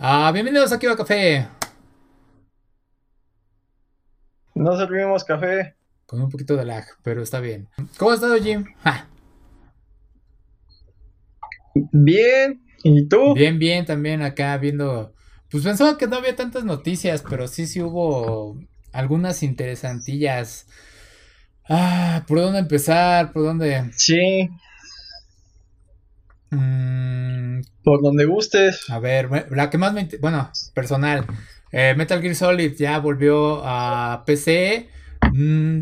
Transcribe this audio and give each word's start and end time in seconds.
Ah, 0.00 0.30
bienvenidos 0.32 0.70
aquí 0.70 0.86
a 0.86 0.94
Café. 0.94 1.48
No 4.54 4.76
servimos 4.76 5.24
café. 5.24 5.74
Con 6.06 6.20
un 6.20 6.30
poquito 6.30 6.56
de 6.56 6.64
lag, 6.64 6.84
pero 7.02 7.20
está 7.20 7.40
bien. 7.40 7.68
¿Cómo 7.96 8.12
has 8.12 8.18
estado, 8.18 8.40
Jim? 8.40 8.64
Bien. 11.90 12.62
¿Y 12.84 13.08
tú? 13.08 13.34
Bien, 13.34 13.58
bien, 13.58 13.86
también 13.86 14.22
acá 14.22 14.56
viendo. 14.58 15.14
Pues 15.50 15.64
pensaba 15.64 15.98
que 15.98 16.06
no 16.06 16.16
había 16.16 16.36
tantas 16.36 16.62
noticias, 16.62 17.24
pero 17.28 17.48
sí, 17.48 17.66
sí 17.66 17.82
hubo 17.82 18.56
algunas 18.92 19.42
interesantillas. 19.42 20.68
Ah, 21.68 22.24
¿por 22.28 22.38
dónde 22.38 22.60
empezar? 22.60 23.32
¿Por 23.32 23.42
dónde? 23.42 23.90
Sí. 23.96 24.48
Mm, 26.50 27.60
por 27.84 28.02
donde 28.02 28.24
gustes. 28.24 28.88
A 28.90 28.98
ver, 28.98 29.46
la 29.50 29.70
que 29.70 29.78
más 29.78 29.92
me... 29.92 30.08
Bueno, 30.20 30.50
personal. 30.74 31.26
Eh, 31.72 31.94
Metal 31.96 32.20
Gear 32.20 32.34
Solid 32.34 32.74
ya 32.76 32.98
volvió 32.98 33.62
a 33.64 34.24
PC. 34.26 34.88
Mm, 35.32 35.80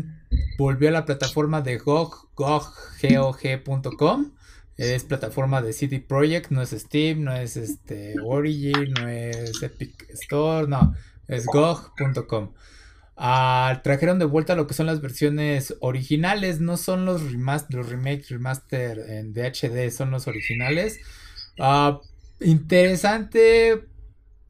volvió 0.57 0.89
a 0.89 0.91
la 0.91 1.05
plataforma 1.05 1.61
de 1.61 1.77
GOG, 1.77 2.29
GOG.com. 2.35 4.31
Es 4.77 5.03
plataforma 5.05 5.61
de 5.63 5.73
CD 5.73 5.99
Projekt, 5.99 6.51
no 6.51 6.61
es 6.61 6.69
Steam, 6.69 7.23
no 7.23 7.33
es 7.35 7.57
este 7.57 8.13
Origin, 8.23 8.93
no 8.93 9.07
es 9.07 9.63
Epic 9.63 10.07
Store, 10.11 10.67
no, 10.67 10.93
es 11.27 11.47
GOG.com. 11.47 12.51
Ah, 13.17 13.81
trajeron 13.83 14.19
de 14.19 14.25
vuelta 14.25 14.55
lo 14.55 14.67
que 14.67 14.75
son 14.75 14.85
las 14.85 15.01
versiones 15.01 15.75
originales, 15.79 16.61
no 16.61 16.77
son 16.77 17.05
los, 17.05 17.23
remakes, 17.23 18.29
remaster 18.29 18.99
en 18.99 19.33
DHD, 19.33 19.89
son 19.89 20.11
los 20.11 20.27
originales. 20.27 20.99
Ah, 21.59 21.99
interesante 22.39 23.87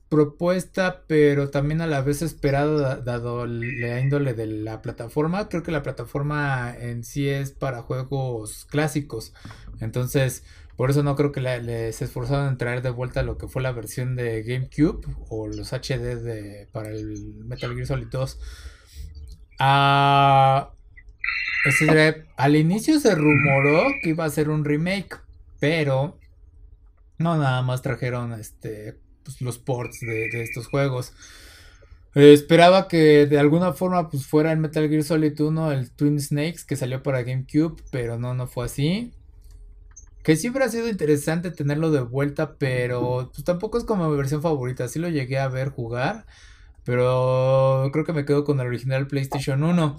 propuesta, 0.10 1.04
pero 1.08 1.50
también 1.50 1.82
a 1.82 1.88
la 1.88 2.02
vez 2.02 2.22
esperado 2.22 2.80
dado 3.02 3.46
la 3.46 4.00
índole 4.00 4.34
de 4.34 4.48
la 4.48 4.82
plataforma. 4.82 5.50
Creo 5.50 5.64
que 5.64 5.72
la 5.72 5.84
plataforma 5.84 6.74
en 6.78 7.04
sí 7.04 7.28
es 7.30 7.52
para 7.52 7.82
juegos 7.82 8.66
clásicos. 8.66 9.34
Entonces, 9.80 10.44
por 10.78 10.92
eso 10.92 11.02
no 11.02 11.16
creo 11.16 11.32
que 11.32 11.42
les 11.42 12.02
esforzaron 12.04 12.50
en 12.50 12.58
traer 12.58 12.84
de 12.84 12.92
vuelta 12.92 13.24
lo 13.24 13.40
que 13.40 13.48
fue 13.48 13.64
la 13.64 13.72
versión 13.72 14.16
de 14.16 14.44
GameCube 14.44 15.08
o 15.28 15.48
los 15.48 15.74
HD 15.74 16.68
para 16.72 16.90
el 16.90 17.34
Metal 17.46 17.74
Gear 17.74 17.88
Solid 17.88 18.08
2. 18.08 18.40
Ah, 19.60 20.72
al 22.38 22.56
inicio 22.56 23.00
se 23.00 23.16
rumoró 23.16 23.88
que 24.04 24.10
iba 24.10 24.24
a 24.24 24.30
ser 24.30 24.50
un 24.50 24.64
remake, 24.64 25.18
pero 25.60 26.20
no 27.18 27.36
nada 27.38 27.64
más 27.64 27.82
trajeron 27.82 28.34
este 28.34 29.00
pues, 29.24 29.42
los 29.42 29.58
ports 29.58 30.00
de, 30.02 30.44
estos 30.44 30.68
juegos. 30.68 31.12
Eh, 32.14 32.34
esperaba 32.34 32.88
que 32.88 33.26
de 33.26 33.40
alguna 33.40 33.74
forma 33.74 34.10
pues 34.12 34.28
fuera 34.28 34.52
el 34.52 34.60
Metal 34.60 34.88
Gear 34.88 35.04
Solid 35.04 35.40
1 35.40 35.72
el 35.72 35.92
Twin 35.92 36.22
Snakes 36.22 36.66
que 36.68 36.76
salió 36.76 37.02
para 37.02 37.24
GameCube, 37.24 37.82
pero 37.92 38.20
no, 38.20 38.36
no 38.36 38.46
fue 38.46 38.66
así. 38.66 39.12
Que 40.28 40.36
siempre 40.36 40.66
ha 40.66 40.68
sido 40.68 40.90
interesante 40.90 41.52
tenerlo 41.52 41.90
de 41.90 42.02
vuelta, 42.02 42.58
pero 42.58 43.32
pues, 43.34 43.46
tampoco 43.46 43.78
es 43.78 43.86
como 43.86 44.10
mi 44.10 44.18
versión 44.18 44.42
favorita. 44.42 44.90
Sí 44.90 45.00
lo 45.00 45.08
llegué 45.08 45.40
a 45.40 45.48
ver 45.48 45.70
jugar, 45.70 46.26
pero 46.84 47.90
creo 47.94 48.04
que 48.04 48.12
me 48.12 48.26
quedo 48.26 48.44
con 48.44 48.60
el 48.60 48.68
original 48.68 49.08
PlayStation 49.08 49.64
1. 49.64 49.98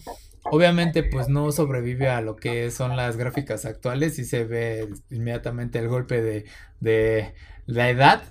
Obviamente 0.52 1.02
pues 1.02 1.30
no 1.30 1.50
sobrevive 1.50 2.10
a 2.10 2.20
lo 2.20 2.36
que 2.36 2.70
son 2.70 2.94
las 2.94 3.16
gráficas 3.16 3.64
actuales 3.64 4.18
y 4.18 4.26
se 4.26 4.44
ve 4.44 4.90
inmediatamente 5.08 5.78
el 5.78 5.88
golpe 5.88 6.20
de, 6.20 6.44
de 6.80 7.32
la 7.64 7.88
edad. 7.88 8.22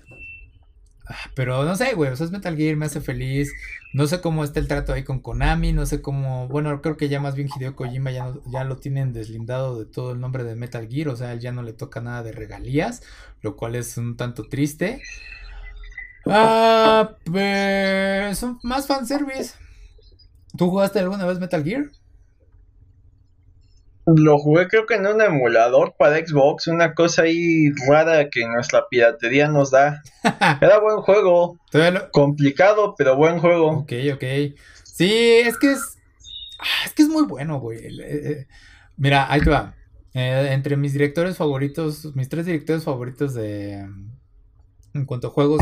Ah, 1.10 1.16
pero 1.36 1.64
no 1.64 1.76
sé, 1.76 1.94
güey, 1.94 2.12
o 2.12 2.16
sea, 2.16 2.26
es 2.26 2.32
Metal 2.32 2.56
Gear, 2.56 2.76
me 2.76 2.86
hace 2.86 3.02
feliz. 3.02 3.54
No 3.94 4.08
sé 4.08 4.20
cómo 4.22 4.44
está 4.44 4.60
el 4.60 4.68
trato 4.68 4.94
ahí 4.94 5.04
con 5.04 5.20
Konami, 5.20 5.72
no 5.74 5.86
sé 5.86 6.02
cómo, 6.02 6.48
bueno, 6.50 6.82
creo 6.82 6.98
que 6.98 7.10
ya 7.10 7.22
más 7.22 7.36
bien 7.36 7.50
Hideo 7.56 7.76
Kojima 7.76 8.12
ya, 8.12 8.34
ya 8.52 8.64
lo 8.66 8.78
tienen 8.78 9.14
deslindado 9.14 9.80
de 9.80 9.86
todo 9.86 10.12
el 10.12 10.20
nombre 10.20 10.44
de 10.44 10.56
Metal 10.56 10.88
Gear, 10.88 11.08
o 11.10 11.16
sea, 11.16 11.32
él 11.34 11.40
ya 11.40 11.52
no 11.52 11.64
le 11.64 11.74
toca 11.74 12.02
nada 12.02 12.24
de 12.24 12.34
regalías, 12.34 13.02
lo 13.42 13.56
cual 13.56 13.76
es 13.76 13.98
un 13.98 14.18
tanto 14.18 14.44
triste. 14.50 15.02
Ah, 16.26 17.16
pues, 17.24 18.46
más 18.64 18.86
fanservice. 18.88 19.54
¿Tú 20.58 20.70
jugaste 20.70 21.00
alguna 21.00 21.26
vez 21.26 21.40
Metal 21.40 21.64
Gear? 21.64 21.86
Lo 24.16 24.40
jugué 24.40 24.70
creo 24.70 24.86
que 24.86 24.96
en 24.96 25.06
un 25.06 25.22
emulador 25.22 25.96
para 25.98 26.16
Xbox, 26.26 26.68
una 26.68 26.94
cosa 26.94 27.24
ahí 27.24 27.72
rara 27.90 28.30
que 28.30 28.48
nuestra 28.48 28.88
piratería 28.88 29.50
nos 29.50 29.72
da. 29.72 30.02
Era 30.62 30.80
buen 30.80 31.02
juego. 31.02 31.60
Complicado, 32.14 32.96
pero 32.98 33.18
buen 33.18 33.40
juego. 33.40 33.80
Ok, 33.80 33.92
ok. 34.14 34.24
Sí, 34.86 35.12
es 35.12 35.58
que 35.58 35.74
es. 35.74 35.98
Ah, 36.58 36.86
es 36.86 36.94
que 36.94 37.04
es 37.04 37.10
muy 37.10 37.26
bueno, 37.26 37.60
güey. 37.60 37.80
Eh, 37.80 38.00
eh, 38.02 38.48
mira, 38.96 39.30
ahí 39.30 39.42
te 39.42 39.50
va. 39.50 39.76
Eh, 40.14 40.52
entre 40.52 40.78
mis 40.78 40.94
directores 40.94 41.36
favoritos, 41.36 42.16
mis 42.16 42.30
tres 42.30 42.46
directores 42.46 42.86
favoritos 42.86 43.34
de. 43.34 43.86
En 44.94 45.06
cuanto 45.06 45.28
a 45.28 45.32
juegos. 45.32 45.62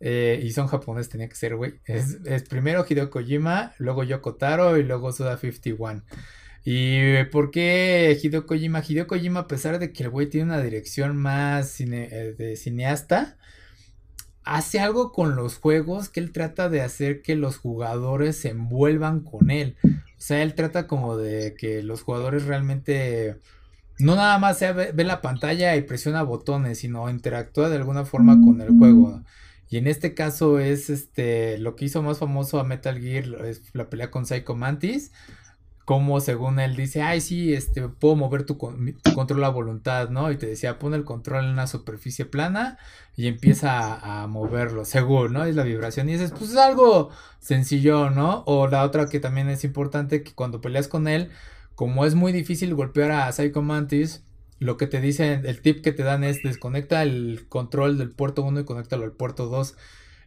y 0.00 0.50
son 0.52 0.68
japoneses, 0.68 1.10
tenía 1.10 1.28
que 1.28 1.34
ser, 1.34 1.56
güey. 1.56 1.80
Es, 1.86 2.20
es 2.24 2.48
primero 2.48 2.86
Hideo 2.88 3.10
Kojima, 3.10 3.72
luego 3.78 4.04
Yoko 4.04 4.36
Taro 4.36 4.76
y 4.76 4.84
luego 4.84 5.10
Suda 5.10 5.36
51. 5.36 6.04
¿Y 6.64 7.24
por 7.24 7.50
qué 7.50 8.18
Hideo 8.22 8.46
Kojima? 8.46 8.82
Hideo 8.86 9.06
Kojima, 9.06 9.40
a 9.40 9.46
pesar 9.46 9.78
de 9.78 9.92
que 9.92 10.04
el 10.04 10.10
güey 10.10 10.30
tiene 10.30 10.46
una 10.46 10.62
dirección 10.62 11.16
más 11.16 11.78
eh, 11.80 12.34
de 12.38 12.56
cineasta, 12.56 13.36
hace 14.44 14.80
algo 14.80 15.12
con 15.12 15.36
los 15.36 15.56
juegos 15.56 16.08
que 16.08 16.20
él 16.20 16.32
trata 16.32 16.70
de 16.70 16.80
hacer 16.80 17.20
que 17.20 17.36
los 17.36 17.58
jugadores 17.58 18.36
se 18.38 18.50
envuelvan 18.50 19.20
con 19.20 19.50
él. 19.50 19.76
O 19.84 19.88
sea, 20.16 20.42
él 20.42 20.54
trata 20.54 20.86
como 20.86 21.18
de 21.18 21.54
que 21.54 21.82
los 21.82 22.02
jugadores 22.02 22.44
realmente 22.44 23.40
no 23.98 24.16
nada 24.16 24.38
más 24.38 24.58
sea 24.58 24.72
ve, 24.72 25.04
la 25.04 25.20
pantalla 25.20 25.76
y 25.76 25.82
presiona 25.82 26.22
botones, 26.22 26.78
sino 26.78 27.10
interactúa 27.10 27.68
de 27.68 27.76
alguna 27.76 28.06
forma 28.06 28.40
con 28.40 28.62
el 28.62 28.70
juego. 28.70 29.22
Y 29.68 29.76
en 29.76 29.86
este 29.86 30.14
caso 30.14 30.58
es 30.58 30.88
este 30.88 31.58
lo 31.58 31.76
que 31.76 31.86
hizo 31.86 32.02
más 32.02 32.18
famoso 32.18 32.58
a 32.58 32.64
Metal 32.64 32.98
Gear 33.00 33.44
es 33.46 33.62
la 33.74 33.90
pelea 33.90 34.10
con 34.10 34.24
Psycho 34.24 34.54
Mantis 34.54 35.10
como 35.84 36.20
según 36.20 36.60
él 36.60 36.76
dice, 36.76 37.02
ay, 37.02 37.20
sí, 37.20 37.52
este, 37.52 37.88
puedo 37.88 38.16
mover 38.16 38.46
tu, 38.46 38.56
control 38.56 39.44
a 39.44 39.50
voluntad, 39.50 40.08
¿no? 40.08 40.30
Y 40.32 40.36
te 40.36 40.46
decía, 40.46 40.78
pon 40.78 40.94
el 40.94 41.04
control 41.04 41.44
en 41.44 41.50
una 41.50 41.66
superficie 41.66 42.24
plana 42.24 42.78
y 43.16 43.26
empieza 43.26 44.22
a, 44.22 44.26
moverlo, 44.26 44.84
seguro, 44.86 45.28
¿no? 45.28 45.44
Es 45.44 45.56
la 45.56 45.62
vibración. 45.62 46.08
Y 46.08 46.12
dices, 46.12 46.30
pues 46.30 46.50
es 46.52 46.56
algo 46.56 47.10
sencillo, 47.38 48.08
¿no? 48.10 48.44
O 48.46 48.66
la 48.66 48.82
otra 48.82 49.06
que 49.06 49.20
también 49.20 49.50
es 49.50 49.64
importante, 49.64 50.22
que 50.22 50.32
cuando 50.32 50.62
peleas 50.62 50.88
con 50.88 51.06
él, 51.06 51.30
como 51.74 52.06
es 52.06 52.14
muy 52.14 52.32
difícil 52.32 52.74
golpear 52.74 53.10
a 53.10 53.30
Psycho 53.32 53.60
Mantis, 53.60 54.24
lo 54.58 54.78
que 54.78 54.86
te 54.86 55.00
dicen, 55.00 55.44
el 55.44 55.60
tip 55.60 55.82
que 55.82 55.92
te 55.92 56.02
dan 56.02 56.24
es 56.24 56.42
desconecta 56.42 57.02
el 57.02 57.46
control 57.48 57.98
del 57.98 58.10
puerto 58.10 58.42
1 58.42 58.60
y 58.60 58.64
conéctalo 58.64 59.04
al 59.04 59.12
puerto 59.12 59.48
2 59.48 59.76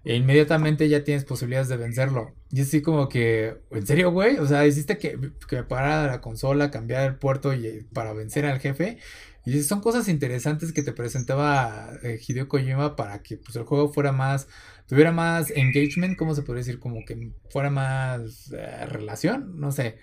e 0.07 0.15
inmediatamente 0.15 0.87
ya 0.87 1.03
tienes 1.03 1.25
posibilidades 1.25 1.67
de 1.67 1.75
vencerlo. 1.75 2.33
Y 2.49 2.61
así 2.61 2.81
como 2.81 3.09
que, 3.09 3.57
¿en 3.71 3.85
serio, 3.85 4.09
güey? 4.11 4.37
O 4.37 4.45
sea, 4.47 4.65
hiciste 4.65 4.97
que, 4.97 5.19
que 5.49 5.63
parara 5.63 6.07
la 6.07 6.21
consola, 6.21 6.71
cambiar 6.71 7.03
el 7.03 7.15
puerto 7.17 7.53
y, 7.53 7.85
para 7.91 8.13
vencer 8.13 8.45
al 8.45 8.61
jefe. 8.61 8.99
Y 9.45 9.61
son 9.63 9.81
cosas 9.81 10.07
interesantes 10.07 10.71
que 10.71 10.81
te 10.81 10.93
presentaba 10.93 11.91
eh, 12.03 12.21
Hideo 12.25 12.47
Kojima 12.47 12.95
para 12.95 13.21
que 13.21 13.35
pues, 13.35 13.57
el 13.57 13.63
juego 13.63 13.91
fuera 13.91 14.13
más, 14.13 14.47
tuviera 14.87 15.11
más 15.11 15.51
engagement, 15.51 16.17
¿cómo 16.17 16.35
se 16.35 16.41
puede 16.43 16.59
decir? 16.59 16.79
Como 16.79 17.03
que 17.05 17.33
fuera 17.49 17.69
más 17.69 18.49
eh, 18.53 18.85
relación, 18.85 19.59
no 19.59 19.73
sé. 19.73 19.97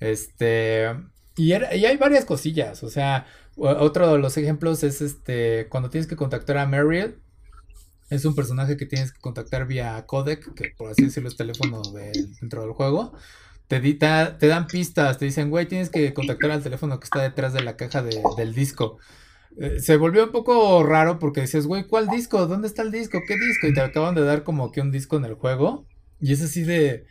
Este, 0.00 0.90
y, 1.34 1.52
y 1.54 1.86
hay 1.86 1.96
varias 1.96 2.26
cosillas, 2.26 2.82
o 2.82 2.90
sea, 2.90 3.26
otro 3.56 4.12
de 4.12 4.18
los 4.18 4.36
ejemplos 4.36 4.82
es 4.82 5.00
este, 5.00 5.66
cuando 5.70 5.88
tienes 5.88 6.06
que 6.06 6.16
contactar 6.16 6.58
a 6.58 6.66
Mariel 6.66 7.22
es 8.10 8.24
un 8.24 8.34
personaje 8.34 8.76
que 8.76 8.86
tienes 8.86 9.12
que 9.12 9.20
contactar 9.20 9.66
vía 9.66 10.04
codec, 10.06 10.54
que 10.54 10.72
por 10.76 10.90
así 10.90 11.04
decirlo 11.04 11.28
es 11.28 11.36
teléfono 11.36 11.82
dentro 12.40 12.62
del 12.62 12.72
juego. 12.72 13.12
Te, 13.68 13.80
te 13.80 14.46
dan 14.46 14.66
pistas, 14.68 15.18
te 15.18 15.24
dicen, 15.24 15.50
güey, 15.50 15.66
tienes 15.66 15.90
que 15.90 16.14
contactar 16.14 16.52
al 16.52 16.62
teléfono 16.62 17.00
que 17.00 17.04
está 17.04 17.22
detrás 17.22 17.52
de 17.52 17.62
la 17.62 17.76
caja 17.76 18.02
del 18.02 18.54
disco. 18.54 18.98
Eh, 19.58 19.80
se 19.80 19.96
volvió 19.96 20.24
un 20.24 20.32
poco 20.32 20.84
raro 20.84 21.18
porque 21.18 21.40
dices, 21.40 21.66
güey, 21.66 21.86
¿cuál 21.86 22.08
disco? 22.08 22.46
¿Dónde 22.46 22.68
está 22.68 22.82
el 22.82 22.92
disco? 22.92 23.20
¿Qué 23.26 23.36
disco? 23.36 23.66
Y 23.66 23.74
te 23.74 23.80
acaban 23.80 24.14
de 24.14 24.22
dar 24.22 24.44
como 24.44 24.70
que 24.70 24.80
un 24.80 24.92
disco 24.92 25.16
en 25.16 25.24
el 25.24 25.34
juego. 25.34 25.86
Y 26.20 26.32
es 26.32 26.42
así 26.42 26.62
de, 26.62 27.06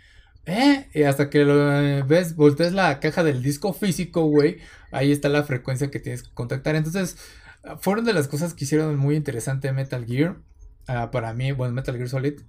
¿eh? 0.46 0.88
Y 0.94 1.04
hasta 1.04 1.30
que 1.30 1.44
lo 1.44 1.82
eh, 1.82 2.04
ves, 2.04 2.36
volteas 2.36 2.74
la 2.74 3.00
caja 3.00 3.24
del 3.24 3.42
disco 3.42 3.74
físico, 3.74 4.26
güey. 4.26 4.60
Ahí 4.92 5.12
está 5.12 5.28
la 5.28 5.44
frecuencia 5.44 5.92
que 5.92 6.00
tienes 6.00 6.24
que 6.24 6.34
contactar. 6.34 6.76
Entonces, 6.76 7.18
fueron 7.80 8.06
de 8.06 8.14
las 8.14 8.28
cosas 8.28 8.54
que 8.54 8.66
hicieron 8.66 8.96
muy 8.98 9.16
interesante 9.16 9.72
Metal 9.74 10.06
Gear. 10.06 10.38
Ah, 10.88 11.12
para 11.12 11.34
mí, 11.34 11.52
bueno, 11.52 11.74
Metal 11.74 11.96
Gear 11.96 12.10
Solid, 12.10 12.42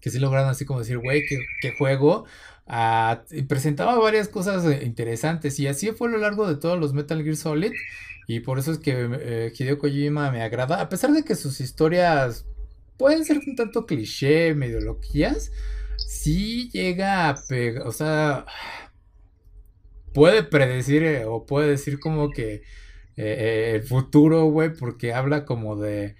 que 0.00 0.10
sí 0.10 0.18
lograron 0.18 0.48
así 0.48 0.64
como 0.64 0.80
decir, 0.80 0.98
güey, 0.98 1.22
qué, 1.26 1.70
juego. 1.78 2.24
Ah, 2.66 3.24
presentaba 3.48 3.98
varias 3.98 4.28
cosas 4.28 4.64
eh, 4.66 4.84
interesantes 4.84 5.58
y 5.58 5.66
así 5.66 5.90
fue 5.92 6.08
a 6.08 6.12
lo 6.12 6.18
largo 6.18 6.46
de 6.46 6.56
todos 6.56 6.78
los 6.78 6.92
Metal 6.92 7.22
Gear 7.22 7.36
Solid 7.36 7.72
y 8.28 8.40
por 8.40 8.58
eso 8.58 8.72
es 8.72 8.78
que 8.78 8.92
eh, 8.94 9.52
Hideo 9.58 9.78
Kojima 9.78 10.30
me 10.30 10.42
agrada, 10.42 10.82
a 10.82 10.90
pesar 10.90 11.12
de 11.12 11.24
que 11.24 11.34
sus 11.34 11.62
historias 11.62 12.44
pueden 12.98 13.24
ser 13.24 13.38
un 13.38 13.56
tanto 13.56 13.86
cliché, 13.86 14.54
medio 14.54 14.80
loquillas, 14.82 15.50
sí 15.96 16.68
llega 16.70 17.30
a 17.30 17.36
pegar, 17.48 17.86
o 17.86 17.92
sea, 17.92 18.44
puede 20.12 20.42
predecir 20.42 21.04
eh, 21.04 21.24
o 21.24 21.46
puede 21.46 21.68
decir 21.68 21.98
como 22.00 22.30
que 22.30 22.62
eh, 23.16 23.72
el 23.76 23.82
futuro, 23.82 24.44
güey, 24.44 24.74
porque 24.74 25.14
habla 25.14 25.46
como 25.46 25.76
de, 25.76 26.16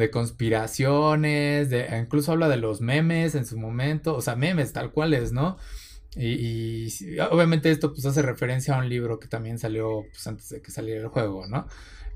de 0.00 0.10
conspiraciones, 0.10 1.70
de, 1.70 1.86
incluso 2.00 2.32
habla 2.32 2.48
de 2.48 2.56
los 2.56 2.80
memes 2.80 3.34
en 3.36 3.46
su 3.46 3.58
momento, 3.58 4.16
o 4.16 4.20
sea, 4.20 4.34
memes 4.34 4.72
tal 4.72 4.90
cuales, 4.90 5.32
¿no? 5.32 5.58
Y, 6.16 6.88
obviamente 7.30 7.70
esto 7.70 7.92
pues 7.92 8.04
hace 8.04 8.22
referencia 8.22 8.74
a 8.74 8.78
un 8.78 8.88
libro 8.88 9.20
que 9.20 9.28
también 9.28 9.58
salió 9.60 10.02
pues 10.10 10.26
antes 10.26 10.48
de 10.48 10.60
que 10.60 10.72
saliera 10.72 11.02
el 11.02 11.08
juego, 11.08 11.46
¿no? 11.46 11.68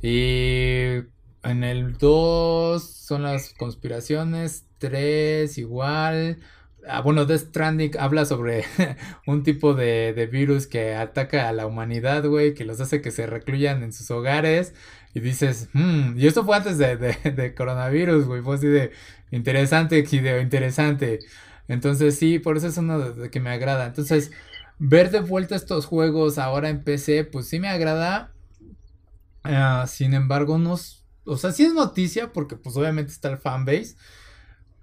Y 0.02 1.04
en 1.44 1.62
el 1.64 1.92
2 1.98 2.82
son 2.82 3.22
las 3.22 3.50
conspiraciones, 3.54 4.66
3 4.78 5.56
igual, 5.58 6.38
Ah, 6.86 7.00
bueno, 7.00 7.24
Death 7.24 7.48
Stranding 7.48 7.92
habla 7.98 8.26
sobre 8.26 8.64
un 9.26 9.42
tipo 9.42 9.74
de, 9.74 10.28
virus 10.30 10.66
que 10.66 10.94
ataca 10.94 11.48
a 11.48 11.52
la 11.52 11.66
humanidad, 11.66 12.26
güey, 12.26 12.54
que 12.54 12.64
los 12.64 12.80
hace 12.80 13.00
que 13.00 13.10
se 13.10 13.26
recluyan 13.26 13.82
en 13.82 13.92
sus 13.92 14.10
hogares. 14.10 14.74
Y 15.14 15.20
dices, 15.20 15.68
hmm, 15.72 16.18
y 16.18 16.26
esto 16.26 16.44
fue 16.44 16.56
antes 16.56 16.78
de, 16.78 17.54
coronavirus, 17.56 18.26
güey, 18.26 18.42
fue 18.42 18.56
así 18.56 18.66
de 18.66 18.92
interesante, 19.30 20.02
video 20.02 20.40
interesante. 20.40 21.20
Entonces 21.68 22.18
sí, 22.18 22.38
por 22.38 22.56
eso 22.56 22.66
es 22.66 22.76
uno 22.76 22.98
de, 22.98 23.30
que 23.30 23.40
me 23.40 23.50
agrada. 23.50 23.86
Entonces, 23.86 24.32
ver 24.78 25.10
de 25.10 25.20
vuelta 25.20 25.54
estos 25.56 25.86
juegos 25.86 26.38
ahora 26.38 26.68
en 26.68 26.84
PC, 26.84 27.24
pues 27.24 27.48
sí 27.48 27.60
me 27.60 27.68
agrada. 27.68 28.32
Ah, 29.44 29.86
sin 29.88 30.14
embargo, 30.14 30.58
no... 30.58 30.76
O 31.26 31.36
sea, 31.38 31.52
sí 31.52 31.64
es 31.64 31.72
noticia 31.72 32.32
porque 32.32 32.56
pues 32.56 32.76
obviamente 32.76 33.12
está 33.12 33.30
el 33.30 33.38
fanbase 33.38 33.96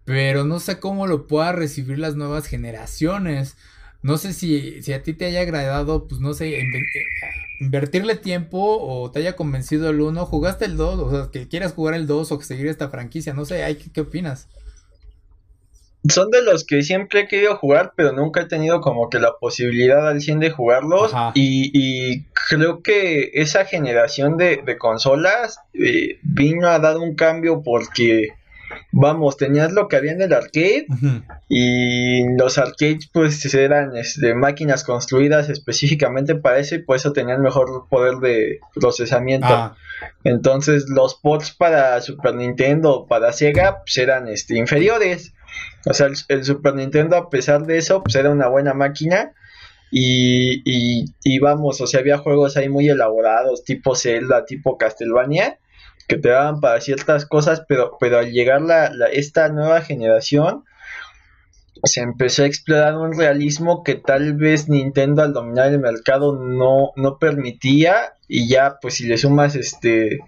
pero 0.05 0.43
no 0.45 0.59
sé 0.59 0.79
cómo 0.79 1.07
lo 1.07 1.27
pueda 1.27 1.51
recibir 1.51 1.99
las 1.99 2.15
nuevas 2.15 2.47
generaciones. 2.47 3.57
No 4.01 4.17
sé 4.17 4.33
si, 4.33 4.81
si 4.81 4.93
a 4.93 5.03
ti 5.03 5.13
te 5.13 5.25
haya 5.25 5.41
agradado, 5.41 6.07
pues 6.07 6.21
no 6.21 6.33
sé, 6.33 6.59
eh, 6.59 6.63
invertirle 7.61 8.15
tiempo 8.15 8.79
o 8.81 9.11
te 9.11 9.19
haya 9.19 9.35
convencido 9.35 9.91
el 9.91 10.01
uno. 10.01 10.25
¿Jugaste 10.25 10.65
el 10.65 10.77
2? 10.77 10.99
O 10.99 11.11
sea, 11.11 11.31
que 11.31 11.47
quieras 11.47 11.73
jugar 11.73 11.93
el 11.93 12.07
2 12.07 12.31
o 12.31 12.39
que 12.39 12.45
seguir 12.45 12.67
esta 12.67 12.89
franquicia. 12.89 13.35
No 13.35 13.45
sé, 13.45 13.63
¿qué, 13.77 13.91
¿qué 13.91 14.01
opinas? 14.01 14.49
Son 16.09 16.31
de 16.31 16.41
los 16.41 16.65
que 16.65 16.81
siempre 16.81 17.21
he 17.21 17.27
querido 17.27 17.55
jugar, 17.57 17.93
pero 17.95 18.13
nunca 18.13 18.41
he 18.41 18.45
tenido 18.47 18.81
como 18.81 19.11
que 19.11 19.19
la 19.19 19.33
posibilidad 19.39 20.07
al 20.07 20.21
100 20.21 20.39
de 20.39 20.49
jugarlos. 20.49 21.13
Y, 21.35 22.23
creo 22.49 22.81
que 22.81 23.29
esa 23.35 23.65
generación 23.65 24.37
de, 24.37 24.77
consolas 24.79 25.59
eh, 25.75 26.17
vino 26.23 26.67
a 26.67 26.79
dar 26.79 26.97
un 26.97 27.13
cambio 27.13 27.61
porque 27.61 28.29
vamos, 28.91 29.37
tenías 29.37 29.71
lo 29.71 29.87
que 29.87 29.95
había 29.95 30.11
en 30.11 30.21
el 30.21 30.33
arcade 30.33 30.85
y 31.49 32.23
los 32.37 32.57
arcades 32.57 33.09
pues 33.11 33.53
eran 33.53 33.95
este, 33.95 34.33
máquinas 34.33 34.83
construidas 34.83 35.49
específicamente 35.49 36.35
para 36.35 36.59
eso 36.59 36.75
y 36.75 36.83
por 36.83 36.95
eso 36.95 37.13
tenían 37.13 37.41
mejor 37.41 37.87
poder 37.89 38.15
de 38.17 38.59
procesamiento. 38.75 39.47
Ah. 39.47 39.75
Entonces 40.23 40.85
los 40.89 41.15
ports 41.15 41.51
para 41.51 41.99
Super 42.01 42.35
Nintendo, 42.35 43.05
para 43.07 43.33
Sega, 43.33 43.81
pues 43.81 43.97
eran 43.97 44.27
este, 44.27 44.57
inferiores. 44.57 45.33
O 45.85 45.93
sea, 45.93 46.07
el, 46.27 46.43
Super 46.43 46.75
Nintendo 46.75 47.17
a 47.17 47.29
pesar 47.29 47.65
de 47.65 47.77
eso, 47.77 48.03
pues 48.03 48.15
era 48.15 48.29
una 48.29 48.47
buena 48.47 48.73
máquina. 48.73 49.33
Y, 49.93 50.61
y, 50.63 51.05
y 51.21 51.39
vamos, 51.39 51.81
o 51.81 51.87
sea, 51.87 51.99
había 51.99 52.17
juegos 52.17 52.55
ahí 52.55 52.69
muy 52.69 52.87
elaborados, 52.87 53.65
tipo 53.65 53.93
Zelda, 53.93 54.45
tipo 54.45 54.77
Castlevania, 54.77 55.57
que 56.11 56.17
te 56.17 56.27
daban 56.27 56.59
para 56.59 56.81
ciertas 56.81 57.25
cosas, 57.25 57.63
pero, 57.69 57.95
pero 57.97 58.19
al 58.19 58.33
llegar 58.33 58.61
la, 58.61 58.87
esta 59.13 59.47
nueva 59.47 59.79
generación, 59.79 60.65
se 61.83 62.01
empezó 62.01 62.43
a 62.43 62.47
explorar 62.47 62.97
un 62.97 63.17
realismo 63.17 63.81
que 63.85 63.95
tal 63.95 64.33
vez 64.33 64.67
Nintendo 64.67 65.21
al 65.21 65.31
dominar 65.31 65.71
el 65.71 65.79
mercado 65.79 66.35
no, 66.35 66.91
no 66.97 67.17
permitía 67.17 68.15
y 68.27 68.49
ya 68.49 68.75
pues 68.81 68.95
si 68.95 69.07
le 69.07 69.17
sumas 69.17 69.55
este 69.55 70.19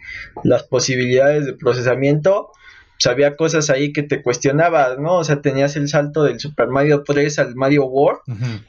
las 0.46 0.64
posibilidades 0.64 1.46
de 1.46 1.54
procesamiento 1.54 2.50
pues 2.94 3.08
había 3.08 3.36
cosas 3.36 3.70
ahí 3.70 3.92
que 3.92 4.04
te 4.04 4.22
cuestionabas, 4.22 4.98
¿no? 5.00 5.18
O 5.18 5.24
sea, 5.26 5.42
tenías 5.42 5.76
el 5.76 5.90
salto 5.90 6.24
del 6.24 6.40
Super 6.40 6.70
Mario 6.70 7.04
3 7.04 7.40
al 7.40 7.56
Mario 7.56 7.86
World 7.86 8.22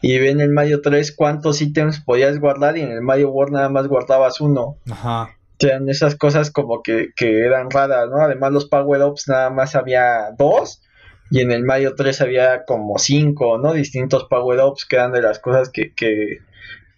y 0.02 0.16
en 0.16 0.40
el 0.40 0.50
Mario 0.50 0.82
3 0.82 1.14
cuántos 1.14 1.62
ítems 1.62 2.00
podías 2.00 2.40
guardar 2.40 2.76
y 2.76 2.80
en 2.80 2.90
el 2.90 3.02
Mario 3.02 3.30
World 3.30 3.52
nada 3.52 3.68
más 3.68 3.86
guardabas 3.86 4.40
uno. 4.40 4.76
Ajá 4.90 5.36
eran 5.64 5.88
esas 5.88 6.14
cosas 6.16 6.50
como 6.50 6.82
que, 6.82 7.12
eran 7.18 7.70
raras, 7.70 8.08
¿no? 8.08 8.20
Además 8.20 8.52
los 8.52 8.66
power-ups 8.66 9.28
nada 9.28 9.50
más 9.50 9.74
había 9.74 10.30
dos 10.38 10.82
y 11.30 11.40
en 11.40 11.50
el 11.50 11.64
Mario 11.64 11.94
3 11.96 12.20
había 12.20 12.64
como 12.64 12.98
cinco, 12.98 13.58
¿no? 13.58 13.72
Distintos 13.72 14.24
power-ups 14.24 14.84
que 14.84 14.96
eran 14.96 15.12
de 15.12 15.22
las 15.22 15.38
cosas 15.38 15.70
que, 15.70 15.92
que, 15.94 16.40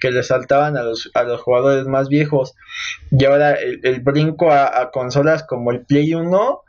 le 0.03 0.23
saltaban 0.23 0.77
a 0.77 0.85
los, 0.85 1.11
a 1.15 1.25
los 1.25 1.41
jugadores 1.41 1.87
más 1.87 2.09
viejos. 2.09 2.55
Y 3.11 3.25
ahora 3.25 3.55
el, 3.55 4.01
brinco 4.03 4.53
a, 4.53 4.91
consolas 4.93 5.43
como 5.43 5.73
el 5.73 5.85
Play 5.85 6.15
1 6.15 6.61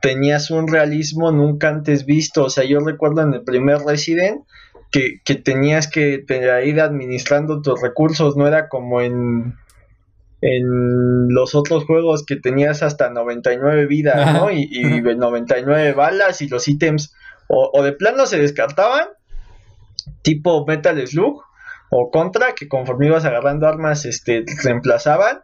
tenías 0.00 0.50
un 0.50 0.66
realismo 0.66 1.30
nunca 1.30 1.68
antes 1.68 2.04
visto. 2.04 2.44
O 2.44 2.50
sea, 2.50 2.64
yo 2.64 2.80
recuerdo 2.80 3.22
en 3.22 3.34
el 3.34 3.42
primer 3.42 3.78
Resident 3.78 4.42
que, 4.90 5.20
que 5.24 5.36
tenías 5.36 5.88
que 5.88 6.24
ir 6.64 6.80
administrando 6.80 7.62
tus 7.62 7.80
recursos, 7.80 8.36
no 8.36 8.48
era 8.48 8.68
como 8.68 9.00
en 9.00 9.54
en 10.42 11.28
los 11.28 11.54
otros 11.54 11.84
juegos 11.84 12.24
que 12.24 12.36
tenías 12.36 12.82
hasta 12.82 13.10
99 13.10 13.86
vidas, 13.86 14.32
¿no? 14.32 14.50
Y, 14.50 14.68
y 14.70 15.00
99 15.00 15.92
balas 15.92 16.40
y 16.40 16.48
los 16.48 16.66
ítems 16.66 17.14
o, 17.52 17.82
de 17.82 17.92
plano 17.92 18.26
se 18.26 18.38
descartaban, 18.38 19.08
tipo 20.22 20.64
Metal 20.66 21.04
Slug 21.04 21.42
o 21.90 22.10
Contra, 22.12 22.54
que 22.54 22.68
conforme 22.68 23.06
ibas 23.06 23.24
agarrando 23.24 23.66
armas, 23.66 24.04
este, 24.04 24.44
reemplazaban, 24.62 25.40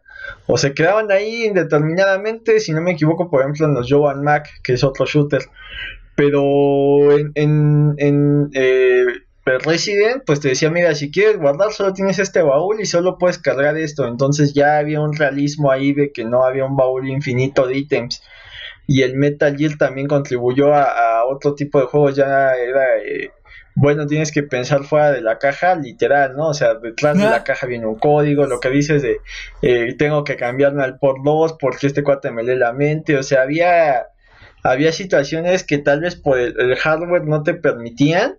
o 0.46 0.56
se 0.56 0.72
quedaban 0.72 1.10
ahí 1.10 1.46
indeterminadamente, 1.46 2.60
si 2.60 2.72
no 2.72 2.80
me 2.80 2.92
equivoco, 2.92 3.28
por 3.28 3.40
ejemplo, 3.40 3.66
en 3.66 3.74
los 3.74 3.90
Joan 3.90 4.22
Mac, 4.22 4.48
que 4.62 4.74
es 4.74 4.84
otro 4.84 5.04
shooter. 5.04 5.42
Pero 6.14 7.12
en, 7.18 7.32
en, 7.34 7.94
en 7.98 8.50
eh, 8.54 9.04
pero 9.46 9.60
Resident, 9.60 10.24
pues 10.26 10.40
te 10.40 10.48
decía, 10.48 10.70
mira, 10.70 10.92
si 10.96 11.12
quieres 11.12 11.38
guardar, 11.38 11.72
solo 11.72 11.92
tienes 11.92 12.18
este 12.18 12.42
baúl 12.42 12.80
y 12.80 12.84
solo 12.84 13.16
puedes 13.16 13.38
cargar 13.38 13.78
esto. 13.78 14.08
Entonces 14.08 14.54
ya 14.54 14.76
había 14.76 15.00
un 15.00 15.14
realismo 15.14 15.70
ahí 15.70 15.92
de 15.92 16.10
que 16.10 16.24
no 16.24 16.44
había 16.44 16.64
un 16.64 16.74
baúl 16.74 17.08
infinito 17.08 17.64
de 17.64 17.78
ítems. 17.78 18.24
Y 18.88 19.02
el 19.02 19.14
Metal 19.14 19.56
Gear 19.56 19.76
también 19.78 20.08
contribuyó 20.08 20.74
a, 20.74 21.24
otro 21.26 21.54
tipo 21.54 21.78
de 21.78 21.86
juegos. 21.86 22.16
Ya 22.16 22.56
era, 22.56 22.98
eh, 22.98 23.30
bueno, 23.76 24.08
tienes 24.08 24.32
que 24.32 24.42
pensar 24.42 24.82
fuera 24.82 25.12
de 25.12 25.20
la 25.20 25.38
caja, 25.38 25.76
literal, 25.76 26.34
¿no? 26.34 26.48
O 26.48 26.54
sea, 26.54 26.74
detrás 26.74 27.16
de 27.16 27.30
la 27.30 27.44
caja 27.44 27.68
viene 27.68 27.86
un 27.86 28.00
código, 28.00 28.46
lo 28.46 28.58
que 28.58 28.70
dices 28.70 29.02
de, 29.02 29.20
eh, 29.62 29.94
tengo 29.96 30.24
que 30.24 30.34
cambiarme 30.34 30.82
al 30.82 30.98
por 30.98 31.22
2 31.22 31.56
porque 31.60 31.86
este 31.86 32.02
cuate 32.02 32.32
me 32.32 32.42
lee 32.42 32.56
la 32.56 32.72
mente. 32.72 33.16
O 33.16 33.22
sea, 33.22 33.42
había, 33.42 34.08
había 34.64 34.90
situaciones 34.90 35.62
que 35.62 35.78
tal 35.78 36.00
vez 36.00 36.16
por 36.16 36.36
el 36.36 36.74
hardware 36.74 37.26
no 37.26 37.44
te 37.44 37.54
permitían 37.54 38.38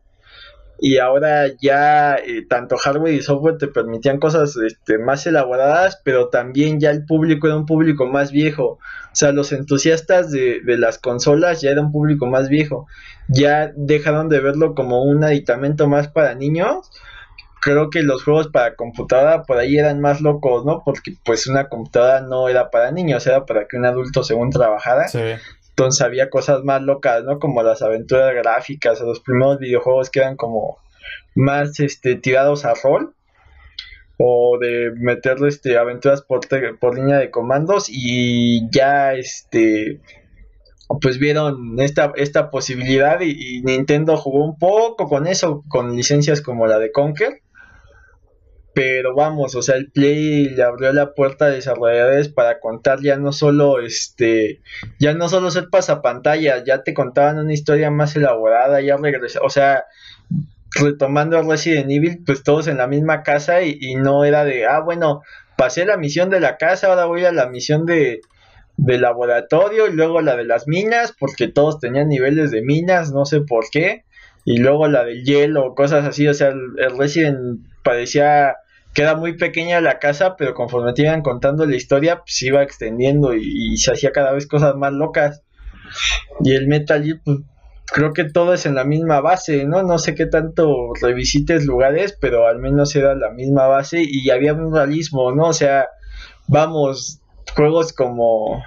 y 0.80 1.00
ahora 1.00 1.48
ya 1.60 2.16
eh, 2.16 2.46
tanto 2.48 2.78
hardware 2.78 3.14
y 3.14 3.22
software 3.22 3.58
te 3.58 3.68
permitían 3.68 4.20
cosas 4.20 4.56
este, 4.58 4.98
más 5.00 5.26
elaboradas, 5.26 6.00
pero 6.04 6.30
también 6.30 6.80
ya 6.80 6.92
el 6.92 7.06
público 7.06 7.48
era 7.48 7.58
un 7.58 7.66
público 7.66 8.06
más 8.06 8.32
viejo. 8.32 8.64
O 8.64 9.16
sea, 9.20 9.32
los 9.32 9.52
entusiastas 9.52 10.30
de, 10.30 10.62
las 10.66 11.00
consolas 11.00 11.62
ya 11.62 11.72
era 11.72 11.82
un 11.82 11.92
público 11.92 12.28
más 12.28 12.50
viejo. 12.50 12.86
Ya 13.28 13.72
dejaron 13.76 14.30
de 14.30 14.40
verlo 14.40 14.76
como 14.76 15.04
un 15.04 15.24
aditamento 15.24 15.88
más 15.88 16.08
para 16.08 16.36
niños. 16.36 16.92
Creo 17.60 17.90
que 17.90 18.04
los 18.04 18.24
juegos 18.24 18.50
para 18.50 18.76
computadora 18.76 19.44
por 19.44 19.58
ahí 19.58 19.78
eran 19.78 20.00
más 20.00 20.22
locos, 20.22 20.64
¿no? 20.64 20.84
Porque 20.86 21.16
pues 21.26 21.48
una 21.48 21.68
computadora 21.70 22.22
no 22.22 22.48
era 22.48 22.70
para 22.70 22.92
niños, 22.92 23.26
era 23.26 23.46
para 23.46 23.68
que 23.68 23.78
un 23.78 23.86
adulto 23.86 24.24
según 24.24 24.52
trabajara. 24.52 25.08
Sí. 25.08 25.20
Entonces 25.78 26.02
había 26.02 26.32
cosas 26.32 26.64
más 26.64 26.82
locas, 26.82 27.24
¿no? 27.24 27.38
Como 27.38 27.62
las 27.62 27.84
aventuras 27.84 28.34
gráficas 28.34 29.00
o 29.00 29.06
los 29.06 29.20
primeros 29.20 29.60
videojuegos 29.60 30.10
que 30.10 30.22
eran 30.22 30.36
como 30.36 30.80
más 31.36 31.80
este, 31.80 32.16
tirados 32.16 32.66
a 32.66 32.74
rol 32.74 33.14
o 34.18 34.58
de 34.60 34.90
meterle 34.96 35.50
este, 35.50 35.78
aventuras 35.78 36.24
por, 36.24 36.42
línea 36.96 37.20
de 37.20 37.30
comandos 37.30 37.90
y 37.90 38.68
ya 38.72 39.14
este 39.14 40.02
pues 41.00 41.20
vieron 41.20 41.80
esta, 41.80 42.12
esta 42.16 42.50
posibilidad 42.50 43.22
y, 43.22 43.62
Nintendo 43.62 44.18
jugó 44.18 44.44
un 44.46 44.58
poco 44.58 45.08
con 45.08 45.28
eso, 45.28 45.64
con 45.68 45.96
licencias 45.96 46.42
como 46.42 46.66
la 46.66 46.80
de 46.80 46.92
Conker 46.92 47.44
pero 48.78 49.16
vamos, 49.16 49.56
o 49.56 49.64
sea, 49.64 49.76
el 49.76 49.90
Play 49.90 50.50
le 50.50 50.62
abrió 50.62 50.94
la 50.94 51.16
puerta 51.16 51.46
a 51.46 51.50
desarrolladores 51.50 52.30
para 52.30 52.60
contar 52.60 53.02
ya 53.02 53.18
no 53.18 53.32
solo 53.32 53.80
este, 53.80 54.62
ya 55.00 55.16
no 55.16 55.30
solo 55.30 55.50
ser 55.50 55.70
pasapantalla, 55.72 56.64
ya 56.64 56.84
te 56.84 56.94
contaban 56.94 57.40
una 57.40 57.54
historia 57.54 57.90
más 57.90 58.16
elaborada, 58.16 58.80
ya 58.82 58.96
regresó, 58.98 59.40
o 59.42 59.50
sea, 59.50 59.86
retomando 60.80 61.42
Resident 61.42 61.90
Evil, 61.90 62.22
pues 62.24 62.44
todos 62.44 62.68
en 62.68 62.78
la 62.78 62.86
misma 62.86 63.24
casa 63.24 63.64
y, 63.64 63.96
no 63.96 64.26
era 64.26 64.46
de, 64.46 64.68
ah, 64.68 64.82
bueno, 64.82 65.24
pasé 65.58 65.84
la 65.88 65.98
misión 65.98 66.30
de 66.30 66.40
la 66.40 66.58
casa, 66.58 66.86
ahora 66.86 67.06
voy 67.06 67.26
a 67.26 67.32
la 67.32 67.48
misión 67.48 67.88
de, 67.88 68.22
de 68.78 69.00
laboratorio 69.00 69.88
y 69.88 69.94
luego 69.94 70.22
la 70.22 70.36
de 70.36 70.46
las 70.46 70.68
minas, 70.68 71.16
porque 71.20 71.48
todos 71.48 71.80
tenían 71.80 72.10
niveles 72.10 72.52
de 72.52 72.62
minas, 72.62 73.12
no 73.12 73.26
sé 73.26 73.42
por 73.42 73.72
qué, 73.72 74.04
y 74.46 74.60
luego 74.60 74.88
la 74.88 75.04
del 75.04 75.24
hielo, 75.24 75.74
cosas 75.74 76.06
así, 76.06 76.28
o 76.28 76.34
sea, 76.36 76.50
el, 76.50 76.96
Resident 76.96 77.60
parecía 77.84 78.56
que 78.98 79.04
era 79.04 79.16
muy 79.16 79.38
pequeña 79.38 79.80
la 79.80 80.00
casa, 80.00 80.36
pero 80.38 80.56
conforme 80.56 80.92
te 80.92 81.04
iban 81.04 81.22
contando 81.22 81.68
la 81.68 81.76
historia, 81.76 82.22
pues 82.22 82.42
iba 82.42 82.64
extendiendo 82.64 83.36
y, 83.36 83.74
y 83.74 83.78
se 83.78 83.92
hacía 83.92 84.12
cada 84.12 84.32
vez 84.32 84.48
cosas 84.48 84.74
más 84.74 84.92
locas. 84.92 85.44
Y 86.44 86.54
el 86.56 86.66
Metal 86.68 87.04
Gear, 87.04 87.22
pues 87.24 87.38
creo 87.86 88.14
que 88.14 88.24
todo 88.24 88.56
es 88.56 88.66
en 88.66 88.74
la 88.74 88.86
misma 88.86 89.22
base, 89.22 89.66
¿no? 89.66 89.84
No 89.84 90.00
sé 90.00 90.16
qué 90.16 90.26
tanto 90.26 90.96
revisites 91.00 91.64
lugares, 91.64 92.18
pero 92.20 92.48
al 92.48 92.58
menos 92.58 92.96
era 92.96 93.14
la 93.14 93.30
misma 93.30 93.68
base 93.68 94.02
y 94.04 94.32
había 94.32 94.56
un 94.56 94.74
realismo, 94.74 95.32
¿no? 95.32 95.50
O 95.50 95.54
sea, 95.54 95.90
vamos, 96.48 97.22
juegos 97.54 97.94
como 97.94 98.64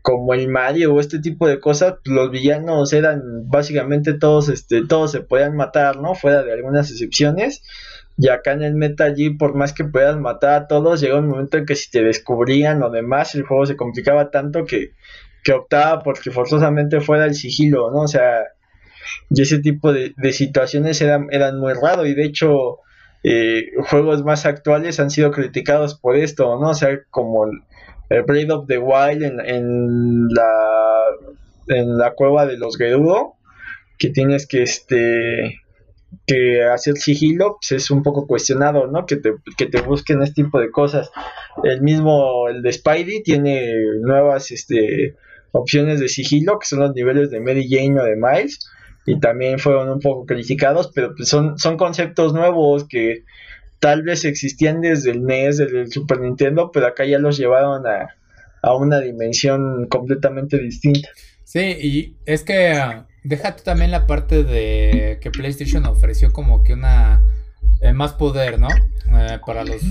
como 0.00 0.34
el 0.34 0.46
Mario 0.46 0.94
o 0.94 1.00
este 1.00 1.18
tipo 1.18 1.48
de 1.48 1.58
cosas, 1.58 1.96
los 2.04 2.30
villanos 2.30 2.92
eran 2.92 3.50
básicamente 3.50 4.14
todos, 4.14 4.48
este, 4.48 4.86
todos 4.86 5.10
se 5.10 5.20
podían 5.20 5.56
matar, 5.56 5.96
¿no? 5.96 6.14
Fuera 6.14 6.44
de 6.44 6.52
algunas 6.52 6.92
excepciones. 6.92 7.64
Y 8.18 8.28
acá 8.28 8.52
en 8.52 8.62
el 8.62 8.74
Metal 8.74 9.14
Gear, 9.14 9.36
por 9.38 9.54
más 9.54 9.72
que 9.72 9.84
puedas 9.84 10.16
matar 10.18 10.54
a 10.54 10.66
todos, 10.66 11.00
llega 11.00 11.18
un 11.18 11.28
momento 11.28 11.58
en 11.58 11.66
que 11.66 11.74
si 11.74 11.90
te 11.90 12.02
descubrían 12.02 12.82
o 12.82 12.90
demás, 12.90 13.34
el 13.34 13.42
juego 13.42 13.66
se 13.66 13.76
complicaba 13.76 14.30
tanto 14.30 14.64
que 14.64 14.92
que 15.46 15.52
optaba 15.52 16.02
porque 16.02 16.32
forzosamente 16.32 17.00
fuera 17.00 17.24
el 17.24 17.36
sigilo, 17.36 17.92
¿no? 17.92 18.00
O 18.00 18.08
sea, 18.08 18.42
y 19.30 19.42
ese 19.42 19.60
tipo 19.60 19.92
de, 19.92 20.12
situaciones 20.32 21.00
eran, 21.00 21.28
eran 21.30 21.60
muy 21.60 21.72
raros 21.72 22.08
y 22.08 22.14
de 22.14 22.24
hecho 22.24 22.80
eh, 23.22 23.66
juegos 23.88 24.24
más 24.24 24.44
actuales 24.44 24.98
han 24.98 25.10
sido 25.10 25.30
criticados 25.30 25.94
por 25.94 26.16
esto, 26.16 26.58
¿no? 26.60 26.70
O 26.70 26.74
sea, 26.74 26.98
como 27.10 27.44
el, 27.46 28.22
Braid 28.24 28.52
of 28.52 28.66
the 28.66 28.78
Wild 28.78 29.22
en, 29.22 30.28
la 30.30 31.04
en 31.68 31.96
la 31.96 32.10
cueva 32.14 32.44
de 32.46 32.58
los 32.58 32.76
Gerudo, 32.76 33.34
que 33.98 34.10
tienes 34.10 34.48
que 34.48 34.64
este 34.64 35.60
que 36.26 36.64
hacer 36.64 36.96
sigilo 36.96 37.58
pues 37.60 37.72
es 37.72 37.90
un 37.90 38.02
poco 38.02 38.26
cuestionado, 38.26 38.86
¿no? 38.86 39.06
Que 39.06 39.16
te, 39.16 39.34
que 39.56 39.66
te 39.66 39.80
busquen 39.80 40.22
este 40.22 40.42
tipo 40.42 40.60
de 40.60 40.70
cosas. 40.70 41.10
El 41.62 41.82
mismo, 41.82 42.48
el 42.48 42.62
de 42.62 42.72
Spidey, 42.72 43.22
tiene 43.22 43.74
nuevas 44.00 44.50
este, 44.50 45.16
opciones 45.52 46.00
de 46.00 46.08
sigilo, 46.08 46.58
que 46.58 46.66
son 46.66 46.80
los 46.80 46.94
niveles 46.94 47.30
de 47.30 47.40
Mary 47.40 47.68
o 47.98 48.04
de 48.04 48.16
Miles, 48.16 48.70
y 49.06 49.20
también 49.20 49.58
fueron 49.58 49.88
un 49.88 50.00
poco 50.00 50.26
criticados, 50.26 50.90
pero 50.94 51.14
pues 51.14 51.28
son, 51.28 51.58
son 51.58 51.76
conceptos 51.76 52.32
nuevos 52.34 52.86
que 52.88 53.24
tal 53.78 54.02
vez 54.02 54.24
existían 54.24 54.80
desde 54.80 55.12
el 55.12 55.24
NES, 55.24 55.58
desde 55.58 55.82
el 55.82 55.92
Super 55.92 56.20
Nintendo, 56.20 56.70
pero 56.72 56.86
acá 56.86 57.04
ya 57.04 57.18
los 57.18 57.38
llevaron 57.38 57.84
a, 57.86 58.16
una 58.74 59.00
dimensión 59.00 59.86
completamente 59.86 60.58
distinta. 60.58 61.08
Sí, 61.44 61.60
y 61.60 62.16
es 62.26 62.42
que 62.42 62.72
uh, 62.72 63.04
déjate 63.26 63.62
también 63.62 63.90
la 63.90 64.06
parte 64.06 64.44
de 64.44 65.18
que 65.20 65.30
PlayStation 65.30 65.84
ofreció 65.86 66.32
como 66.32 66.62
que 66.62 66.74
una 66.74 67.22
eh, 67.80 67.92
más 67.92 68.12
poder, 68.12 68.58
¿no? 68.58 68.68
Eh, 68.68 69.38
para 69.44 69.64
los 69.64 69.82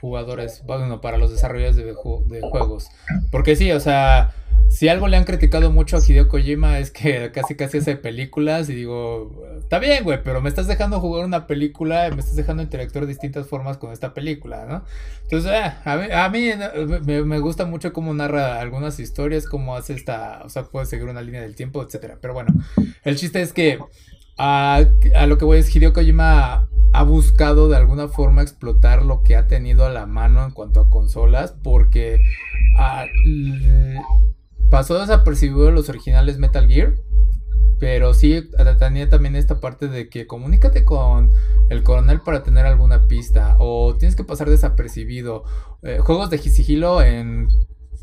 jugadores, 0.00 0.62
bueno, 0.66 1.00
para 1.00 1.18
los 1.18 1.30
desarrolladores 1.30 1.76
de, 1.76 1.84
de 1.84 2.40
juegos. 2.40 2.88
Porque 3.30 3.56
sí, 3.56 3.70
o 3.72 3.80
sea, 3.80 4.32
si 4.70 4.88
algo 4.88 5.08
le 5.08 5.16
han 5.16 5.24
criticado 5.24 5.72
mucho 5.72 5.96
a 5.96 6.00
Hideo 6.00 6.28
Kojima 6.28 6.78
es 6.78 6.92
que 6.92 7.32
casi 7.34 7.56
casi 7.56 7.78
hace 7.78 7.96
películas 7.96 8.70
y 8.70 8.74
digo, 8.74 9.44
está 9.58 9.80
bien, 9.80 10.04
güey, 10.04 10.22
pero 10.22 10.40
me 10.40 10.48
estás 10.48 10.68
dejando 10.68 11.00
jugar 11.00 11.24
una 11.24 11.48
película, 11.48 12.08
me 12.10 12.20
estás 12.20 12.36
dejando 12.36 12.62
interactuar 12.62 13.04
de 13.04 13.08
distintas 13.08 13.48
formas 13.48 13.78
con 13.78 13.92
esta 13.92 14.14
película, 14.14 14.66
¿no? 14.66 14.84
Entonces, 15.24 15.50
eh, 15.50 16.12
a 16.14 16.28
mí, 16.30 16.50
me, 17.04 17.38
gusta 17.40 17.66
mucho 17.66 17.92
cómo 17.92 18.14
narra 18.14 18.60
algunas 18.60 19.00
historias, 19.00 19.46
cómo 19.46 19.74
hace 19.74 19.94
esta, 19.94 20.42
o 20.44 20.48
sea, 20.48 20.62
puede 20.62 20.86
seguir 20.86 21.08
una 21.08 21.22
línea 21.22 21.42
del 21.42 21.56
tiempo, 21.56 21.82
etcétera. 21.82 22.18
Pero 22.20 22.34
bueno, 22.34 22.54
el 23.02 23.16
chiste 23.16 23.42
es 23.42 23.52
que 23.52 23.80
a, 24.38 24.84
a 25.16 25.26
lo 25.26 25.36
que 25.36 25.44
voy 25.44 25.58
es 25.58 25.74
Hideo 25.74 25.92
Kojima 25.92 26.68
ha 26.92 27.02
buscado 27.02 27.68
de 27.68 27.76
alguna 27.76 28.06
forma 28.06 28.42
explotar 28.42 29.02
lo 29.04 29.24
que 29.24 29.34
ha 29.34 29.48
tenido 29.48 29.84
a 29.84 29.90
la 29.90 30.06
mano 30.06 30.44
en 30.44 30.52
cuanto 30.52 30.80
a 30.80 30.88
consolas, 30.88 31.56
porque... 31.60 32.20
Ah, 32.78 33.06
pasó 34.70 34.98
desapercibido 34.98 35.70
los 35.70 35.88
originales 35.88 36.38
Metal 36.38 36.66
Gear. 36.66 36.94
Pero 37.78 38.12
sí 38.12 38.50
tenía 38.78 39.08
también 39.08 39.36
esta 39.36 39.58
parte 39.58 39.88
de 39.88 40.10
que 40.10 40.26
comunícate 40.26 40.84
con 40.84 41.32
el 41.70 41.82
coronel 41.82 42.20
para 42.20 42.42
tener 42.42 42.66
alguna 42.66 43.06
pista. 43.06 43.56
O 43.58 43.96
tienes 43.96 44.16
que 44.16 44.24
pasar 44.24 44.50
desapercibido. 44.50 45.44
Eh, 45.82 45.98
juegos 45.98 46.28
de 46.28 46.38
sigilo 46.38 47.02
en 47.02 47.48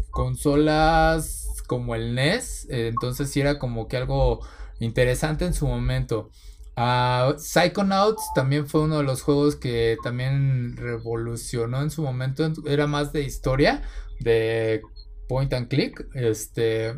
consolas 0.09 1.63
como 1.67 1.93
el 1.93 2.15
NES. 2.15 2.67
Eh, 2.69 2.87
entonces 2.87 3.29
sí 3.29 3.39
era 3.39 3.59
como 3.59 3.87
que 3.87 3.97
algo 3.97 4.39
interesante 4.79 5.45
en 5.45 5.53
su 5.53 5.67
momento. 5.67 6.31
Uh, 6.75 7.37
Psychonauts 7.39 8.33
también 8.35 8.67
fue 8.67 8.81
uno 8.81 8.97
de 8.97 9.03
los 9.03 9.23
juegos 9.23 9.55
que 9.55 9.97
también 10.03 10.75
revolucionó 10.75 11.81
en 11.83 11.91
su 11.91 12.01
momento. 12.01 12.51
Era 12.65 12.87
más 12.87 13.13
de 13.13 13.21
historia. 13.21 13.83
De 14.19 14.81
point 15.27 15.53
and 15.53 15.67
click, 15.67 16.07
este, 16.13 16.93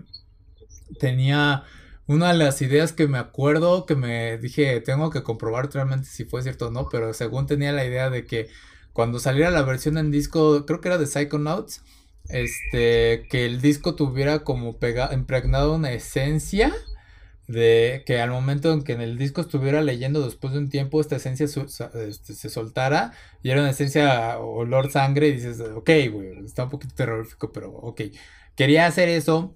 tenía 1.00 1.64
una 2.08 2.32
de 2.32 2.38
las 2.38 2.62
ideas 2.62 2.92
que 2.92 3.08
me 3.08 3.20
acuerdo, 3.20 3.86
que 3.86 3.96
me 3.96 4.38
dije, 4.40 4.82
tengo 4.82 5.10
que 5.12 5.24
comprobar 5.24 5.70
realmente 5.72 6.08
si 6.08 6.26
fue 6.26 6.42
cierto 6.42 6.68
o 6.68 6.72
no, 6.72 6.90
pero 6.90 7.14
según 7.14 7.46
tenía 7.46 7.72
la 7.72 7.86
idea 7.86 8.10
de 8.10 8.26
que 8.26 8.48
cuando 8.94 9.20
saliera 9.20 9.52
la 9.52 9.62
versión 9.62 9.98
en 9.98 10.12
disco, 10.12 10.66
creo 10.66 10.82
que 10.82 10.88
era 10.88 10.98
de 10.98 11.06
Psychonauts, 11.06 11.84
este, 12.30 13.28
que 13.30 13.46
el 13.46 13.62
disco 13.62 13.96
tuviera 13.96 14.40
como 14.40 14.78
pega, 14.78 15.14
impregnado 15.14 15.76
una 15.76 15.92
esencia 15.92 16.74
de 17.50 18.04
que 18.06 18.22
al 18.22 18.30
momento 18.30 18.72
en 18.72 18.84
que 18.84 18.94
en 18.94 19.02
el 19.02 19.18
disco 19.18 19.42
estuviera 19.42 19.82
leyendo 19.82 20.24
después 20.24 20.54
de 20.54 20.60
un 20.60 20.70
tiempo 20.70 21.02
esta 21.02 21.16
esencia 21.16 21.46
este, 21.46 22.34
se 22.36 22.50
soltara 22.50 23.14
y 23.42 23.50
era 23.50 23.62
una 23.62 23.72
esencia 23.72 24.38
olor 24.38 24.92
sangre 24.92 25.30
y 25.30 25.32
dices, 25.34 25.60
ok, 25.60 25.90
güey, 26.12 26.46
está 26.46 26.66
un 26.66 26.70
poquito 26.70 26.94
terrorífico, 26.94 27.52
pero 27.52 27.72
ok. 27.72 28.02
Quería 28.56 28.86
hacer 28.86 29.10
eso 29.10 29.56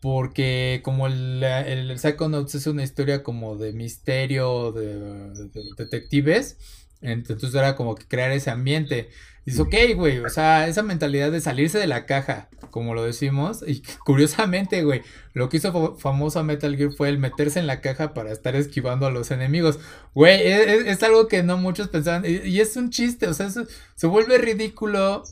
porque 0.00 0.80
como 0.84 1.06
el, 1.06 1.42
el 1.44 1.98
Psychonauts 1.98 2.54
es 2.54 2.66
una 2.66 2.82
historia 2.82 3.22
como 3.22 3.56
de 3.58 3.74
misterio, 3.74 4.72
de 4.72 5.34
detectives, 5.76 6.56
entonces 7.02 7.54
era 7.54 7.76
como 7.76 7.94
que 7.94 8.06
crear 8.08 8.30
ese 8.30 8.50
ambiente. 8.50 9.10
Dice, 9.44 9.60
ok, 9.60 9.74
güey, 9.94 10.20
o 10.20 10.30
sea, 10.30 10.68
esa 10.68 10.82
mentalidad 10.82 11.30
de 11.30 11.40
salirse 11.40 11.78
de 11.78 11.86
la 11.86 12.06
caja, 12.06 12.48
como 12.70 12.94
lo 12.94 13.04
decimos, 13.04 13.62
y 13.66 13.82
curiosamente, 14.04 14.82
güey, 14.84 15.02
lo 15.34 15.48
que 15.48 15.58
hizo 15.58 15.96
famoso 15.98 16.38
a 16.38 16.42
Metal 16.42 16.74
Gear 16.76 16.92
fue 16.92 17.10
el 17.10 17.18
meterse 17.18 17.58
en 17.58 17.66
la 17.66 17.82
caja 17.82 18.14
para 18.14 18.32
estar 18.32 18.56
esquivando 18.56 19.06
a 19.06 19.10
los 19.10 19.30
enemigos. 19.30 19.78
Güey, 20.14 20.40
e, 20.40 20.62
e, 20.62 20.90
es, 20.90 21.02
algo 21.02 21.28
que 21.28 21.42
no 21.42 21.58
muchos 21.58 21.88
pensaban, 21.88 22.24
y, 22.26 22.58
es 22.58 22.76
un 22.76 22.88
chiste, 22.88 23.26
o 23.26 23.34
sea, 23.34 23.50
se 23.50 24.06
vuelve 24.06 24.38
ridículo, 24.38 25.24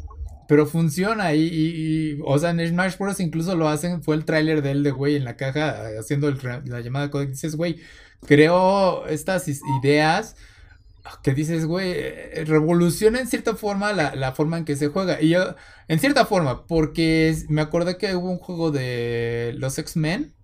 pero 0.47 0.67
funciona, 0.67 1.33
y, 1.35 2.19
o 2.23 2.39
sea, 2.39 2.51
en 2.51 2.69
Smash 2.69 2.99
Bros. 2.99 3.19
incluso 3.19 3.57
lo 3.57 3.69
hacen, 3.69 4.03
fue 4.03 4.17
el 4.17 4.27
tráiler 4.27 4.61
de 4.61 4.73
él 4.73 4.83
de, 4.83 4.91
güey, 4.91 5.17
en 5.17 5.25
la 5.25 5.37
caja, 5.37 5.87
haciendo 5.99 6.31
la 6.31 6.81
llamada 6.81 7.09
dices, 7.25 7.57
güey, 7.57 7.81
creó 8.27 9.07
estas 9.07 9.49
ideas 9.49 10.37
que 11.23 11.35
dices, 11.35 11.67
güey, 11.67 11.95
revoluciona 12.45 13.21
en 13.21 13.27
cierta 13.27 13.57
forma 13.57 13.93
la, 13.93 14.33
forma 14.33 14.59
en 14.59 14.65
que 14.65 14.77
se 14.77 14.89
juega. 14.89 15.21
Y 15.21 15.31
yo, 15.31 15.57
en 15.89 15.99
cierta 15.99 16.27
forma, 16.27 16.67
porque 16.67 17.37
me 17.49 17.61
acordé 17.61 17.97
que 17.97 18.15
hubo 18.15 18.31
un 18.31 18.39
juego 18.39 18.71
de 18.71 19.55
los 19.59 19.79
X-Men 19.79 20.35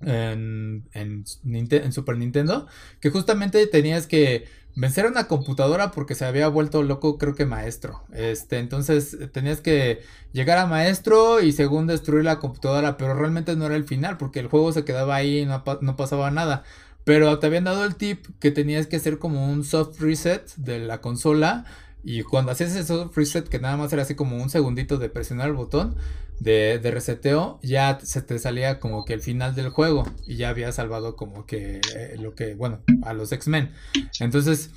en, 0.00 0.88
en, 0.92 1.92
Super 1.92 2.18
Nintendo, 2.18 2.66
que 3.00 3.10
justamente 3.10 3.66
tenías 3.66 4.06
que 4.06 4.44
vencer 4.74 5.04
a 5.06 5.08
una 5.08 5.28
computadora 5.28 5.90
porque 5.90 6.14
se 6.14 6.24
había 6.24 6.48
vuelto 6.48 6.82
loco, 6.82 7.16
creo 7.16 7.34
que 7.34 7.46
maestro. 7.46 8.04
Este, 8.12 8.58
entonces 8.58 9.16
tenías 9.32 9.60
que 9.60 10.00
llegar 10.32 10.58
a 10.58 10.66
maestro 10.66 11.40
y 11.40 11.52
según 11.52 11.86
destruir 11.86 12.24
la 12.24 12.40
computadora, 12.40 12.96
pero 12.96 13.14
realmente 13.14 13.56
no 13.56 13.66
era 13.66 13.76
el 13.76 13.84
final 13.84 14.18
porque 14.18 14.40
el 14.40 14.48
juego 14.48 14.72
se 14.72 14.84
quedaba 14.84 15.16
ahí 15.16 15.40
y 15.40 15.46
no 15.46 15.96
pasaba 15.96 16.30
nada. 16.30 16.64
Pero 17.04 17.38
te 17.38 17.46
habían 17.46 17.64
dado 17.64 17.84
el 17.84 17.96
tip 17.96 18.26
que 18.38 18.50
tenías 18.50 18.86
que 18.86 18.96
hacer 18.96 19.18
como 19.18 19.50
un 19.50 19.64
soft 19.64 20.00
reset 20.00 20.54
de 20.56 20.78
la 20.78 21.00
consola. 21.00 21.64
Y 22.04 22.22
cuando 22.22 22.52
hacías 22.52 22.70
ese 22.70 22.84
soft 22.84 23.16
reset, 23.16 23.48
que 23.48 23.58
nada 23.58 23.76
más 23.76 23.92
era 23.92 24.02
así 24.02 24.14
como 24.14 24.36
un 24.40 24.50
segundito 24.50 24.98
de 24.98 25.08
presionar 25.08 25.48
el 25.48 25.54
botón 25.54 25.96
de, 26.40 26.78
de 26.78 26.90
reseteo, 26.90 27.60
ya 27.62 27.98
se 28.02 28.22
te 28.22 28.38
salía 28.38 28.80
como 28.80 29.04
que 29.04 29.14
el 29.14 29.20
final 29.20 29.54
del 29.54 29.68
juego. 29.68 30.04
Y 30.26 30.36
ya 30.36 30.48
había 30.48 30.72
salvado 30.72 31.16
como 31.16 31.46
que 31.46 31.80
eh, 31.94 32.16
lo 32.18 32.34
que, 32.34 32.54
bueno, 32.54 32.80
a 33.02 33.12
los 33.12 33.32
X-Men. 33.32 33.72
Entonces, 34.20 34.70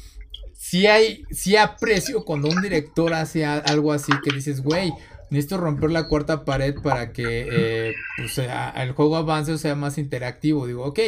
si 0.54 0.88
hay, 0.88 1.26
si 1.30 1.58
aprecio 1.58 2.26
cuando 2.26 2.48
un 2.50 2.60
director 2.62 3.14
hace 3.14 3.46
algo 3.46 3.94
así 3.94 4.12
que 4.24 4.34
dices, 4.34 4.62
güey, 4.62 4.92
necesito 5.30 5.58
romper 5.58 5.92
la 5.92 6.08
cuarta 6.08 6.46
pared 6.46 6.76
para 6.82 7.12
que 7.12 7.48
eh, 7.52 7.96
pues, 8.18 8.38
el 8.38 8.92
juego 8.92 9.18
avance 9.18 9.52
o 9.54 9.58
sea 9.58 9.76
más 9.76 9.98
interactivo. 9.98 10.68
Digo, 10.68 10.84
ok, 10.86 11.00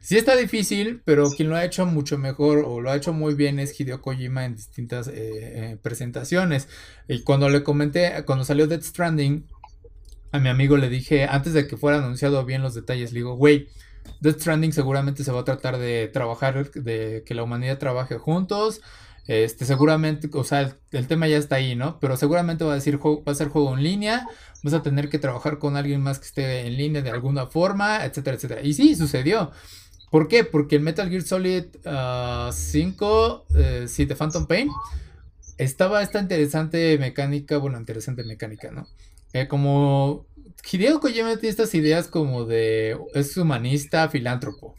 sí 0.00 0.16
está 0.16 0.36
difícil, 0.36 1.02
pero 1.04 1.30
quien 1.30 1.48
lo 1.48 1.56
ha 1.56 1.64
hecho 1.64 1.86
mucho 1.86 2.18
mejor 2.18 2.64
o 2.66 2.80
lo 2.80 2.90
ha 2.90 2.96
hecho 2.96 3.12
muy 3.12 3.34
bien 3.34 3.58
es 3.58 3.78
Hideo 3.78 4.00
Kojima 4.00 4.44
en 4.44 4.56
distintas 4.56 5.08
eh, 5.08 5.12
eh, 5.14 5.78
presentaciones. 5.82 6.68
Y 7.08 7.22
cuando 7.22 7.48
le 7.48 7.62
comenté, 7.62 8.12
cuando 8.24 8.44
salió 8.44 8.66
Death 8.66 8.82
Stranding, 8.82 9.46
a 10.32 10.38
mi 10.38 10.48
amigo 10.48 10.76
le 10.76 10.88
dije, 10.88 11.24
antes 11.24 11.52
de 11.52 11.66
que 11.66 11.76
fuera 11.76 11.98
anunciado 11.98 12.44
bien 12.44 12.62
los 12.62 12.74
detalles, 12.74 13.12
le 13.12 13.20
digo, 13.20 13.36
güey, 13.36 13.68
Death 14.20 14.40
Stranding 14.40 14.72
seguramente 14.72 15.24
se 15.24 15.32
va 15.32 15.40
a 15.40 15.44
tratar 15.44 15.78
de 15.78 16.08
trabajar, 16.08 16.70
de 16.72 17.22
que 17.26 17.34
la 17.34 17.42
humanidad 17.42 17.78
trabaje 17.78 18.18
juntos. 18.18 18.80
Este, 19.26 19.64
seguramente, 19.64 20.28
o 20.32 20.44
sea, 20.44 20.76
el, 20.92 21.06
tema 21.08 21.26
ya 21.26 21.36
está 21.36 21.56
ahí, 21.56 21.74
¿no? 21.74 21.98
Pero 21.98 22.16
seguramente 22.16 22.64
va 22.64 22.72
a 22.72 22.76
decir, 22.76 23.00
va 23.04 23.32
a 23.32 23.34
ser 23.34 23.48
juego 23.48 23.74
en 23.76 23.82
línea, 23.82 24.28
vas 24.62 24.74
a 24.74 24.82
tener 24.82 25.08
que 25.08 25.18
trabajar 25.18 25.58
con 25.58 25.76
alguien 25.76 26.00
más 26.00 26.20
que 26.20 26.26
esté 26.26 26.66
en 26.66 26.76
línea 26.76 27.02
de 27.02 27.10
alguna 27.10 27.46
forma, 27.46 28.04
etcétera, 28.04 28.36
etcétera. 28.36 28.62
Y 28.62 28.72
sí, 28.72 28.94
sucedió. 28.94 29.50
¿Por 30.10 30.28
qué? 30.28 30.44
Porque 30.44 30.76
el 30.76 30.82
Metal 30.82 31.10
Gear 31.10 31.22
Solid 31.22 31.64
5, 31.72 31.84
ah, 31.84 32.52
eh, 33.56 33.86
sí, 33.88 34.06
Phantom 34.06 34.46
Pain, 34.46 34.70
estaba 35.58 36.02
esta 36.02 36.20
interesante 36.20 36.96
mecánica, 36.98 37.58
bueno, 37.58 37.78
interesante 37.78 38.22
mecánica, 38.22 38.70
¿no? 38.70 38.86
Como 39.48 40.26
Hideo 40.70 41.00
Kojima 41.00 41.32
estas 41.32 41.74
ideas 41.74 42.08
como 42.08 42.44
de 42.44 42.96
es 43.14 43.36
humanista, 43.36 44.08
filántropo. 44.08 44.76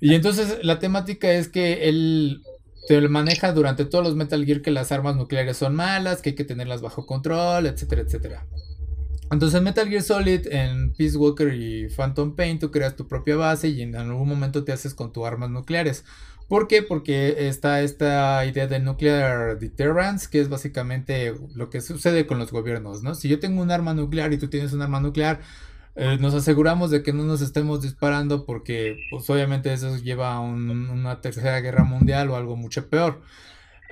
Y 0.00 0.14
entonces 0.14 0.58
la 0.64 0.80
temática 0.80 1.30
es 1.32 1.48
que 1.48 1.88
él 1.88 2.42
te 2.86 3.00
maneja 3.08 3.52
durante 3.52 3.84
todos 3.84 4.04
los 4.04 4.16
Metal 4.16 4.44
Gear 4.44 4.62
que 4.62 4.70
las 4.70 4.92
armas 4.92 5.16
nucleares 5.16 5.56
son 5.56 5.74
malas, 5.74 6.22
que 6.22 6.30
hay 6.30 6.34
que 6.34 6.44
tenerlas 6.44 6.82
bajo 6.82 7.06
control, 7.06 7.66
etcétera, 7.66 8.02
etcétera. 8.02 8.46
Entonces 9.30 9.56
en 9.58 9.64
Metal 9.64 9.88
Gear 9.88 10.02
Solid, 10.02 10.46
en 10.48 10.92
Peace 10.92 11.16
Walker 11.16 11.54
y 11.54 11.88
Phantom 11.88 12.36
Pain, 12.36 12.58
tú 12.58 12.70
creas 12.70 12.96
tu 12.96 13.08
propia 13.08 13.36
base 13.36 13.68
y 13.68 13.80
en 13.80 13.96
algún 13.96 14.28
momento 14.28 14.62
te 14.64 14.72
haces 14.72 14.92
con 14.94 15.12
tus 15.12 15.24
armas 15.24 15.48
nucleares. 15.48 16.04
¿Por 16.48 16.68
qué? 16.68 16.82
Porque 16.82 17.48
está 17.48 17.80
esta 17.80 18.44
idea 18.44 18.66
de 18.66 18.78
nuclear 18.78 19.58
deterrence, 19.58 20.28
que 20.30 20.38
es 20.38 20.50
básicamente 20.50 21.32
lo 21.54 21.70
que 21.70 21.80
sucede 21.80 22.26
con 22.26 22.38
los 22.38 22.52
gobiernos, 22.52 23.02
¿no? 23.02 23.14
Si 23.14 23.26
yo 23.28 23.40
tengo 23.40 23.62
un 23.62 23.70
arma 23.70 23.94
nuclear 23.94 24.34
y 24.34 24.38
tú 24.38 24.48
tienes 24.48 24.74
un 24.74 24.82
arma 24.82 25.00
nuclear, 25.00 25.40
eh, 25.94 26.16
nos 26.20 26.34
aseguramos 26.34 26.90
de 26.90 27.02
que 27.02 27.12
no 27.12 27.24
nos 27.24 27.42
estemos 27.42 27.82
disparando 27.82 28.46
porque, 28.46 28.98
pues 29.10 29.28
obviamente 29.28 29.72
eso 29.72 29.96
lleva 29.98 30.34
a 30.34 30.40
una 30.40 31.20
tercera 31.20 31.60
guerra 31.60 31.84
mundial 31.84 32.30
o 32.30 32.36
algo 32.36 32.56
mucho 32.56 32.88
peor. 32.88 33.20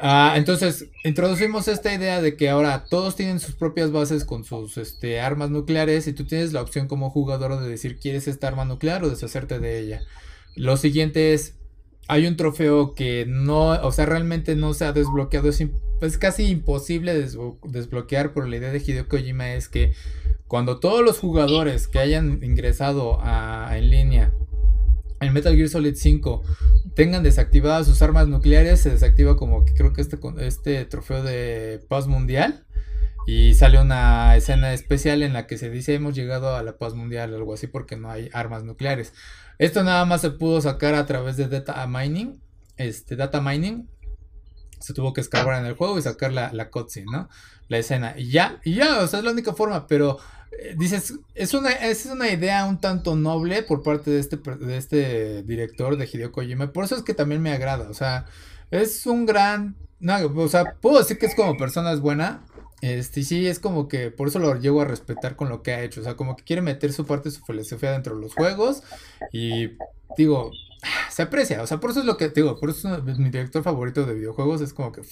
Ah, 0.03 0.33
entonces, 0.37 0.89
introducimos 1.05 1.69
esta 1.69 1.93
idea 1.93 2.23
de 2.23 2.35
que 2.35 2.49
ahora 2.49 2.87
todos 2.89 3.17
tienen 3.17 3.39
sus 3.39 3.55
propias 3.55 3.93
bases 3.93 4.25
con 4.25 4.45
sus 4.45 4.79
este, 4.79 5.21
armas 5.21 5.51
nucleares 5.51 6.07
y 6.07 6.15
tú 6.15 6.25
tienes 6.25 6.55
la 6.55 6.63
opción 6.63 6.89
como 6.89 7.11
jugador 7.11 7.61
de 7.61 7.69
decir, 7.69 7.99
¿quieres 7.99 8.27
esta 8.27 8.49
arma 8.49 8.65
nuclear 8.65 9.05
o 9.05 9.11
deshacerte 9.11 9.59
de 9.59 9.79
ella? 9.79 10.01
Lo 10.57 10.79
siguiente 10.79 11.35
es, 11.35 11.59
hay 12.09 12.27
un 12.27 12.37
trofeo 12.37 12.95
que 12.95 13.27
no, 13.29 13.73
o 13.73 13.93
sea, 13.93 14.07
realmente 14.07 14.57
no 14.57 14.73
se 14.73 14.87
ha 14.87 14.93
desbloqueado. 14.93 15.51
Es, 15.51 16.19
casi 16.19 16.47
imposible 16.47 17.13
desbloquear, 17.13 18.33
pero 18.33 18.47
la 18.47 18.57
idea 18.57 18.73
de 18.73 18.79
Hideo 18.79 19.07
Kojima 19.07 19.53
es 19.53 19.69
que 19.69 19.93
cuando 20.51 20.81
todos 20.81 21.05
los 21.05 21.21
jugadores 21.21 21.87
que 21.87 22.01
hayan 22.01 22.43
ingresado 22.43 23.21
en 23.71 23.89
línea 23.89 24.33
en 25.21 25.33
Metal 25.33 25.55
Gear 25.55 25.69
Solid 25.69 25.95
5 25.95 26.43
tengan 26.97 27.23
desactivadas 27.23 27.87
sus 27.87 28.03
armas 28.03 28.27
nucleares, 28.27 28.81
se 28.81 28.91
desactiva 28.91 29.37
como 29.37 29.65
que 29.65 29.75
creo 29.75 29.93
que 29.93 30.01
este, 30.01 30.19
este 30.41 30.85
trofeo 30.87 31.23
de 31.23 31.81
paz 31.89 32.09
mundial. 32.09 32.67
Y 33.29 33.55
sale 33.55 33.81
una 33.81 34.35
escena 34.35 34.73
especial 34.73 35.23
en 35.23 35.35
la 35.35 35.47
que 35.47 35.57
se 35.57 35.71
dice 35.71 35.95
hemos 35.95 36.17
llegado 36.17 36.57
a 36.57 36.65
la 36.65 36.79
paz 36.79 36.95
mundial, 36.95 37.33
algo 37.33 37.55
así, 37.55 37.69
porque 37.69 37.97
no 37.97 38.11
hay 38.11 38.29
armas 38.33 38.65
nucleares. 38.65 39.13
Esto 39.59 39.85
nada 39.85 40.05
más 40.05 40.21
se 40.21 40.31
pudo 40.31 40.61
sacar 40.61 40.97
a 40.97 41.07
través 41.07 41.37
de 41.37 41.47
data 41.47 41.87
mining. 41.87 42.41
Este, 42.77 43.15
data 43.15 43.41
mining. 43.41 43.89
Se 44.81 44.95
tuvo 44.95 45.13
que 45.13 45.21
escalar 45.21 45.61
en 45.61 45.67
el 45.67 45.77
juego 45.77 45.97
y 45.97 46.03
sacar 46.03 46.33
la, 46.33 46.53
la 46.53 46.71
cutscene, 46.71 47.07
¿no? 47.13 47.29
La 47.69 47.79
escena. 47.79 48.15
Y 48.19 48.31
ya, 48.31 48.59
y 48.65 48.75
ya, 48.75 48.99
o 48.99 49.07
sea, 49.07 49.21
es 49.21 49.25
la 49.25 49.31
única 49.31 49.53
forma. 49.53 49.87
Pero 49.87 50.19
dices, 50.77 51.15
es 51.35 51.55
una, 51.55 51.71
es 51.71 52.07
una 52.07 52.29
idea 52.29 52.67
un 52.67 52.81
tanto 52.81 53.17
noble 53.17 53.63
por 53.63 53.83
parte 53.83 54.11
de 54.11 54.21
este, 54.21 54.37
de 54.37 54.77
este 54.77 55.43
director 55.43 55.97
de 55.97 56.09
Hideo 56.11 56.33
Kojima. 56.33 56.73
Por 56.73 56.85
eso 56.85 56.97
es 56.97 57.03
que 57.03 57.15
también 57.15 57.43
me 57.43 57.53
agrada. 57.53 57.89
O 57.89 57.95
sea, 57.95 58.27
es 58.71 59.07
un 59.07 59.27
gran. 59.27 59.77
No, 60.01 60.17
o 60.37 60.49
sea, 60.49 60.77
puedo 60.81 60.99
decir 60.99 61.19
que 61.19 61.27
es 61.27 61.35
como 61.35 61.57
persona 61.57 61.93
es 61.93 62.01
buena. 62.01 62.45
Este, 62.81 63.23
sí, 63.23 63.47
es 63.47 63.59
como 63.59 63.89
que 63.89 64.11
por 64.11 64.29
eso 64.29 64.39
lo 64.39 64.55
llego 64.57 64.81
a 64.81 64.87
respetar 64.87 65.37
con 65.37 65.49
lo 65.49 65.63
que 65.63 65.73
ha 65.73 65.83
hecho. 65.83 66.01
O 66.01 66.05
sea, 66.05 66.17
como 66.17 66.37
que 66.37 66.45
quiere 66.45 66.63
meter 66.63 66.93
su 66.93 67.07
parte, 67.07 67.31
su 67.31 67.45
filosofía 67.45 67.93
dentro 67.93 68.17
de 68.17 68.23
los 68.23 68.35
juegos. 68.35 68.83
Y 69.33 69.73
digo, 70.17 70.51
se 71.11 71.23
aprecia. 71.23 71.63
O 71.63 71.67
sea, 71.67 71.79
por 71.79 71.91
eso 71.91 72.01
es 72.01 72.07
lo 72.07 72.17
que 72.17 72.31
digo, 72.31 72.59
por 72.59 72.71
eso 72.71 72.97
es 72.97 73.19
mi 73.19 73.31
director 73.31 73.63
favorito 73.63 74.07
de 74.07 74.15
videojuegos. 74.15 74.61
Es 74.63 74.73
como 74.73 74.93
que, 74.93 75.03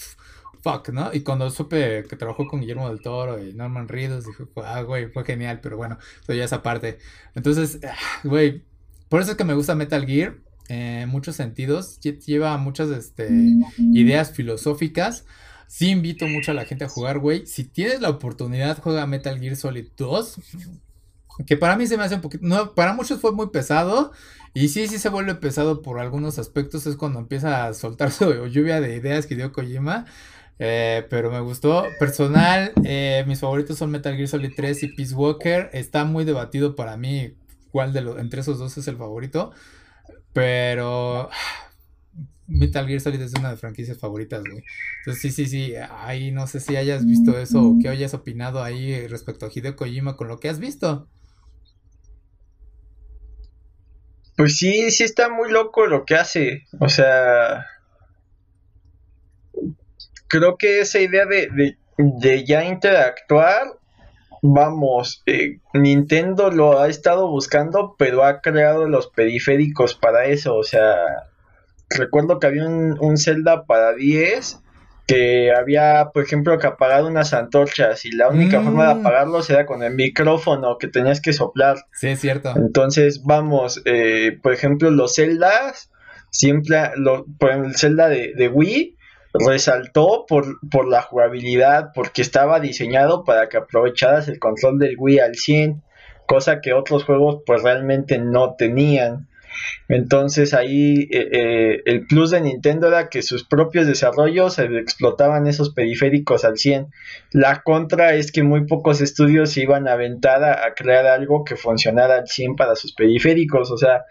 fuck, 0.62 0.90
¿no? 0.90 1.10
Y 1.12 1.20
cuando 1.20 1.50
supe 1.50 2.04
que 2.08 2.16
trabajó 2.16 2.46
con 2.46 2.60
Guillermo 2.60 2.88
del 2.88 3.00
Toro 3.00 3.42
y 3.42 3.52
Norman 3.54 3.88
Reedus, 3.88 4.26
dije, 4.26 4.44
ah, 4.64 4.82
güey, 4.82 5.08
fue 5.08 5.24
genial. 5.24 5.60
Pero 5.62 5.76
bueno, 5.76 5.98
eso 6.22 6.32
ya 6.34 6.44
esa 6.44 6.62
parte. 6.62 6.98
Entonces, 7.34 7.80
ah, 7.84 7.96
güey, 8.24 8.64
por 9.08 9.20
eso 9.20 9.32
es 9.32 9.36
que 9.36 9.44
me 9.44 9.54
gusta 9.54 9.74
Metal 9.74 10.04
Gear. 10.06 10.36
En 10.68 11.08
muchos 11.08 11.36
sentidos. 11.36 11.98
Lleva 12.00 12.56
muchas 12.58 12.90
este, 12.90 13.28
ideas 13.78 14.32
filosóficas. 14.32 15.24
Sí 15.66 15.90
invito 15.90 16.26
mucho 16.26 16.50
a 16.50 16.54
la 16.54 16.66
gente 16.66 16.84
a 16.84 16.88
jugar, 16.88 17.18
güey. 17.18 17.46
Si 17.46 17.64
tienes 17.64 18.00
la 18.00 18.10
oportunidad, 18.10 18.78
juega 18.82 19.06
Metal 19.06 19.38
Gear 19.38 19.56
Solid 19.56 19.86
2. 19.96 20.40
Que 21.46 21.56
para 21.56 21.76
mí 21.76 21.86
se 21.86 21.96
me 21.96 22.04
hace 22.04 22.16
un 22.16 22.20
poquito... 22.20 22.46
No, 22.46 22.74
para 22.74 22.92
muchos 22.92 23.20
fue 23.20 23.32
muy 23.32 23.48
pesado. 23.48 24.12
Y 24.54 24.68
sí, 24.68 24.88
sí 24.88 24.98
se 24.98 25.08
vuelve 25.08 25.34
pesado 25.34 25.82
por 25.82 26.00
algunos 26.00 26.38
aspectos. 26.38 26.86
Es 26.86 26.96
cuando 26.96 27.18
empieza 27.18 27.66
a 27.66 27.74
soltar 27.74 28.10
su 28.12 28.46
lluvia 28.46 28.80
de 28.80 28.96
ideas 28.96 29.26
que 29.26 29.36
dio 29.36 29.52
Kojima. 29.52 30.06
Eh, 30.58 31.06
pero 31.08 31.30
me 31.30 31.40
gustó. 31.40 31.86
Personal, 31.98 32.72
eh, 32.84 33.24
mis 33.26 33.40
favoritos 33.40 33.78
son 33.78 33.90
Metal 33.90 34.14
Gear 34.14 34.28
Solid 34.28 34.52
3 34.56 34.82
y 34.82 34.88
Peace 34.88 35.14
Walker. 35.14 35.70
Está 35.72 36.04
muy 36.04 36.24
debatido 36.24 36.74
para 36.74 36.96
mí 36.96 37.34
cuál 37.70 37.92
de 37.92 38.00
los 38.00 38.18
entre 38.18 38.40
esos 38.40 38.58
dos 38.58 38.76
es 38.76 38.88
el 38.88 38.96
favorito. 38.96 39.52
Pero 40.32 41.30
Metal 42.46 42.86
Gear 42.86 43.00
Solid 43.00 43.20
es 43.20 43.34
una 43.34 43.50
de 43.50 43.56
franquicias 43.56 43.98
favoritas, 43.98 44.42
güey. 44.42 44.64
Entonces, 45.00 45.22
sí, 45.22 45.30
sí, 45.30 45.46
sí. 45.46 45.74
Ahí 45.90 46.32
no 46.32 46.46
sé 46.46 46.60
si 46.60 46.76
hayas 46.76 47.06
visto 47.06 47.38
eso 47.38 47.62
o 47.62 47.78
que 47.80 47.88
hayas 47.88 48.14
opinado 48.14 48.62
ahí 48.62 49.06
respecto 49.06 49.46
a 49.46 49.50
Hideo 49.54 49.76
Kojima 49.76 50.16
con 50.16 50.28
lo 50.28 50.40
que 50.40 50.48
has 50.48 50.58
visto. 50.58 51.08
Pues 54.36 54.56
sí, 54.56 54.92
sí 54.92 55.02
está 55.02 55.28
muy 55.28 55.50
loco 55.50 55.86
lo 55.86 56.04
que 56.04 56.14
hace. 56.14 56.64
O 56.78 56.88
sea. 56.88 57.66
Creo 60.28 60.56
que 60.56 60.80
esa 60.80 61.00
idea 61.00 61.26
de, 61.26 61.76
de, 61.96 62.44
ya 62.44 62.64
interactuar. 62.64 63.62
Vamos, 64.40 65.24
eh, 65.26 65.58
Nintendo 65.74 66.50
lo 66.50 66.78
ha 66.78 66.88
estado 66.88 67.28
buscando, 67.28 67.96
pero 67.98 68.22
ha 68.22 68.40
creado 68.40 68.88
los 68.88 69.08
periféricos 69.08 69.96
para 69.96 70.26
eso. 70.26 70.54
O 70.54 70.62
sea, 70.62 70.94
recuerdo 71.90 72.38
que 72.38 72.46
había 72.46 72.66
un, 72.66 72.96
un 73.00 73.18
Zelda 73.18 73.64
para 73.64 73.94
10 73.94 74.60
que 75.08 75.50
había, 75.52 76.10
por 76.12 76.22
ejemplo, 76.22 76.58
que 76.58 76.66
apagar 76.66 77.02
unas 77.04 77.32
antorchas 77.32 78.04
y 78.04 78.12
la 78.12 78.28
única 78.28 78.60
forma 78.60 78.88
de 78.88 78.94
mm. 78.94 79.00
apagarlos 79.00 79.48
era 79.48 79.64
con 79.64 79.82
el 79.82 79.94
micrófono 79.94 80.76
que 80.76 80.86
tenías 80.86 81.22
que 81.22 81.32
soplar. 81.32 81.78
Sí, 81.94 82.08
es 82.08 82.20
cierto. 82.20 82.52
Entonces, 82.54 83.24
vamos, 83.24 83.80
eh, 83.86 84.38
por 84.42 84.52
ejemplo, 84.52 84.90
los 84.90 85.14
Zeldas, 85.14 85.90
siempre, 86.30 86.90
lo, 86.96 87.24
por 87.38 87.52
el 87.52 87.74
Zelda 87.74 88.10
de, 88.10 88.34
de 88.36 88.48
Wii, 88.48 88.97
resaltó 89.34 90.24
por, 90.26 90.58
por 90.70 90.88
la 90.88 91.02
jugabilidad, 91.02 91.92
porque 91.94 92.22
estaba 92.22 92.60
diseñado 92.60 93.24
para 93.24 93.48
que 93.48 93.58
aprovecharas 93.58 94.28
el 94.28 94.38
control 94.38 94.78
del 94.78 94.96
Wii 94.98 95.18
al 95.20 95.34
100, 95.34 95.82
cosa 96.26 96.60
que 96.60 96.72
otros 96.72 97.04
juegos 97.04 97.42
pues 97.46 97.62
realmente 97.62 98.18
no 98.18 98.54
tenían. 98.54 99.28
Entonces 99.88 100.54
ahí 100.54 101.08
eh, 101.10 101.28
eh, 101.32 101.82
el 101.86 102.06
plus 102.06 102.30
de 102.30 102.40
Nintendo 102.40 102.88
era 102.88 103.08
que 103.08 103.22
sus 103.22 103.44
propios 103.44 103.86
desarrollos 103.86 104.58
explotaban 104.58 105.46
esos 105.46 105.72
periféricos 105.72 106.44
al 106.44 106.58
100. 106.58 106.88
La 107.32 107.62
contra 107.62 108.14
es 108.14 108.32
que 108.32 108.42
muy 108.42 108.66
pocos 108.66 109.00
estudios 109.00 109.50
se 109.50 109.62
iban 109.62 109.88
a 109.88 109.92
aventar 109.92 110.44
a, 110.44 110.74
crear 110.74 111.06
algo 111.06 111.44
que 111.44 111.56
funcionara 111.56 112.16
al 112.16 112.28
100 112.28 112.56
para 112.56 112.76
sus 112.76 112.92
periféricos. 112.94 113.70
O 113.70 113.78
sea, 113.78 114.04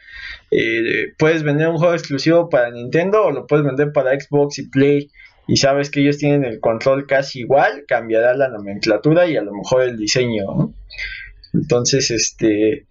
eh, 0.51 1.13
puedes 1.17 1.43
vender 1.43 1.67
un 1.67 1.77
juego 1.77 1.93
exclusivo 1.93 2.49
para 2.49 2.71
Nintendo 2.71 3.25
o 3.25 3.31
lo 3.31 3.45
puedes 3.45 3.65
vender 3.65 3.91
para 3.91 4.19
Xbox 4.19 4.59
y 4.59 4.69
Play. 4.69 5.11
Y 5.47 5.57
sabes 5.57 5.89
que 5.89 6.01
ellos 6.01 6.17
tienen 6.17 6.43
el 6.43 6.59
control 6.59 7.07
casi 7.07 7.39
igual, 7.39 7.85
cambiará 7.87 8.35
la 8.35 8.49
nomenclatura 8.49 9.27
y 9.27 9.37
a 9.37 9.41
lo 9.41 9.53
mejor 9.53 9.83
el 9.83 9.97
diseño. 9.97 10.73
Entonces, 11.53 12.11
este 12.11 12.85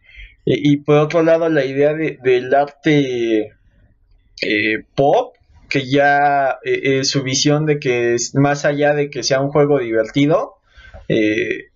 y, 0.48 0.76
por 0.76 0.98
otro 0.98 1.24
lado, 1.24 1.48
la 1.48 1.64
idea 1.64 1.92
de, 1.92 2.18
del 2.22 2.54
arte 2.54 3.52
eh, 4.42 4.85
pop, 4.94 5.35
que 5.68 5.90
ya 5.90 6.59
eh, 6.62 7.02
su 7.02 7.24
visión 7.24 7.66
de 7.66 7.80
que 7.80 8.14
es 8.14 8.32
más 8.37 8.64
allá 8.64 8.94
de 8.94 9.11
que 9.11 9.24
sea 9.24 9.40
un 9.40 9.50
juego 9.50 9.80
divertido, 9.80 10.54
eh, 11.09 11.70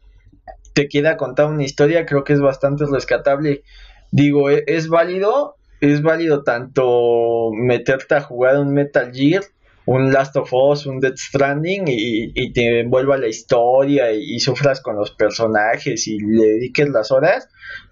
te 0.73 0.89
queda 0.89 1.17
contar 1.17 1.47
una 1.47 1.65
historia, 1.65 2.07
creo 2.07 2.23
que 2.23 2.33
es 2.33 2.41
bastante 2.41 2.85
rescatable. 2.87 3.65
Digo, 4.13 4.51
e, 4.51 4.63
es, 4.69 4.87
válido, 4.89 5.57
es 5.81 6.01
válido 6.01 6.45
tanto 6.45 7.51
meterte 7.53 8.15
a 8.15 8.21
jugar 8.21 8.59
un 8.59 8.73
Metal 8.73 9.11
Gear 9.13 9.43
un 9.87 10.13
Last 10.13 10.37
of 10.37 10.53
Us, 10.53 10.87
un 10.87 11.01
Death 11.01 11.17
Stranding 11.17 11.85
y, 11.89 12.53
te 12.53 12.81
envuelva 12.81 13.17
la 13.17 13.27
historia 13.27 14.13
y, 14.13 14.39
sufras 14.39 14.81
con 14.81 14.95
los 14.95 15.11
personajes 15.11 16.07
y 16.07 16.21
le 16.21 16.47
dediques 16.47 16.89
las 16.91 17.11
horas, 17.11 17.49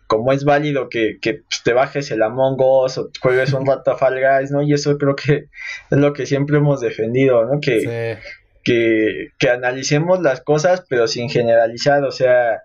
como 0.08 0.32
es 0.32 0.44
válido 0.44 0.88
que, 0.88 1.18
que 1.20 1.34
pues, 1.34 1.62
te 1.62 1.74
bajes 1.74 2.10
el 2.10 2.22
Among 2.22 2.56
Us 2.58 2.98
o 2.98 3.10
juegues 3.20 3.52
un 3.52 3.66
rato 3.66 3.92
a 3.92 3.96
Fall 3.96 4.18
Guys, 4.20 4.50
¿no? 4.50 4.62
Y 4.62 4.72
eso 4.72 4.98
creo 4.98 5.14
que 5.14 5.44
es 5.90 5.98
lo 5.98 6.12
que 6.12 6.26
siempre 6.26 6.56
hemos 6.56 6.80
defendido, 6.80 7.44
¿no? 7.44 7.60
Que, 7.60 8.18
que, 8.64 9.28
que 9.38 9.50
analicemos 9.50 10.20
las 10.20 10.40
cosas 10.40 10.84
pero 10.88 11.06
sin 11.06 11.28
generalizar, 11.30 12.02
o 12.04 12.10
sea, 12.10 12.62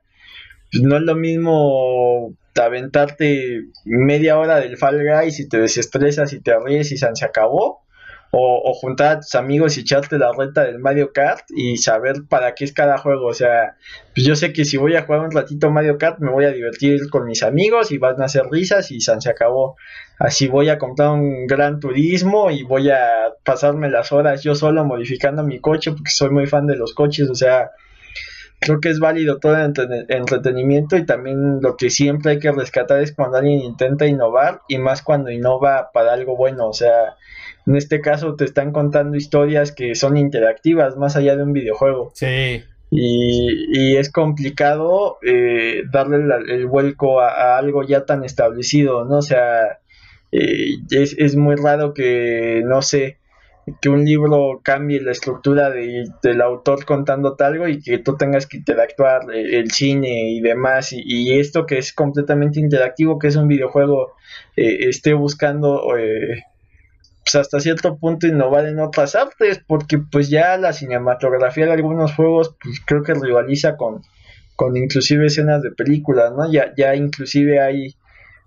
pues, 0.72 0.82
no 0.82 0.98
es 0.98 1.04
lo 1.04 1.16
mismo 1.16 2.34
aventarte 2.56 3.66
media 3.86 4.38
hora 4.40 4.60
del 4.60 4.78
Fall 4.78 5.04
Guys 5.04 5.40
y 5.40 5.50
te 5.50 5.60
desestresas 5.60 6.34
y 6.34 6.42
te 6.42 6.58
ríes 6.60 6.92
y 6.92 6.98
se 6.98 7.08
acabó. 7.26 7.83
O, 8.36 8.74
juntar 8.74 9.12
a 9.12 9.20
tus 9.20 9.36
amigos 9.36 9.78
y 9.78 9.82
echarte 9.82 10.18
la 10.18 10.32
reta 10.36 10.64
del 10.64 10.80
Mario 10.80 11.14
Kart 11.14 11.46
y 11.56 11.78
saber 11.78 12.24
para 12.28 12.56
qué 12.56 12.66
es 12.66 12.74
cada 12.74 12.98
juego. 12.98 13.28
O 13.28 13.34
sea, 13.34 13.76
pues 14.16 14.26
yo 14.26 14.36
sé 14.36 14.52
que 14.54 14.66
si 14.66 14.78
voy 14.78 14.96
a 14.96 15.04
jugar 15.04 15.22
un 15.22 15.32
ratito 15.32 15.70
Mario 15.70 16.00
Kart 16.00 16.18
me 16.20 16.32
voy 16.32 16.46
a 16.46 16.52
divertir 16.52 17.10
con 17.12 17.26
mis 17.26 17.44
amigos 17.44 17.92
y 17.92 18.00
van 18.00 18.20
a 18.22 18.26
hacer 18.26 18.46
risas 18.50 18.90
y 18.90 19.02
se 19.02 19.30
acabó. 19.30 19.76
Así 20.18 20.48
voy 20.48 20.70
a 20.70 20.80
comprar 20.80 21.12
un 21.12 21.46
gran 21.46 21.80
turismo 21.80 22.50
y 22.50 22.64
voy 22.64 22.90
a 22.90 23.08
pasarme 23.44 23.90
las 23.90 24.12
horas 24.12 24.42
yo 24.42 24.56
solo 24.56 24.84
modificando 24.84 25.44
mi 25.44 25.60
coche 25.60 25.92
porque 25.92 26.10
soy 26.10 26.32
muy 26.32 26.48
fan 26.48 26.66
de 26.66 26.76
los 26.76 26.96
coches. 26.96 27.30
O 27.30 27.36
sea, 27.36 27.70
creo 28.64 28.80
que 28.80 28.90
es 28.90 29.00
válido 29.00 29.40
todo 29.40 29.56
el 29.56 29.74
entretenimiento 30.10 30.98
y 30.98 31.06
también 31.06 31.60
lo 31.62 31.76
que 31.76 31.90
siempre 31.90 32.32
hay 32.32 32.40
que 32.40 32.52
rescatar 32.52 33.02
es 33.02 33.14
cuando 33.14 33.38
alguien 33.38 33.60
intenta 33.60 34.06
innovar 34.06 34.62
y 34.68 34.78
más 34.78 35.02
cuando 35.02 35.32
innova 35.32 35.92
para 35.94 36.14
algo 36.14 36.38
bueno, 36.38 36.68
o 36.70 36.74
sea, 36.74 37.16
en 37.68 37.76
este 37.76 38.02
caso 38.02 38.36
te 38.36 38.46
están 38.46 38.72
contando 38.72 39.18
historias 39.18 39.72
que 39.72 39.96
son 39.96 40.18
interactivas 40.18 40.96
más 40.98 41.16
allá 41.16 41.36
de 41.36 41.44
un 41.44 41.54
videojuego. 41.54 42.12
Sí. 42.14 42.64
Y, 42.96 43.98
es 43.98 44.12
complicado 44.12 45.18
eh, 45.24 45.82
darle 45.92 46.18
el 46.50 46.68
vuelco 46.68 47.22
a, 47.22 47.58
algo 47.58 47.84
ya 47.84 48.06
tan 48.06 48.24
establecido, 48.24 49.04
¿no? 49.06 49.18
O 49.18 49.22
sea, 49.24 49.80
eh, 50.32 50.76
es, 50.92 51.16
es 51.18 51.36
muy 51.36 51.56
raro 51.56 51.94
que, 51.94 52.62
no 52.64 52.84
sé, 52.84 53.18
que 53.82 53.90
un 53.90 54.04
libro 54.04 54.60
cambie 54.62 55.02
la 55.02 55.12
estructura 55.12 55.70
del 55.70 56.42
autor 56.42 56.84
contando 56.86 57.36
algo 57.40 57.68
y 57.68 57.82
que 57.82 57.98
tú 57.98 58.18
tengas 58.18 58.46
que 58.46 58.58
interactuar 58.58 59.32
eh, 59.34 59.60
el, 59.60 59.72
cine 59.72 60.32
y 60.32 60.42
demás 60.42 60.92
y, 60.92 61.40
esto 61.40 61.66
que 61.66 61.78
es 61.78 61.94
completamente 61.94 62.60
interactivo 62.60 63.20
que 63.20 63.28
es 63.28 63.36
un 63.36 63.48
videojuego 63.48 64.14
eh, 64.58 64.90
esté 64.90 65.14
buscando 65.14 65.96
eh, 65.98 66.44
pues 67.24 67.36
hasta 67.36 67.62
cierto 67.62 67.98
punto 67.98 68.28
innovar 68.28 68.66
en 68.66 68.80
otras 68.80 69.16
artes 69.16 69.62
porque 69.66 69.98
pues 69.98 70.30
ya 70.30 70.58
la 70.58 70.74
cinematografía 70.74 71.66
de 71.66 71.74
algunos 71.74 72.14
juegos 72.14 72.56
pues 72.62 72.82
creo 72.86 73.04
que 73.04 73.14
rivaliza 73.14 73.78
con 73.78 74.02
con 74.58 74.76
inclusive 74.76 75.28
escenas 75.28 75.62
de 75.62 75.72
películas 75.72 76.34
no 76.34 76.52
ya 76.52 76.74
ya 76.76 76.96
inclusive 76.96 77.62
hay 77.62 77.96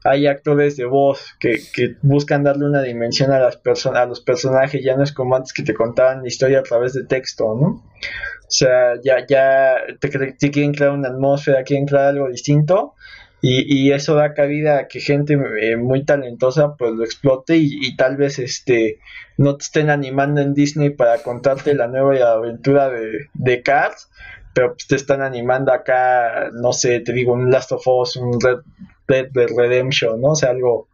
hay 0.08 0.26
actores 0.26 0.76
de 0.76 0.84
voz 0.84 1.36
que, 1.38 1.58
buscan 2.02 2.44
darle 2.44 2.66
una 2.66 2.82
dimensión 2.82 3.32
a 3.32 3.38
las 3.38 3.56
personas, 3.56 4.02
a 4.02 4.06
los 4.06 4.20
personajes, 4.20 4.82
ya 4.84 4.96
no 4.96 5.02
es 5.02 5.12
como 5.12 5.36
antes 5.36 5.52
que 5.52 5.62
te 5.62 5.74
contaban 5.74 6.22
la 6.22 6.28
historia 6.28 6.60
a 6.60 6.62
través 6.62 6.92
de 6.94 7.04
texto, 7.04 7.56
¿no? 7.60 7.66
O 7.66 8.50
sea, 8.50 9.00
ya, 9.02 9.26
ya 9.26 9.74
te, 9.98 10.10
quieren 10.50 10.72
crear 10.72 10.92
una 10.92 11.08
atmósfera, 11.08 11.64
quieren 11.64 11.86
crear 11.86 12.06
algo 12.06 12.28
distinto 12.28 12.94
y, 13.40 13.92
eso 13.92 14.14
da 14.14 14.34
cabida 14.34 14.78
a 14.78 14.88
que 14.88 15.00
gente 15.00 15.38
eh, 15.60 15.76
muy 15.76 16.04
talentosa 16.04 16.74
pues 16.76 16.92
lo 16.92 17.04
explote 17.04 17.56
y, 17.56 17.96
tal 17.96 18.16
vez 18.16 18.38
este 18.38 18.98
no 19.36 19.56
te 19.56 19.64
estén 19.64 19.90
animando 19.90 20.40
en 20.40 20.54
Disney 20.54 20.90
para 20.90 21.18
contarte 21.18 21.74
la 21.74 21.88
nueva 21.88 22.32
aventura 22.32 22.88
de, 22.88 23.28
de 23.34 23.62
Cars, 23.62 24.08
pero 24.54 24.72
pues, 24.72 24.86
te 24.86 24.96
están 24.96 25.22
animando 25.22 25.72
acá, 25.72 26.50
no 26.52 26.72
sé, 26.72 27.00
te 27.00 27.12
digo, 27.12 27.34
un 27.34 27.50
Last 27.50 27.72
of 27.72 27.86
Us, 27.86 28.16
un 28.16 28.40
Red 28.40 28.60
Dead 29.08 29.28
Redemption, 29.56 30.20
¿no? 30.20 30.30
O 30.30 30.36
sea, 30.36 30.50
algo, 30.50 30.88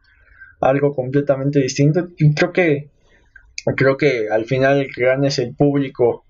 algo 0.60 0.94
completamente 0.94 1.60
distinto. 1.60 2.08
Creo 2.36 2.52
que, 2.52 2.90
creo 3.76 3.96
que 3.96 4.28
al 4.30 4.44
final 4.44 4.80
el 4.80 4.94
que 4.94 5.04
gana 5.04 5.28
es 5.28 5.38
el 5.38 5.54
público. 5.54 6.24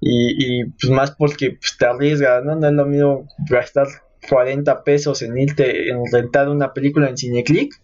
Y, 0.00 0.60
y 0.60 0.64
pues 0.64 0.90
más 0.90 1.10
porque 1.12 1.52
pues, 1.52 1.76
te 1.78 1.86
arriesgas, 1.86 2.44
¿no? 2.44 2.56
No 2.56 2.66
es 2.66 2.72
lo 2.72 2.86
mismo 2.86 3.28
gastar 3.48 3.86
40 4.28 4.84
pesos 4.84 5.22
en 5.22 5.38
irte, 5.38 5.90
en 5.90 6.02
rentar 6.12 6.48
una 6.48 6.72
película 6.72 7.08
en 7.08 7.16
Cineclick 7.16 7.74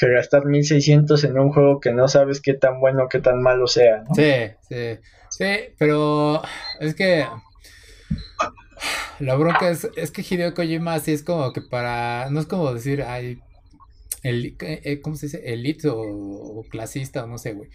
que 0.00 0.08
gastar 0.08 0.46
1600 0.46 1.24
en 1.24 1.38
un 1.38 1.52
juego 1.52 1.78
que 1.78 1.92
no 1.92 2.08
sabes 2.08 2.40
qué 2.40 2.54
tan 2.54 2.80
bueno 2.80 3.04
o 3.04 3.08
qué 3.08 3.20
tan 3.20 3.42
malo 3.42 3.66
sea, 3.66 3.98
¿no? 4.08 4.14
Sí, 4.14 4.32
sí, 4.66 4.98
sí, 5.28 5.44
pero 5.78 6.40
es 6.80 6.94
que 6.94 7.26
la 9.20 9.34
bronca 9.36 9.70
es, 9.70 9.88
es 9.96 10.10
que 10.10 10.22
Hideo 10.22 10.54
Kojima 10.54 10.94
así 10.94 11.12
es 11.12 11.22
como 11.22 11.52
que 11.52 11.60
para, 11.60 12.28
no 12.30 12.40
es 12.40 12.46
como 12.46 12.72
decir, 12.72 13.02
ay, 13.02 13.40
el, 14.22 14.56
eh, 14.60 15.00
¿cómo 15.02 15.16
se 15.16 15.26
dice? 15.26 15.42
Elite 15.52 15.88
o, 15.90 16.64
clasista 16.70 17.24
o 17.24 17.26
no 17.26 17.38
sé, 17.38 17.54
güey. 17.54 17.70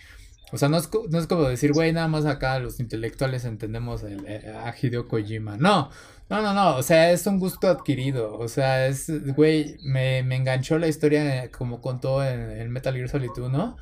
O 0.52 0.58
sea, 0.58 0.70
no 0.70 0.78
es, 0.78 0.89
no 1.10 1.20
es 1.20 1.28
como 1.28 1.44
decir, 1.44 1.74
güey, 1.74 1.91
nada 1.91 2.08
más 2.08 2.26
acá 2.26 2.60
los 2.60 2.80
intelectuales 2.80 3.46
entendemos 3.46 4.04
eh, 4.04 4.54
a 4.56 4.74
Hideo 4.80 5.08
Kojima. 5.08 5.58
No, 5.58 5.89
no, 6.30 6.41
no, 6.41 6.54
no, 6.54 6.76
o 6.78 6.84
sea, 6.84 7.12
es 7.12 7.26
un 7.28 7.39
gusto 7.39 7.68
adquirido. 7.68 8.38
O 8.38 8.48
sea, 8.48 8.88
es, 8.88 9.12
güey, 9.36 9.78
me, 9.84 10.24
me 10.24 10.36
enganchó 10.36 10.78
la 10.78 10.88
historia 10.88 11.52
como 11.52 11.82
contó 11.82 12.24
en, 12.24 12.70
Metal 12.72 12.96
Gear 12.96 13.10
Solid 13.10 13.32
1. 13.36 13.78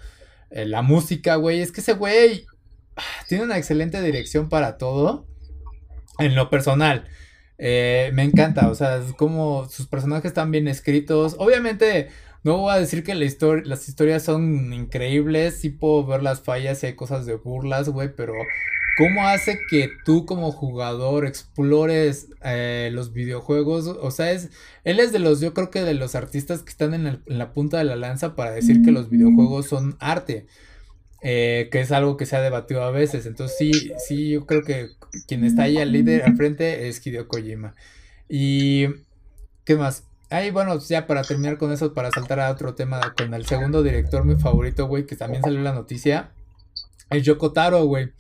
Eh, 0.52 0.66
la 0.66 0.82
música, 0.82 1.36
güey, 1.36 1.62
es 1.62 1.72
que 1.72 1.82
ese 1.82 1.94
güey 1.94 2.46
ah, 2.96 3.02
tiene 3.28 3.44
una 3.44 3.58
excelente 3.58 4.02
dirección 4.02 4.50
para 4.50 4.78
todo 4.78 5.28
en 6.20 6.36
lo 6.36 6.50
personal. 6.50 7.06
Eh, 7.58 8.12
me 8.14 8.24
encanta, 8.24 8.70
o 8.70 8.76
sea, 8.76 8.98
es 8.98 9.14
como 9.14 9.70
sus 9.70 9.88
personajes 9.88 10.26
están 10.26 10.52
bien 10.52 10.68
escritos. 10.68 11.36
Obviamente, 11.38 12.10
no 12.44 12.58
voy 12.58 12.74
a 12.74 12.80
decir 12.80 13.04
que 13.04 13.16
la 13.16 13.26
las 13.64 13.88
historias 13.88 14.24
son 14.24 14.74
increíbles, 14.74 15.60
sí 15.62 15.70
puedo 15.70 16.06
ver 16.06 16.24
las 16.24 16.42
fallas 16.42 16.84
y 16.84 16.88
hay 16.88 16.96
cosas 16.96 17.26
de 17.26 17.36
burlas, 17.36 17.90
güey, 17.90 18.14
pero 18.14 18.34
¿cómo 18.98 19.26
hace 19.28 19.60
que 19.70 19.90
tú 20.04 20.26
como 20.26 20.52
jugador 20.52 21.26
explores 21.26 22.28
eh, 22.44 22.90
los 22.92 23.14
videojuegos? 23.14 23.88
O 23.88 24.12
sea, 24.12 24.32
es, 24.32 24.50
él 24.84 25.00
es 25.00 25.12
de 25.14 25.20
los, 25.20 25.40
yo 25.40 25.54
creo 25.54 25.72
que 25.72 25.84
de 25.84 25.94
los 25.94 26.16
artistas 26.16 26.64
que 26.64 26.70
están 26.72 26.94
en, 26.94 27.08
en 27.08 27.22
la 27.26 27.54
punta 27.54 27.78
de 27.78 27.86
la 27.86 27.96
lanza 27.96 28.36
para 28.36 28.52
decir 28.52 28.82
que 28.84 28.92
los 28.92 29.10
videojuegos 29.10 29.68
son 29.68 29.96
arte. 30.00 30.48
Eh, 31.24 31.70
que 31.72 31.80
es 31.80 31.92
algo 31.94 32.18
que 32.18 32.26
se 32.26 32.36
ha 32.36 32.42
debatido 32.42 32.84
a 32.84 32.92
veces. 32.92 33.26
Entonces 33.26 33.58
sí, 33.58 33.72
sí, 33.98 34.30
yo 34.32 34.46
creo 34.46 34.64
que 34.64 34.90
quien 35.28 35.46
está 35.46 35.64
ahí 35.64 35.78
al 35.78 35.92
líder 35.92 36.24
al 36.24 36.36
frente 36.36 36.88
es 36.90 37.06
Hideo 37.06 37.28
Kojima. 37.28 37.76
Y, 38.28 38.88
¿qué 39.64 39.76
más? 39.76 40.04
Ahí, 40.30 40.52
bueno, 40.52 40.80
ya 40.80 41.06
para 41.08 41.22
terminar 41.22 41.58
con 41.58 41.72
eso, 41.72 41.94
para 41.94 42.12
saltar 42.12 42.40
a 42.40 42.52
otro 42.52 42.74
tema, 42.74 43.14
con 43.16 43.34
el 43.34 43.46
segundo 43.46 43.84
director, 43.84 44.26
mi 44.26 44.36
favorito, 44.36 44.88
güey, 44.88 45.06
que 45.06 45.16
también 45.16 45.44
salió 45.44 45.62
la 45.62 45.74
noticia, 45.74 46.32
es 47.12 47.24
Yoko 47.24 47.54
Taro, 47.54 47.86
güey. 47.86 48.12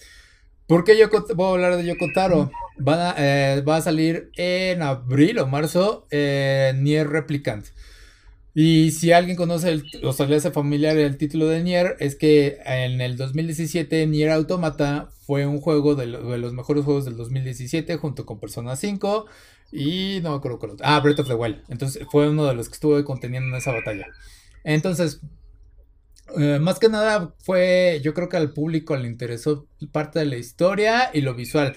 ¿Por 0.67 0.83
qué 0.83 0.97
Yoko, 0.97 1.25
voy 1.35 1.47
a 1.47 1.51
hablar 1.51 1.77
de 1.77 1.85
Yoko 1.85 2.05
Taro? 2.13 2.51
Eh, 3.17 3.63
va 3.67 3.75
a 3.75 3.81
salir 3.81 4.31
en 4.35 4.81
abril 4.81 5.39
o 5.39 5.47
marzo 5.47 6.07
eh, 6.11 6.73
Nier 6.77 7.09
Replicant. 7.09 7.65
Y 8.55 8.91
si 8.91 9.11
alguien 9.11 9.35
conoce 9.35 9.71
el, 9.71 9.83
o 10.03 10.13
se 10.13 10.27
le 10.27 10.35
hace 10.35 10.51
familiar 10.51 10.95
el 10.97 11.17
título 11.17 11.47
de 11.47 11.63
Nier, 11.63 11.95
es 11.99 12.15
que 12.15 12.59
en 12.65 13.01
el 13.01 13.17
2017 13.17 14.05
Nier 14.05 14.29
Automata 14.29 15.09
fue 15.25 15.47
un 15.47 15.59
juego 15.59 15.95
de, 15.95 16.05
los 16.05 16.53
mejores 16.53 16.85
juegos 16.85 17.05
del 17.05 17.17
2017 17.17 17.97
junto 17.97 18.25
con 18.25 18.39
Persona 18.39 18.75
5 18.75 19.25
y 19.71 20.19
no 20.21 20.31
me 20.31 20.35
acuerdo 20.35 20.59
cuál 20.59 20.71
otro. 20.71 20.85
Ah, 20.87 20.99
Breath 20.99 21.19
of 21.19 21.27
the 21.27 21.33
Wild. 21.33 21.63
Entonces 21.69 22.05
fue 22.11 22.29
uno 22.29 22.45
de 22.45 22.53
los 22.53 22.69
que 22.69 22.75
estuvo 22.75 23.03
conteniendo 23.03 23.49
en 23.49 23.55
esa 23.55 23.71
batalla. 23.71 24.05
Entonces, 24.63 25.21
eh, 26.37 26.59
más 26.59 26.77
que 26.77 26.89
nada 26.89 27.33
fue, 27.39 28.01
yo 28.03 28.13
creo 28.13 28.29
que 28.29 28.37
al 28.37 28.53
público 28.53 28.95
le 28.95 29.07
interesó 29.07 29.67
parte 29.91 30.19
de 30.19 30.25
la 30.25 30.37
historia 30.37 31.09
y 31.11 31.21
lo 31.21 31.33
visual. 31.33 31.75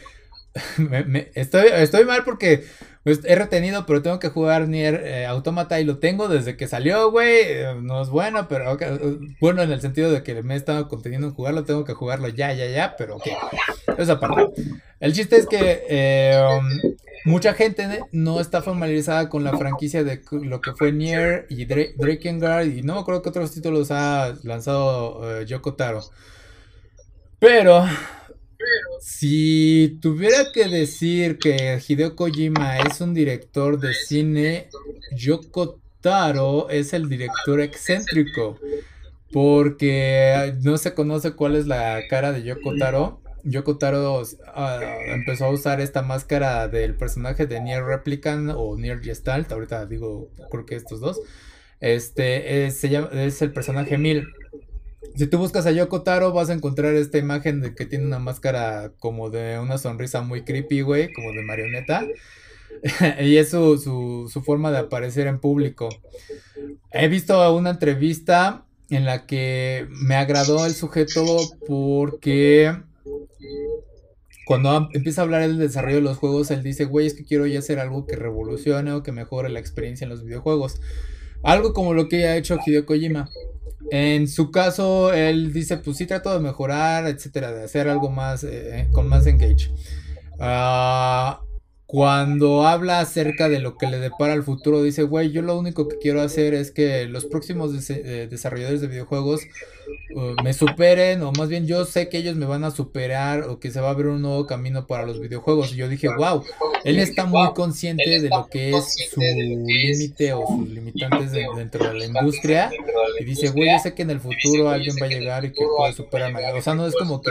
estoy, 1.34 1.68
estoy 1.72 2.04
mal 2.04 2.22
porque 2.24 2.64
pues 3.06 3.20
he 3.22 3.36
retenido, 3.36 3.86
pero 3.86 4.02
tengo 4.02 4.18
que 4.18 4.30
jugar 4.30 4.66
Nier 4.66 5.00
eh, 5.04 5.26
Automata 5.26 5.78
y 5.78 5.84
lo 5.84 5.98
tengo 5.98 6.26
desde 6.26 6.56
que 6.56 6.66
salió, 6.66 7.12
güey. 7.12 7.36
Eh, 7.40 7.74
no 7.80 8.02
es 8.02 8.08
bueno, 8.08 8.48
pero 8.48 8.76
eh, 8.80 9.18
bueno 9.40 9.62
en 9.62 9.70
el 9.70 9.80
sentido 9.80 10.10
de 10.10 10.24
que 10.24 10.42
me 10.42 10.54
he 10.54 10.56
estado 10.56 10.88
conteniendo 10.88 11.28
en 11.28 11.32
jugarlo, 11.32 11.62
tengo 11.62 11.84
que 11.84 11.94
jugarlo 11.94 12.26
ya, 12.26 12.52
ya, 12.52 12.66
ya, 12.66 12.96
pero 12.98 13.14
ok. 13.14 13.28
Esa 13.96 14.18
parte. 14.18 14.60
El 14.98 15.12
chiste 15.12 15.36
es 15.36 15.46
que 15.46 16.36
um, 16.36 16.96
mucha 17.26 17.54
gente 17.54 18.00
no 18.10 18.40
está 18.40 18.60
familiarizada 18.60 19.28
con 19.28 19.44
la 19.44 19.56
franquicia 19.56 20.02
de 20.02 20.20
lo 20.32 20.60
que 20.60 20.72
fue 20.72 20.90
Nier 20.90 21.46
y 21.48 21.64
Drakengard 21.64 22.66
y 22.66 22.82
no 22.82 23.04
creo 23.04 23.22
que 23.22 23.28
otros 23.28 23.52
títulos 23.52 23.92
ha 23.92 24.34
lanzado 24.42 25.44
Yoko 25.44 25.74
Taro. 25.74 26.02
Pero 27.38 27.86
si 29.00 29.98
tuviera 30.00 30.52
que 30.52 30.68
decir 30.68 31.38
que 31.38 31.80
Hideo 31.86 32.16
Kojima 32.16 32.78
es 32.78 33.00
un 33.00 33.14
director 33.14 33.78
de 33.78 33.94
cine, 33.94 34.68
Yoko 35.16 35.80
Taro 36.00 36.68
es 36.70 36.92
el 36.92 37.08
director 37.08 37.60
excéntrico. 37.60 38.58
porque 39.32 40.54
no 40.62 40.78
se 40.78 40.94
conoce 40.94 41.32
cuál 41.32 41.56
es 41.56 41.66
la 41.66 42.00
cara 42.08 42.32
de 42.32 42.42
Yoko 42.42 42.76
Taro. 42.76 43.20
Yoko 43.44 43.76
Taro 43.76 44.22
ah, 44.54 44.80
empezó 45.08 45.46
a 45.46 45.50
usar 45.50 45.80
esta 45.80 46.02
máscara 46.02 46.68
del 46.68 46.94
personaje 46.96 47.46
de 47.46 47.60
Nier 47.60 47.84
Replicant 47.84 48.52
o 48.56 48.76
Nier 48.76 49.00
Gestalt, 49.00 49.50
ahorita 49.52 49.86
digo, 49.86 50.30
creo 50.50 50.64
que 50.64 50.76
estos 50.76 51.00
dos. 51.00 51.20
Este 51.80 52.64
es, 52.66 52.82
es 52.84 53.42
el 53.42 53.52
personaje 53.52 53.98
Mil. 53.98 54.26
Si 55.14 55.26
tú 55.26 55.38
buscas 55.38 55.66
a 55.66 55.72
Yoko 55.72 56.02
Taro, 56.02 56.32
vas 56.32 56.50
a 56.50 56.54
encontrar 56.54 56.94
esta 56.94 57.18
imagen 57.18 57.60
de 57.60 57.74
que 57.74 57.86
tiene 57.86 58.04
una 58.04 58.18
máscara 58.18 58.92
como 58.98 59.30
de 59.30 59.58
una 59.58 59.78
sonrisa 59.78 60.22
muy 60.22 60.44
creepy, 60.44 60.82
güey, 60.82 61.12
como 61.12 61.32
de 61.32 61.42
marioneta. 61.42 62.04
y 63.20 63.36
es 63.36 63.50
su, 63.50 63.78
su, 63.78 64.42
forma 64.42 64.70
de 64.70 64.78
aparecer 64.78 65.26
en 65.26 65.38
público. 65.38 65.88
He 66.92 67.08
visto 67.08 67.54
una 67.54 67.70
entrevista 67.70 68.64
en 68.90 69.04
la 69.04 69.26
que 69.26 69.86
me 69.90 70.14
agradó 70.14 70.66
el 70.66 70.74
sujeto 70.74 71.24
porque 71.66 72.72
cuando 74.46 74.88
empieza 74.92 75.22
a 75.22 75.24
hablar 75.24 75.42
del 75.42 75.58
desarrollo 75.58 75.96
de 75.96 76.02
los 76.02 76.18
juegos, 76.18 76.50
él 76.52 76.62
dice, 76.62 76.84
güey, 76.84 77.06
es 77.06 77.14
que 77.14 77.24
quiero 77.24 77.46
ya 77.46 77.58
hacer 77.58 77.80
algo 77.80 78.06
que 78.06 78.14
revolucione 78.14 78.92
o 78.92 79.02
que 79.02 79.10
mejore 79.10 79.48
la 79.48 79.58
experiencia 79.58 80.04
en 80.04 80.10
los 80.10 80.24
videojuegos. 80.24 80.80
Algo 81.42 81.72
como 81.72 81.94
lo 81.94 82.08
que 82.08 82.26
ha 82.26 82.36
hecho 82.36 82.56
Hideo 82.64 82.86
Kojima. 82.86 83.28
En 83.90 84.28
su 84.28 84.50
caso, 84.50 85.12
él 85.12 85.52
dice, 85.52 85.78
pues 85.78 85.96
sí 85.96 86.06
trato 86.06 86.32
de 86.32 86.40
mejorar, 86.40 87.06
etcétera, 87.06 87.52
de 87.52 87.64
hacer 87.64 87.88
algo 87.88 88.10
más, 88.10 88.44
eh, 88.44 88.88
con 88.92 89.08
más 89.08 89.26
engage. 89.26 89.70
Ah, 90.40 91.40
cuando 91.86 92.66
habla 92.66 92.98
acerca 92.98 93.48
de 93.48 93.60
lo 93.60 93.76
que 93.78 93.86
le 93.86 93.98
depara 93.98 94.34
el 94.34 94.42
futuro, 94.42 94.82
dice, 94.82 95.04
güey, 95.04 95.30
yo 95.30 95.40
lo 95.42 95.56
único 95.56 95.86
que 95.86 95.98
quiero 95.98 96.20
hacer 96.20 96.52
es 96.54 96.72
que 96.72 97.06
los 97.06 97.26
próximos 97.26 97.72
eh, 97.90 98.26
desarrolladores 98.28 98.80
de 98.80 98.88
videojuegos 98.88 99.42
uh, 100.14 100.42
me 100.42 100.52
superen, 100.52 101.22
o 101.22 101.32
más 101.32 101.48
bien 101.48 101.66
yo 101.66 101.84
sé 101.84 102.08
que 102.08 102.18
ellos 102.18 102.36
me 102.36 102.46
van 102.46 102.64
a 102.64 102.70
superar, 102.70 103.42
o 103.42 103.58
que 103.58 103.70
se 103.70 103.80
va 103.80 103.88
a 103.88 103.90
abrir 103.90 104.08
un 104.08 104.22
nuevo 104.22 104.46
camino 104.46 104.86
para 104.86 105.06
los 105.06 105.20
videojuegos. 105.20 105.72
Y 105.72 105.76
yo 105.76 105.88
dije, 105.88 106.08
wow, 106.08 106.42
él 106.84 106.98
está 106.98 107.24
muy 107.24 107.52
consciente 107.54 108.20
de 108.20 108.28
lo 108.28 108.46
que 108.48 108.70
es 108.70 108.96
su 109.10 109.20
límite 109.20 110.32
o 110.32 110.46
sus 110.46 110.68
limitantes 110.68 111.32
dentro 111.32 111.86
de 111.86 111.94
la 111.94 112.04
industria. 112.06 112.70
Y 113.20 113.24
dice, 113.24 113.50
güey, 113.50 113.70
yo 113.72 113.78
sé 113.78 113.94
que 113.94 114.02
en 114.02 114.10
el 114.10 114.20
futuro 114.20 114.68
alguien 114.68 114.96
va 115.00 115.06
a 115.06 115.08
llegar 115.08 115.44
y 115.44 115.52
que 115.52 115.64
puede 115.76 115.92
superarme. 115.92 116.40
O 116.52 116.62
sea, 116.62 116.74
no 116.74 116.86
es 116.86 116.94
como 116.94 117.20
que 117.20 117.30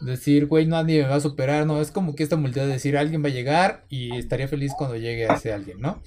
decir, 0.00 0.46
güey, 0.46 0.66
nadie 0.66 1.02
me 1.02 1.08
va 1.08 1.16
a 1.16 1.20
superar, 1.20 1.66
no, 1.66 1.80
es 1.80 1.90
como 1.90 2.14
que 2.14 2.22
esta 2.22 2.36
multitud 2.36 2.66
de 2.66 2.72
decir, 2.72 2.96
alguien 2.96 3.22
va 3.24 3.28
a 3.28 3.32
llegar 3.32 3.84
y 3.88 4.16
estaría 4.16 4.48
feliz 4.48 4.72
cuando 4.76 4.96
llegue 4.96 5.26
a 5.26 5.34
ese 5.34 5.52
alguien, 5.52 5.80
¿no? 5.80 6.00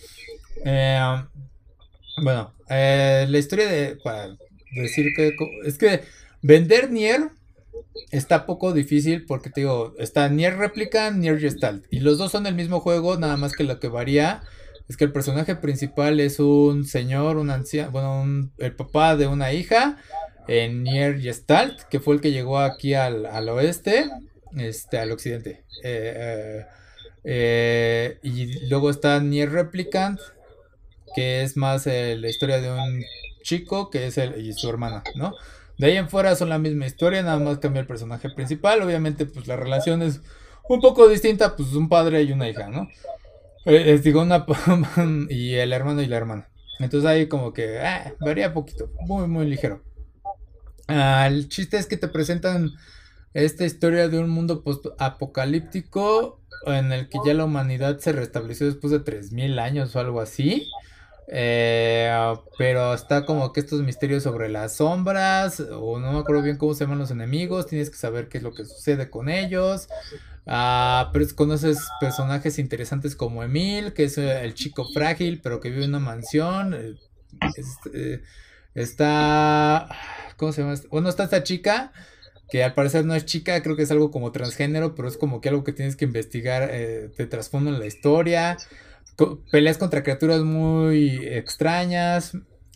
Eh, 0.65 1.23
bueno, 2.21 2.53
eh, 2.69 3.25
la 3.29 3.37
historia 3.37 3.67
de, 3.67 3.95
para 3.95 4.29
decir 4.71 5.13
que, 5.15 5.35
es 5.65 5.77
que 5.77 6.01
vender 6.41 6.91
Nier 6.91 7.29
está 8.11 8.45
poco 8.45 8.73
difícil 8.73 9.25
porque 9.25 9.49
te 9.49 9.61
digo, 9.61 9.93
está 9.97 10.29
Nier 10.29 10.57
Replica, 10.57 11.11
Nier 11.11 11.39
Gestalt, 11.39 11.85
y 11.89 11.99
los 11.99 12.17
dos 12.17 12.31
son 12.31 12.45
el 12.47 12.55
mismo 12.55 12.79
juego, 12.79 13.17
nada 13.17 13.37
más 13.37 13.53
que 13.53 13.63
lo 13.63 13.79
que 13.79 13.87
varía 13.87 14.43
es 14.87 14.97
que 14.97 15.05
el 15.05 15.11
personaje 15.11 15.55
principal 15.55 16.19
es 16.19 16.39
un 16.39 16.85
señor, 16.85 17.37
un 17.37 17.51
anciano, 17.51 17.91
bueno, 17.91 18.49
el 18.57 18.75
papá 18.75 19.15
de 19.15 19.27
una 19.27 19.53
hija 19.53 19.97
en 20.47 20.83
Nier 20.83 21.19
Gestalt, 21.19 21.81
que 21.89 21.99
fue 21.99 22.15
el 22.15 22.21
que 22.21 22.31
llegó 22.31 22.57
aquí 22.57 22.95
al, 22.95 23.49
oeste, 23.49 24.09
este, 24.57 24.97
al 24.97 25.11
occidente. 25.11 25.63
eh, 25.83 26.65
eh, 27.23 28.17
y 28.23 28.67
luego 28.69 28.89
está 28.89 29.19
Nier 29.19 29.51
Replicant, 29.51 30.19
que 31.15 31.43
es 31.43 31.57
más 31.57 31.85
eh, 31.87 32.15
la 32.17 32.29
historia 32.29 32.61
de 32.61 32.71
un 32.71 33.03
chico 33.49 33.89
que 33.89 34.05
es 34.05 34.17
él 34.17 34.35
y 34.39 34.53
su 34.53 34.69
hermana, 34.69 35.03
¿no? 35.15 35.33
De 35.79 35.87
ahí 35.87 35.97
en 35.97 36.09
fuera 36.09 36.35
son 36.35 36.49
la 36.49 36.59
misma 36.59 36.85
historia, 36.85 37.23
nada 37.23 37.39
más 37.39 37.57
cambia 37.57 37.79
el 37.81 37.87
personaje 37.87 38.29
principal. 38.29 38.81
Obviamente, 38.81 39.25
pues 39.25 39.47
la 39.47 39.55
relación 39.55 40.01
es 40.01 40.21
un 40.67 40.81
poco 40.81 41.07
distinta, 41.07 41.55
pues 41.55 41.73
un 41.73 41.89
padre 41.89 42.21
y 42.23 42.31
una 42.31 42.47
hija, 42.47 42.67
¿no? 42.67 42.87
Eh, 43.65 43.99
digo, 44.03 44.21
una 44.21 44.45
y 45.29 45.55
el 45.55 45.73
hermano 45.73 46.01
y 46.01 46.07
la 46.07 46.17
hermana. 46.17 46.49
Entonces 46.79 47.09
ahí 47.09 47.27
como 47.27 47.53
que 47.53 47.79
varía 48.19 48.53
poquito, 48.53 48.91
muy, 49.01 49.27
muy 49.27 49.47
ligero. 49.47 49.81
Ah, 50.87 51.27
el 51.27 51.49
chiste 51.49 51.77
es 51.77 51.87
que 51.87 51.97
te 51.97 52.07
presentan 52.07 52.71
esta 53.33 53.65
historia 53.65 54.09
de 54.09 54.19
un 54.19 54.29
mundo 54.29 54.63
post-apocalíptico 54.63 56.39
en 56.65 56.91
el 56.91 57.09
que 57.09 57.19
ya 57.25 57.33
la 57.33 57.45
humanidad 57.45 57.99
se 57.99 58.11
restableció 58.11 58.65
después 58.65 58.91
de 58.91 58.99
3.000 58.99 59.59
años 59.59 59.95
o 59.95 59.99
algo 59.99 60.21
así. 60.21 60.67
Eh, 61.31 62.11
pero 62.57 62.93
está 62.93 63.25
como 63.25 63.53
que 63.53 63.59
estos 63.59 63.81
misterios 63.81 64.23
sobre 64.23 64.49
las 64.49 64.77
sombras, 64.77 65.59
o 65.59 65.99
no 65.99 66.11
me 66.11 66.19
acuerdo 66.19 66.41
bien 66.41 66.57
cómo 66.57 66.73
se 66.73 66.85
llaman 66.85 66.99
los 66.99 67.11
enemigos, 67.11 67.67
tienes 67.67 67.91
que 67.91 67.97
saber 67.97 68.29
qué 68.29 68.39
es 68.39 68.43
lo 68.43 68.53
que 68.53 68.65
sucede 68.65 69.09
con 69.09 69.29
ellos. 69.29 69.87
Ah, 70.47 71.11
pero 71.13 71.25
conoces 71.35 71.77
personajes 71.99 72.57
interesantes 72.57 73.15
como 73.15 73.43
Emil, 73.43 73.93
que 73.93 74.05
es 74.05 74.17
eh, 74.17 74.43
el 74.43 74.55
chico 74.55 74.87
frágil, 74.91 75.39
pero 75.43 75.59
que 75.59 75.69
vive 75.69 75.83
en 75.83 75.91
una 75.91 75.99
mansión. 75.99 76.97
Eh, 77.93 78.21
está... 78.73 79.87
¿Cómo 80.37 80.51
se 80.51 80.63
llama? 80.63 80.75
Bueno, 80.89 81.09
está 81.09 81.25
esta 81.25 81.43
chica 81.43 81.91
que 82.49 82.63
al 82.63 82.73
parecer 82.73 83.05
no 83.05 83.13
es 83.13 83.25
chica, 83.25 83.61
creo 83.61 83.75
que 83.75 83.83
es 83.83 83.91
algo 83.91 84.09
como 84.09 84.31
transgénero, 84.31 84.95
pero 84.95 85.07
es 85.07 85.17
como 85.17 85.39
que 85.39 85.49
algo 85.49 85.63
que 85.63 85.73
tienes 85.73 85.95
que 85.95 86.05
investigar 86.05 86.67
eh, 86.71 87.11
de 87.15 87.27
trasfondo 87.27 87.69
en 87.69 87.79
la 87.79 87.85
historia. 87.85 88.57
Peleas 89.51 89.77
contra 89.77 90.03
criaturas 90.03 90.41
muy 90.41 91.17
extrañas. 91.27 92.33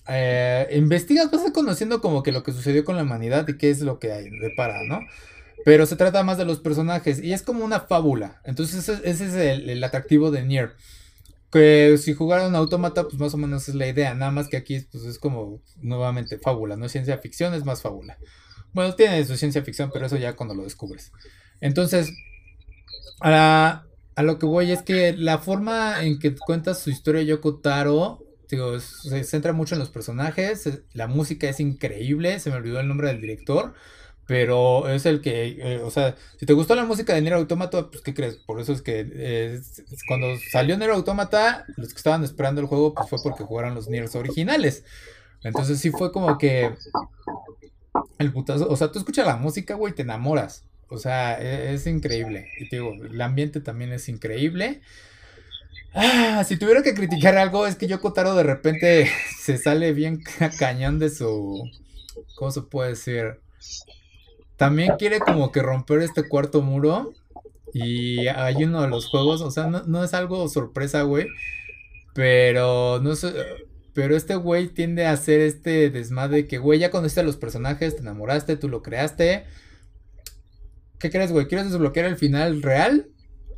Eh, 0.07 0.67
investigas, 0.73 1.31
vas 1.31 1.49
conociendo 1.53 2.01
como 2.01 2.23
que 2.23 2.31
lo 2.31 2.43
que 2.43 2.51
sucedió 2.51 2.83
con 2.83 2.97
la 2.97 3.03
humanidad 3.03 3.47
y 3.47 3.57
qué 3.57 3.69
es 3.69 3.81
lo 3.81 3.99
que 3.99 4.11
hay 4.11 4.29
de 4.29 4.51
para, 4.55 4.83
¿no? 4.83 4.99
Pero 5.65 5.85
se 5.85 5.95
trata 5.95 6.23
más 6.23 6.37
de 6.37 6.45
los 6.45 6.59
personajes 6.59 7.23
y 7.23 7.33
es 7.33 7.41
como 7.41 7.63
una 7.63 7.81
fábula. 7.81 8.41
Entonces 8.43 8.89
ese, 8.89 9.09
es 9.09 9.33
el, 9.33 9.83
atractivo 9.83 10.31
de 10.31 10.43
Nier. 10.43 10.75
Que 11.51 11.97
si 11.97 12.13
jugaron 12.13 12.47
un 12.47 12.55
autómata, 12.55 13.03
pues 13.03 13.19
más 13.19 13.33
o 13.33 13.37
menos 13.37 13.69
es 13.69 13.75
la 13.75 13.87
idea. 13.87 14.13
Nada 14.13 14.31
más 14.31 14.49
que 14.49 14.57
aquí 14.57 14.79
pues, 14.91 15.05
es 15.05 15.19
como 15.19 15.61
nuevamente 15.77 16.37
fábula, 16.39 16.75
no 16.75 16.89
ciencia 16.89 17.17
ficción, 17.19 17.53
es 17.53 17.63
más 17.63 17.81
fábula. 17.81 18.17
Bueno, 18.73 18.95
tiene 18.95 19.23
su 19.23 19.37
ciencia 19.37 19.63
ficción, 19.63 19.91
pero 19.93 20.07
eso 20.07 20.17
ya 20.17 20.35
cuando 20.35 20.55
lo 20.55 20.63
descubres. 20.63 21.11
Entonces, 21.61 22.11
a, 23.21 23.85
a 24.15 24.23
lo 24.23 24.39
que 24.39 24.45
voy 24.45 24.71
es 24.71 24.81
que 24.81 25.13
la 25.13 25.39
forma 25.39 26.03
en 26.03 26.19
que 26.19 26.35
cuentas 26.35 26.79
su 26.79 26.89
historia 26.89 27.21
Yoko 27.21 27.59
Taro, 27.59 28.23
digo, 28.49 28.79
se 28.79 29.23
centra 29.23 29.53
mucho 29.53 29.75
en 29.75 29.79
los 29.79 29.89
personajes, 29.89 30.81
la 30.93 31.07
música 31.07 31.49
es 31.49 31.59
increíble, 31.59 32.39
se 32.39 32.49
me 32.49 32.57
olvidó 32.57 32.79
el 32.79 32.87
nombre 32.87 33.07
del 33.07 33.21
director, 33.21 33.73
pero 34.25 34.87
es 34.89 35.05
el 35.05 35.21
que, 35.21 35.57
eh, 35.59 35.81
o 35.83 35.91
sea, 35.91 36.15
si 36.37 36.45
te 36.45 36.53
gustó 36.53 36.75
la 36.75 36.85
música 36.85 37.13
de 37.13 37.21
Nero 37.21 37.37
Automata, 37.37 37.89
pues 37.89 38.01
¿qué 38.01 38.13
crees? 38.13 38.35
Por 38.37 38.59
eso 38.59 38.71
es 38.71 38.81
que 38.81 39.59
cuando 40.07 40.27
salió 40.51 40.77
Nero 40.77 40.93
Automata, 40.93 41.65
los 41.75 41.89
que 41.89 41.97
estaban 41.97 42.23
esperando 42.23 42.61
el 42.61 42.67
juego, 42.67 42.93
pues 42.93 43.09
fue 43.09 43.19
porque 43.21 43.43
jugaron 43.43 43.75
los 43.75 43.89
Niers 43.89 44.15
originales. 44.15 44.85
Entonces 45.43 45.79
sí 45.79 45.91
fue 45.91 46.11
como 46.11 46.37
que 46.37 46.71
el 48.17 48.31
putazo, 48.31 48.69
o 48.69 48.77
sea, 48.77 48.91
tú 48.91 48.99
escuchas 48.99 49.25
la 49.25 49.35
música, 49.35 49.75
güey, 49.75 49.93
te 49.93 50.03
enamoras. 50.03 50.63
O 50.93 50.97
sea, 50.97 51.41
e, 51.41 51.73
es, 51.73 51.87
increíble. 51.87 52.49
Y 52.59 52.69
te 52.69 52.75
digo, 52.77 52.93
el 52.93 53.19
ambiente 53.21 53.61
también 53.61 53.91
es 53.91 54.07
increíble. 54.09 54.81
Ah, 55.93 56.43
si 56.47 56.57
tuviera 56.57 56.83
que 56.83 56.93
criticar 56.93 57.37
algo, 57.37 57.65
es 57.67 57.75
que 57.75 57.87
yo 57.87 57.99
Kotaro 57.99 58.35
de 58.35 58.43
repente 58.43 59.09
se 59.39 59.57
sale 59.57 59.93
bien 59.93 60.21
cañón 60.59 60.99
de 60.99 61.09
su. 61.09 61.63
¿Cómo 62.35 62.51
se 62.51 62.61
puede 62.61 62.91
decir? 62.91 63.39
También 64.55 64.93
quiere 64.97 65.19
como 65.19 65.51
que 65.51 65.61
romper 65.61 66.01
este 66.01 66.27
cuarto 66.27 66.61
muro. 66.61 67.13
Y 67.73 68.27
hay 68.27 68.63
uno 68.63 68.83
de 68.83 68.87
los 68.87 69.07
juegos, 69.07 69.41
o 69.41 69.49
sea, 69.49 69.65
no, 69.65 69.81
no 69.83 70.03
es 70.03 70.13
algo 70.13 70.47
sorpresa, 70.47 71.01
güey. 71.01 71.25
Pero 72.13 72.99
no 73.01 73.15
sé 73.15 73.33
pero 73.93 74.15
este 74.15 74.35
güey 74.35 74.69
tiende 74.69 75.05
a 75.05 75.11
hacer 75.11 75.39
este 75.39 75.89
desmadre 75.89 76.47
que, 76.47 76.57
güey, 76.57 76.79
ya 76.79 76.89
conociste 76.91 77.21
a 77.21 77.23
los 77.23 77.37
personajes, 77.37 77.95
te 77.95 78.01
enamoraste, 78.01 78.57
tú 78.57 78.67
lo 78.67 78.81
creaste. 78.81 79.45
¿Qué 80.99 81.09
crees, 81.09 81.31
güey? 81.31 81.47
¿Quieres 81.47 81.69
desbloquear 81.69 82.05
el 82.05 82.17
final 82.17 82.61
real? 82.61 83.09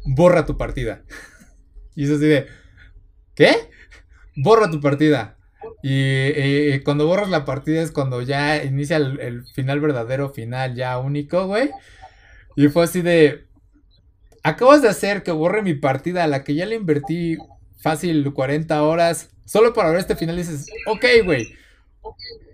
Borra 0.05 0.45
tu 0.45 0.57
partida. 0.57 1.03
y 1.95 2.05
eso 2.05 2.15
así 2.15 2.25
de, 2.25 2.47
¿qué? 3.35 3.53
Borra 4.35 4.69
tu 4.69 4.81
partida. 4.81 5.37
Y, 5.81 6.79
cuando 6.79 7.05
borras 7.07 7.29
la 7.29 7.45
partida 7.45 7.81
es 7.81 7.91
cuando 7.91 8.21
ya 8.21 8.63
inicia 8.63 8.97
el, 8.97 9.19
el 9.19 9.45
final 9.47 9.79
verdadero, 9.79 10.29
final 10.29 10.75
ya 10.75 10.97
único, 10.97 11.47
güey. 11.47 11.69
Y 12.55 12.67
fue 12.69 12.85
así 12.85 13.01
de, 13.01 13.45
acabas 14.43 14.81
de 14.81 14.89
hacer 14.89 15.23
que 15.23 15.31
borre 15.31 15.61
mi 15.61 15.75
partida 15.75 16.23
a 16.23 16.27
la 16.27 16.43
que 16.43 16.55
ya 16.55 16.65
le 16.65 16.75
invertí 16.75 17.37
fácil 17.77 18.33
40 18.33 18.81
horas 18.81 19.29
Solo 19.45 19.73
para 19.73 19.91
ver 19.91 19.99
este 19.99 20.15
final 20.15 20.35
dices, 20.35 20.65
ok, 20.87 21.05
güey. 21.23 21.55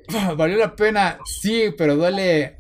Valió 0.38 0.58
la 0.58 0.76
pena, 0.76 1.18
sí, 1.26 1.74
pero 1.78 1.96
duele. 1.96 2.58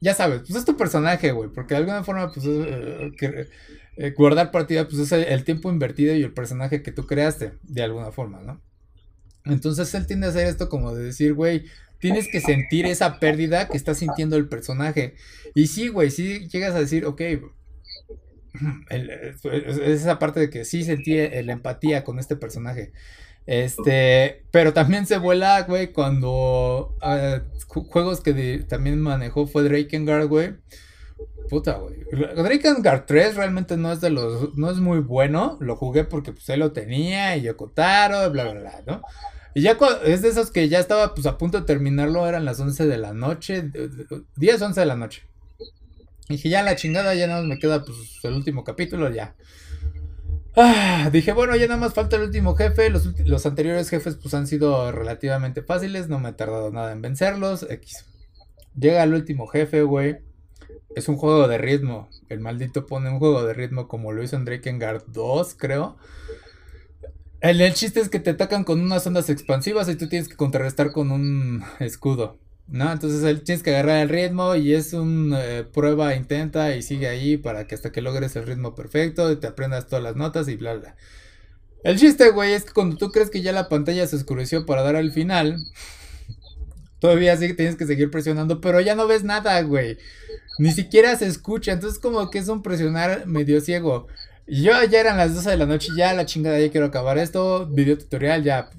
Ya 0.00 0.14
sabes, 0.14 0.42
pues 0.46 0.54
es 0.54 0.64
tu 0.64 0.76
personaje, 0.76 1.32
güey. 1.32 1.50
Porque 1.50 1.74
de 1.74 1.78
alguna 1.78 2.04
forma, 2.04 2.32
pues 2.32 2.46
eh, 2.46 3.48
eh, 3.96 4.14
guardar 4.16 4.50
partida, 4.50 4.86
pues 4.86 5.00
es 5.00 5.12
el, 5.12 5.44
tiempo 5.44 5.70
invertido 5.70 6.14
y 6.14 6.22
el 6.22 6.32
personaje 6.32 6.82
que 6.82 6.92
tú 6.92 7.06
creaste, 7.06 7.54
de 7.62 7.82
alguna 7.82 8.12
forma, 8.12 8.40
¿no? 8.42 8.60
Entonces 9.44 9.92
él 9.94 10.06
tiende 10.06 10.26
a 10.26 10.30
hacer 10.30 10.46
esto 10.46 10.68
como 10.68 10.94
de 10.94 11.04
decir, 11.04 11.34
güey, 11.34 11.64
tienes 11.98 12.28
que 12.30 12.40
sentir 12.40 12.86
esa 12.86 13.18
pérdida 13.18 13.68
que 13.68 13.76
está 13.76 13.94
sintiendo 13.94 14.36
el 14.36 14.48
personaje. 14.48 15.14
Y 15.54 15.66
sí, 15.66 15.88
güey, 15.88 16.10
sí 16.10 16.48
llegas 16.48 16.74
a 16.74 16.80
decir, 16.80 17.06
ok, 17.06 17.20
es 18.90 19.78
esa 19.78 20.18
parte 20.18 20.40
de 20.40 20.50
que 20.50 20.64
sí 20.64 20.84
sentí 20.84 21.16
la 21.16 21.52
empatía 21.52 22.04
con 22.04 22.18
este 22.18 22.36
personaje. 22.36 22.92
Este, 23.48 24.44
pero 24.50 24.74
también 24.74 25.06
se 25.06 25.16
vuela, 25.16 25.62
güey, 25.62 25.90
cuando 25.94 26.94
ah, 27.00 27.40
juegos 27.66 28.20
que 28.20 28.62
también 28.68 29.00
manejó 29.00 29.46
fue 29.46 29.62
Drakengard, 29.62 30.28
güey. 30.28 30.56
Puta, 31.48 31.78
güey. 31.78 31.96
Drakengard 32.12 33.06
3 33.06 33.36
realmente 33.36 33.78
no 33.78 33.90
es 33.90 34.02
de 34.02 34.10
los, 34.10 34.54
no 34.58 34.70
es 34.70 34.76
muy 34.80 34.98
bueno. 34.98 35.56
Lo 35.60 35.76
jugué 35.76 36.04
porque 36.04 36.32
pues 36.32 36.46
él 36.50 36.60
lo 36.60 36.72
tenía 36.72 37.38
y 37.38 37.42
Yokotaro, 37.42 38.30
bla, 38.30 38.52
bla, 38.52 38.60
bla, 38.60 38.82
¿no? 38.86 39.02
Y 39.54 39.62
ya 39.62 39.78
es 40.04 40.20
de 40.20 40.28
esos 40.28 40.50
que 40.50 40.68
ya 40.68 40.78
estaba 40.78 41.14
pues 41.14 41.26
a 41.26 41.38
punto 41.38 41.58
de 41.58 41.66
terminarlo, 41.66 42.28
eran 42.28 42.44
las 42.44 42.60
11 42.60 42.86
de 42.86 42.98
la 42.98 43.14
noche, 43.14 43.70
10, 44.36 44.60
11 44.60 44.78
de 44.78 44.86
la 44.86 44.96
noche. 44.96 45.22
Y 46.28 46.34
dije, 46.34 46.50
ya 46.50 46.62
la 46.62 46.76
chingada, 46.76 47.14
ya 47.14 47.26
nada 47.26 47.40
más 47.40 47.48
me 47.48 47.58
queda 47.58 47.82
pues 47.82 47.96
el 48.24 48.34
último 48.34 48.62
capítulo, 48.62 49.10
ya. 49.10 49.34
Ah, 50.60 51.08
dije, 51.12 51.32
bueno, 51.32 51.54
ya 51.54 51.68
nada 51.68 51.78
más 51.78 51.94
falta 51.94 52.16
el 52.16 52.22
último 52.22 52.56
jefe. 52.56 52.90
Los, 52.90 53.46
anteriores 53.46 53.88
jefes 53.88 54.16
pues 54.16 54.34
han 54.34 54.48
sido 54.48 54.90
relativamente 54.90 55.62
fáciles, 55.62 56.08
no 56.08 56.18
me 56.18 56.30
he 56.30 56.32
tardado 56.32 56.72
nada 56.72 56.90
en 56.90 57.00
vencerlos. 57.00 57.64
X. 57.70 58.06
Llega 58.76 59.04
el 59.04 59.14
último 59.14 59.46
jefe, 59.46 59.82
güey. 59.82 60.18
Es 60.96 61.08
un 61.08 61.16
juego 61.16 61.46
de 61.46 61.58
ritmo. 61.58 62.08
El 62.28 62.40
maldito 62.40 62.86
pone 62.86 63.08
un 63.08 63.20
juego 63.20 63.44
de 63.44 63.54
ritmo 63.54 63.86
como 63.86 64.10
lo 64.10 64.20
hizo 64.20 64.34
en 64.34 64.44
Drakengard 64.44 65.04
2, 65.06 65.54
creo. 65.54 65.96
El, 67.40 67.60
el, 67.60 67.72
chiste 67.74 68.00
es 68.00 68.08
que 68.08 68.18
te 68.18 68.30
atacan 68.30 68.64
con 68.64 68.80
unas 68.80 69.06
ondas 69.06 69.30
expansivas 69.30 69.88
y 69.88 69.94
tú 69.94 70.08
tienes 70.08 70.28
que 70.28 70.34
contrarrestar 70.34 70.90
con 70.90 71.12
un 71.12 71.62
escudo. 71.78 72.36
¿No? 72.68 72.92
Entonces 72.92 73.22
él 73.24 73.42
tienes 73.42 73.62
que 73.62 73.70
agarrar 73.70 74.02
el 74.02 74.10
ritmo 74.10 74.54
y 74.54 74.74
es 74.74 74.92
un 74.92 75.32
eh, 75.34 75.64
prueba, 75.64 76.14
intenta 76.14 76.76
y 76.76 76.82
sigue 76.82 77.08
ahí 77.08 77.38
para 77.38 77.66
que 77.66 77.74
hasta 77.74 77.90
que 77.92 78.02
logres 78.02 78.36
el 78.36 78.46
ritmo 78.46 78.74
perfecto 78.74 79.32
y 79.32 79.36
te 79.36 79.46
aprendas 79.46 79.86
todas 79.86 80.02
las 80.02 80.16
notas 80.16 80.48
y 80.48 80.56
bla 80.56 80.74
bla. 80.74 80.96
El 81.82 81.98
chiste, 81.98 82.30
güey, 82.30 82.52
es 82.52 82.64
que 82.64 82.72
cuando 82.72 82.96
tú 82.96 83.10
crees 83.10 83.30
que 83.30 83.40
ya 83.40 83.52
la 83.52 83.68
pantalla 83.68 84.06
se 84.06 84.16
oscureció 84.16 84.66
para 84.66 84.82
dar 84.82 84.96
al 84.96 85.12
final, 85.12 85.56
todavía 86.98 87.36
sí 87.36 87.54
tienes 87.54 87.76
que 87.76 87.86
seguir 87.86 88.10
presionando, 88.10 88.60
pero 88.60 88.80
ya 88.80 88.94
no 88.94 89.06
ves 89.06 89.24
nada, 89.24 89.60
güey. 89.62 89.96
Ni 90.58 90.72
siquiera 90.72 91.16
se 91.16 91.26
escucha, 91.26 91.72
entonces 91.72 91.98
como 91.98 92.30
que 92.30 92.38
es 92.38 92.48
un 92.48 92.62
presionar 92.62 93.26
medio 93.26 93.60
ciego. 93.60 94.08
Yo 94.48 94.72
ya 94.84 95.00
eran 95.00 95.18
las 95.18 95.34
12 95.34 95.50
de 95.50 95.56
la 95.58 95.66
noche, 95.66 95.88
ya 95.96 96.14
la 96.14 96.24
chingada, 96.24 96.58
ya 96.58 96.70
quiero 96.70 96.86
acabar 96.86 97.18
esto, 97.18 97.66
video 97.66 97.98
tutorial, 97.98 98.42
ya, 98.42 98.70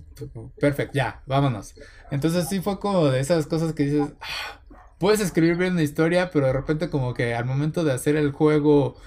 perfecto, 0.59 0.93
ya, 0.95 1.21
vámonos. 1.27 1.75
Entonces 2.11 2.47
sí 2.49 2.59
fue 2.59 2.79
como 2.79 3.05
de 3.05 3.19
esas 3.19 3.45
cosas 3.45 3.73
que 3.73 3.83
dices, 3.83 4.07
ah, 4.19 4.61
puedes 4.97 5.19
escribir 5.19 5.57
bien 5.57 5.73
una 5.73 5.83
historia, 5.83 6.31
pero 6.31 6.47
de 6.47 6.53
repente 6.53 6.89
como 6.89 7.13
que 7.13 7.35
al 7.35 7.45
momento 7.45 7.83
de 7.83 7.93
hacer 7.93 8.15
el 8.15 8.31
juego 8.31 8.97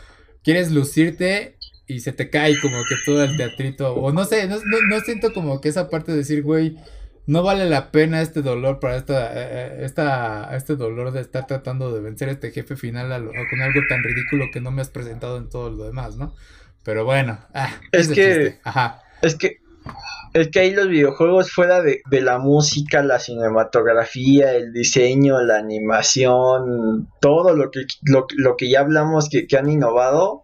quieres 0.44 0.70
lucirte 0.70 1.57
y 1.87 2.01
se 2.01 2.12
te 2.12 2.31
cae 2.31 2.59
como 2.61 2.77
que 2.88 2.94
todo 3.05 3.25
el 3.25 3.37
teatrito, 3.37 3.94
o 3.94 4.12
no 4.12 4.25
sé, 4.25 4.46
no, 4.48 5.01
siento 5.01 5.33
como 5.33 5.61
que 5.61 5.68
esa 5.68 5.90
parte 5.90 6.12
de 6.12 6.18
decir, 6.18 6.42
güey, 6.42 6.77
no 7.27 7.43
vale 7.43 7.69
la 7.69 7.91
pena 7.93 8.21
este 8.21 8.43
dolor 8.43 8.81
para 8.81 8.97
esta, 8.97 9.33
eh, 9.33 9.49
eh, 9.51 9.79
esta, 9.85 10.55
este 10.57 10.77
dolor 10.77 11.13
de 11.13 11.21
estar 11.21 11.47
tratando 11.47 11.93
de 11.93 12.01
vencer 12.01 12.29
a 12.29 12.33
este 12.33 12.51
jefe 12.51 12.77
final 12.77 13.09
con 13.51 13.61
algo 13.61 13.81
tan 13.89 14.03
ridículo 14.03 14.47
que 14.53 14.61
no 14.61 14.71
me 14.71 14.83
has 14.83 14.91
presentado 14.91 15.37
en 15.37 15.49
todo 15.49 15.71
lo 15.71 15.85
demás, 15.85 16.17
¿no? 16.17 16.35
Pero 16.85 17.05
bueno, 17.05 17.39
ah, 17.55 17.71
es 17.93 18.09
que, 18.09 18.59
Ajá. 18.65 19.03
es 19.23 19.37
que 19.37 19.63
es 20.35 20.49
que 20.49 20.61
ahí 20.61 20.71
los 20.73 20.89
videojuegos 20.89 21.53
fuera 21.53 21.83
de, 21.83 22.03
la 22.11 22.39
música, 22.39 23.03
la 23.03 23.19
cinematografía, 23.19 24.55
el 24.55 24.73
diseño, 24.73 25.43
la 25.43 25.59
animación, 25.59 27.09
todo 27.21 27.55
lo 27.55 27.71
que, 27.71 27.81
lo, 28.03 28.57
que 28.57 28.71
ya 28.71 28.81
hablamos 28.81 29.29
que, 29.29 29.47
han 29.57 29.69
innovado, 29.69 30.41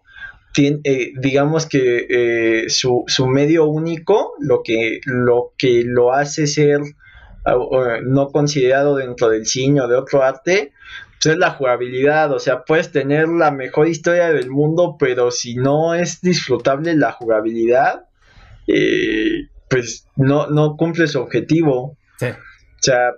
eh, 0.67 1.11
digamos 1.19 1.65
que 1.65 2.05
eh, 2.09 2.69
su, 2.69 3.03
su, 3.07 3.27
medio 3.27 3.65
único, 3.65 4.33
lo 4.39 4.61
que, 4.63 4.99
lo 5.05 5.53
que 5.57 5.83
lo 5.85 6.13
hace 6.13 6.47
ser 6.47 6.81
uh, 6.81 8.01
no 8.03 8.29
considerado 8.29 8.95
dentro 8.95 9.29
del 9.29 9.45
cine 9.45 9.81
o 9.81 9.87
de 9.87 9.95
otro 9.95 10.23
arte, 10.23 10.73
pues 11.21 11.33
es 11.33 11.37
la 11.37 11.51
jugabilidad, 11.51 12.31
o 12.31 12.39
sea, 12.39 12.63
puedes 12.63 12.91
tener 12.91 13.27
la 13.27 13.51
mejor 13.51 13.87
historia 13.87 14.31
del 14.31 14.49
mundo, 14.49 14.95
pero 14.97 15.31
si 15.31 15.55
no 15.55 15.93
es 15.93 16.21
disfrutable 16.21 16.95
la 16.95 17.11
jugabilidad, 17.11 18.05
eh, 18.67 19.49
pues 19.69 20.07
no, 20.15 20.47
no 20.47 20.77
cumple 20.77 21.07
su 21.07 21.19
objetivo. 21.19 21.97
Sí. 22.17 22.27
O 22.27 22.81
sea, 22.81 23.11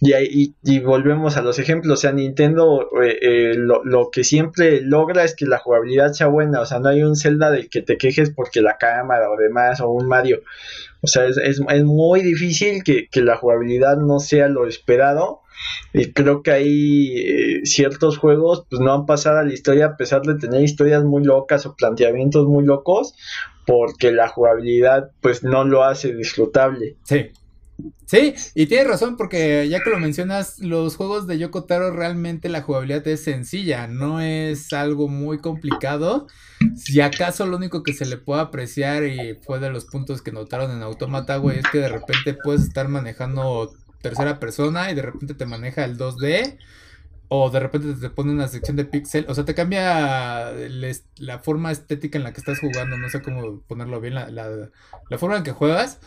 y, 0.00 0.54
y, 0.62 0.80
volvemos 0.80 1.36
a 1.36 1.42
los 1.42 1.58
ejemplos, 1.58 1.98
o 1.98 2.00
sea, 2.00 2.12
Nintendo 2.12 2.88
eh, 3.02 3.18
eh, 3.22 3.54
lo, 3.56 3.82
lo, 3.84 4.10
que 4.10 4.24
siempre 4.24 4.82
logra 4.82 5.24
es 5.24 5.34
que 5.34 5.46
la 5.46 5.58
jugabilidad 5.58 6.12
sea 6.12 6.26
buena, 6.26 6.60
o 6.60 6.66
sea, 6.66 6.80
no 6.80 6.88
hay 6.90 7.02
un 7.02 7.16
Zelda 7.16 7.50
del 7.50 7.70
que 7.70 7.80
te 7.80 7.96
quejes 7.96 8.30
porque 8.30 8.60
la 8.60 8.76
cámara 8.76 9.30
o 9.30 9.36
demás, 9.36 9.80
o 9.80 9.88
un 9.88 10.06
Mario, 10.06 10.42
o 11.00 11.06
sea, 11.06 11.24
es, 11.24 11.38
es, 11.38 11.62
es 11.66 11.84
muy 11.84 12.20
difícil 12.20 12.82
que, 12.84 13.08
que, 13.10 13.22
la 13.22 13.36
jugabilidad 13.36 13.96
no 13.96 14.18
sea 14.18 14.48
lo 14.48 14.66
esperado, 14.66 15.40
y 15.92 16.12
creo 16.12 16.42
que 16.42 16.50
hay 16.50 17.16
eh, 17.16 17.60
ciertos 17.64 18.18
juegos 18.18 18.66
pues 18.68 18.80
no 18.80 18.92
han 18.92 19.06
pasado 19.06 19.38
a 19.38 19.44
la 19.44 19.54
historia 19.54 19.86
a 19.86 19.96
pesar 19.96 20.22
de 20.22 20.34
tener 20.34 20.62
historias 20.62 21.04
muy 21.04 21.24
locas 21.24 21.64
o 21.64 21.74
planteamientos 21.74 22.46
muy 22.46 22.64
locos, 22.64 23.14
porque 23.66 24.12
la 24.12 24.28
jugabilidad 24.28 25.10
pues 25.22 25.42
no 25.42 25.64
lo 25.64 25.84
hace 25.84 26.14
disfrutable. 26.14 26.96
Sí. 27.04 27.30
Sí, 28.06 28.34
y 28.54 28.66
tienes 28.66 28.86
razón 28.86 29.16
porque 29.16 29.68
ya 29.68 29.82
que 29.82 29.90
lo 29.90 29.98
mencionas, 29.98 30.60
los 30.60 30.96
juegos 30.96 31.26
de 31.26 31.38
Yoko 31.38 31.64
Taro 31.64 31.90
realmente 31.90 32.48
la 32.48 32.62
jugabilidad 32.62 33.06
es 33.08 33.24
sencilla, 33.24 33.86
no 33.86 34.20
es 34.20 34.72
algo 34.72 35.08
muy 35.08 35.38
complicado. 35.38 36.26
Si 36.76 37.00
acaso 37.00 37.46
lo 37.46 37.56
único 37.56 37.82
que 37.82 37.92
se 37.92 38.06
le 38.06 38.16
puede 38.16 38.40
apreciar 38.40 39.04
y 39.04 39.38
fue 39.42 39.58
de 39.58 39.70
los 39.70 39.84
puntos 39.84 40.22
que 40.22 40.32
notaron 40.32 40.70
en 40.70 40.82
Automata, 40.82 41.36
güey, 41.36 41.58
es 41.58 41.66
que 41.70 41.78
de 41.78 41.88
repente 41.88 42.34
puedes 42.34 42.62
estar 42.62 42.88
manejando 42.88 43.72
tercera 44.00 44.38
persona 44.38 44.90
y 44.90 44.94
de 44.94 45.02
repente 45.02 45.34
te 45.34 45.46
maneja 45.46 45.84
el 45.84 45.98
2D 45.98 46.58
o 47.28 47.50
de 47.50 47.60
repente 47.60 47.94
te 47.94 48.10
pone 48.10 48.32
una 48.32 48.48
sección 48.48 48.76
de 48.76 48.84
pixel, 48.84 49.26
o 49.28 49.34
sea, 49.34 49.44
te 49.44 49.54
cambia 49.54 50.52
la 51.16 51.38
forma 51.40 51.72
estética 51.72 52.18
en 52.18 52.24
la 52.24 52.32
que 52.32 52.40
estás 52.40 52.60
jugando, 52.60 52.96
no 52.96 53.08
sé 53.08 53.20
cómo 53.20 53.60
ponerlo 53.66 54.00
bien, 54.00 54.14
la, 54.14 54.30
la, 54.30 55.18
forma 55.18 55.36
en 55.36 55.42
que 55.42 55.50
juegas, 55.50 55.98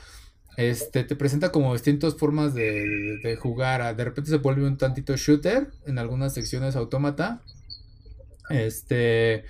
este, 0.59 1.05
te 1.05 1.15
presenta 1.15 1.53
como 1.53 1.71
distintas 1.71 2.15
formas 2.17 2.53
de, 2.53 3.37
jugar, 3.39 3.95
de 3.95 4.03
repente 4.03 4.29
se 4.29 4.37
vuelve 4.39 4.67
un 4.67 4.77
tantito 4.77 5.15
shooter 5.15 5.69
en 5.85 5.97
algunas 5.97 6.33
secciones 6.33 6.75
autómata, 6.75 7.41
este, 8.49 9.45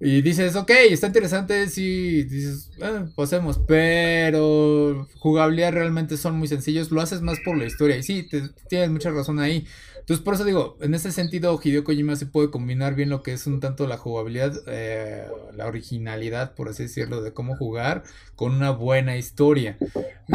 y 0.00 0.20
dices, 0.20 0.56
ok, 0.56 0.70
está 0.90 1.06
interesante, 1.06 1.68
sí, 1.68 2.24
dices, 2.24 2.72
eh, 2.78 3.04
pasemos, 3.14 3.60
pero 3.68 5.06
jugabilidad 5.20 5.74
realmente 5.74 6.16
son 6.16 6.36
muy 6.36 6.48
sencillos, 6.48 6.90
lo 6.90 7.00
haces 7.02 7.22
más 7.22 7.38
por 7.44 7.56
la 7.56 7.64
historia, 7.64 7.96
y 7.96 8.02
sí, 8.02 8.28
tienes 8.68 8.90
mucha 8.90 9.12
razón 9.12 9.38
ahí, 9.38 9.64
entonces, 10.08 10.24
por 10.24 10.32
eso 10.32 10.44
digo, 10.46 10.78
en 10.80 10.94
ese 10.94 11.12
sentido, 11.12 11.60
Hideo 11.62 11.84
Kojima 11.84 12.16
se 12.16 12.24
puede 12.24 12.50
combinar 12.50 12.94
bien 12.94 13.10
lo 13.10 13.22
que 13.22 13.34
es 13.34 13.46
un 13.46 13.60
tanto 13.60 13.86
la 13.86 13.98
jugabilidad, 13.98 14.54
eh, 14.66 15.26
la 15.54 15.66
originalidad, 15.66 16.54
por 16.54 16.70
así 16.70 16.84
decirlo, 16.84 17.20
de 17.20 17.34
cómo 17.34 17.56
jugar 17.56 18.04
con 18.34 18.54
una 18.54 18.70
buena 18.70 19.18
historia. 19.18 19.76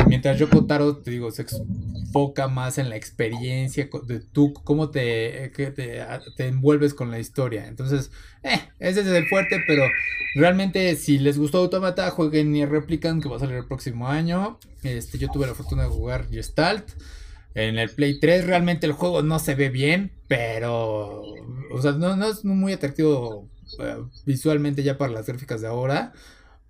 Mientras 0.06 0.38
Yoko 0.38 0.68
Taro, 0.68 0.98
te 0.98 1.10
digo, 1.10 1.32
se 1.32 1.48
enfoca 1.50 2.48
más 2.48 2.78
en 2.78 2.88
la 2.88 2.98
experiencia 2.98 3.90
de 4.06 4.20
tú, 4.20 4.54
cómo 4.54 4.92
te, 4.92 5.52
te, 5.56 5.72
te, 5.72 6.48
envuelves 6.48 6.94
con 6.94 7.10
la 7.10 7.18
historia. 7.18 7.66
Entonces, 7.66 8.12
eh, 8.44 8.60
ese 8.78 9.02
es 9.02 9.08
el 9.08 9.28
fuerte, 9.28 9.60
pero 9.66 9.86
realmente 10.36 10.96
si 10.98 11.18
les 11.18 11.40
gustó 11.40 11.58
Automata, 11.58 12.12
jueguen 12.12 12.56
y 12.56 12.64
replican, 12.64 13.22
que 13.22 13.28
va 13.28 13.38
a 13.38 13.40
salir 13.40 13.56
el 13.56 13.66
próximo 13.66 14.08
año. 14.08 14.60
Este, 14.84 15.18
yo 15.18 15.30
tuve 15.30 15.48
la 15.48 15.56
fortuna 15.56 15.82
de 15.82 15.90
jugar 15.90 16.30
Gestalt. 16.30 16.92
En 17.56 17.78
el 17.78 17.90
Play 17.90 18.20
3 18.20 18.46
realmente 18.46 18.86
el 18.86 18.94
juego 18.94 19.22
no 19.22 19.40
se 19.40 19.56
ve 19.56 19.70
bien, 19.70 20.12
pero... 20.28 21.22
O 21.72 21.82
sea, 21.82 21.92
no, 21.94 22.26
es 22.26 22.44
muy 22.46 22.74
atractivo 22.74 23.50
eh, 23.80 23.98
visualmente 24.26 24.84
ya 24.84 24.98
para 24.98 25.14
las 25.14 25.28
gráficas 25.28 25.62
de 25.62 25.68
ahora. 25.68 26.14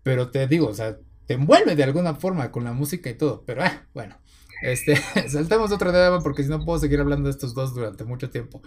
Pero 0.04 0.30
te 0.32 0.48
digo, 0.48 0.68
o 0.68 0.74
sea, 0.74 0.98
te 1.26 1.36
envuelve 1.36 1.76
de 1.76 1.84
alguna 1.84 2.16
forma 2.16 2.52
con 2.52 2.64
la 2.64 2.74
música 2.74 3.10
y 3.10 3.16
todo. 3.16 3.44
Pero 3.46 3.64
ah, 3.64 3.84
bueno. 3.94 4.18
Este, 4.62 4.96
saltamos 5.30 5.72
otra 5.72 5.92
tema 5.92 6.22
porque 6.22 6.44
si 6.44 6.50
no 6.50 6.64
puedo 6.64 6.80
seguir 6.80 7.00
hablando 7.00 7.28
de 7.28 7.32
estos 7.32 7.54
dos 7.54 7.74
durante 7.74 8.04
mucho 8.04 8.30
tiempo. 8.30 8.62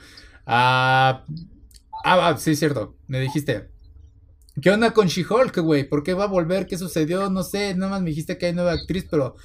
Ah, 0.47 1.25
ah, 2.05 2.29
ah 2.29 2.37
sí, 2.39 2.57
cierto. 2.57 2.97
Me 3.07 3.21
dijiste. 3.21 3.69
¿Qué 4.61 4.71
onda 4.71 4.93
con 4.93 5.09
She-Hulk, 5.09 5.59
güey? 5.59 5.87
¿Por 5.87 6.03
qué 6.03 6.14
va 6.14 6.25
a 6.25 6.29
volver? 6.29 6.67
¿Qué 6.67 6.79
sucedió? 6.79 7.29
No 7.29 7.43
sé, 7.43 7.75
nada 7.75 7.91
más 7.91 8.01
me 8.01 8.09
dijiste 8.09 8.39
que 8.39 8.47
hay 8.47 8.55
nueva 8.55 8.73
actriz, 8.73 9.07
pero 9.11 9.37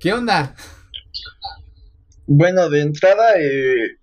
¿qué 0.00 0.14
onda? 0.14 0.54
Bueno, 2.26 2.70
de 2.70 2.80
entrada, 2.80 3.34
eh, 3.38 3.98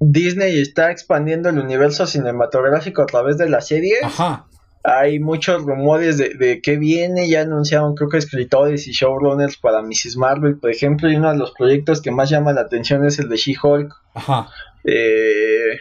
Disney 0.00 0.58
está 0.58 0.90
expandiendo 0.90 1.48
el 1.48 1.58
universo 1.58 2.06
cinematográfico 2.06 3.02
a 3.02 3.06
través 3.06 3.38
de 3.38 3.48
la 3.48 3.60
serie. 3.60 3.96
Ajá. 4.02 4.46
hay 4.84 5.18
muchos 5.18 5.62
rumores 5.64 6.16
de, 6.18 6.34
de 6.34 6.62
qué 6.62 6.76
viene, 6.76 7.28
ya 7.28 7.42
anunciaron 7.42 7.94
creo 7.94 8.08
que 8.08 8.18
escritores 8.18 8.86
y 8.86 8.92
showrunners 8.92 9.58
para 9.58 9.82
Mrs. 9.82 10.16
Marvel, 10.16 10.58
por 10.58 10.70
ejemplo, 10.70 11.10
y 11.10 11.16
uno 11.16 11.30
de 11.30 11.38
los 11.38 11.52
proyectos 11.52 12.00
que 12.00 12.10
más 12.10 12.30
llama 12.30 12.52
la 12.52 12.62
atención 12.62 13.04
es 13.04 13.18
el 13.18 13.28
de 13.28 13.36
She-Hulk. 13.36 13.92
Ajá. 14.14 14.48
Eh, 14.84 15.78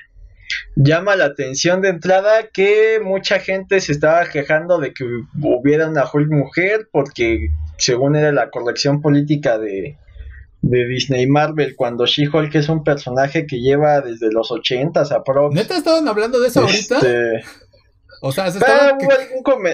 llama 0.75 1.15
la 1.15 1.25
atención 1.25 1.82
de 1.82 1.89
entrada 1.89 2.49
que 2.51 2.99
mucha 3.03 3.39
gente 3.39 3.80
se 3.80 3.91
estaba 3.91 4.25
quejando 4.25 4.80
de 4.80 4.93
que 4.93 5.05
hubiera 5.41 5.88
una 5.88 6.05
Hulk 6.11 6.30
mujer 6.32 6.89
porque 6.91 7.49
según 7.78 8.15
era 8.15 8.32
la 8.32 8.49
corrección 8.49 9.01
política 9.01 9.57
de, 9.57 9.97
de 10.62 10.86
Disney 10.86 11.28
Marvel 11.28 11.76
cuando 11.76 12.05
She-Hulk 12.05 12.53
es 12.55 12.70
un 12.70 12.84
personaje 12.84 13.45
que 13.45 13.60
lleva 13.60 14.01
desde 14.01 14.32
los 14.32 14.51
80 14.51 15.01
a 15.01 15.24
pro. 15.24 15.49
¿Neta 15.51 15.78
estaban 15.78 16.08
hablando 16.08 16.39
de 16.39 16.47
eso 16.47 16.62
ahorita? 16.62 16.97
Este, 16.97 17.43
o 18.22 18.32
sea, 18.32 18.51
se 18.51 18.58
estaba... 18.58 18.97
hubo, 18.97 19.12
algún 19.12 19.68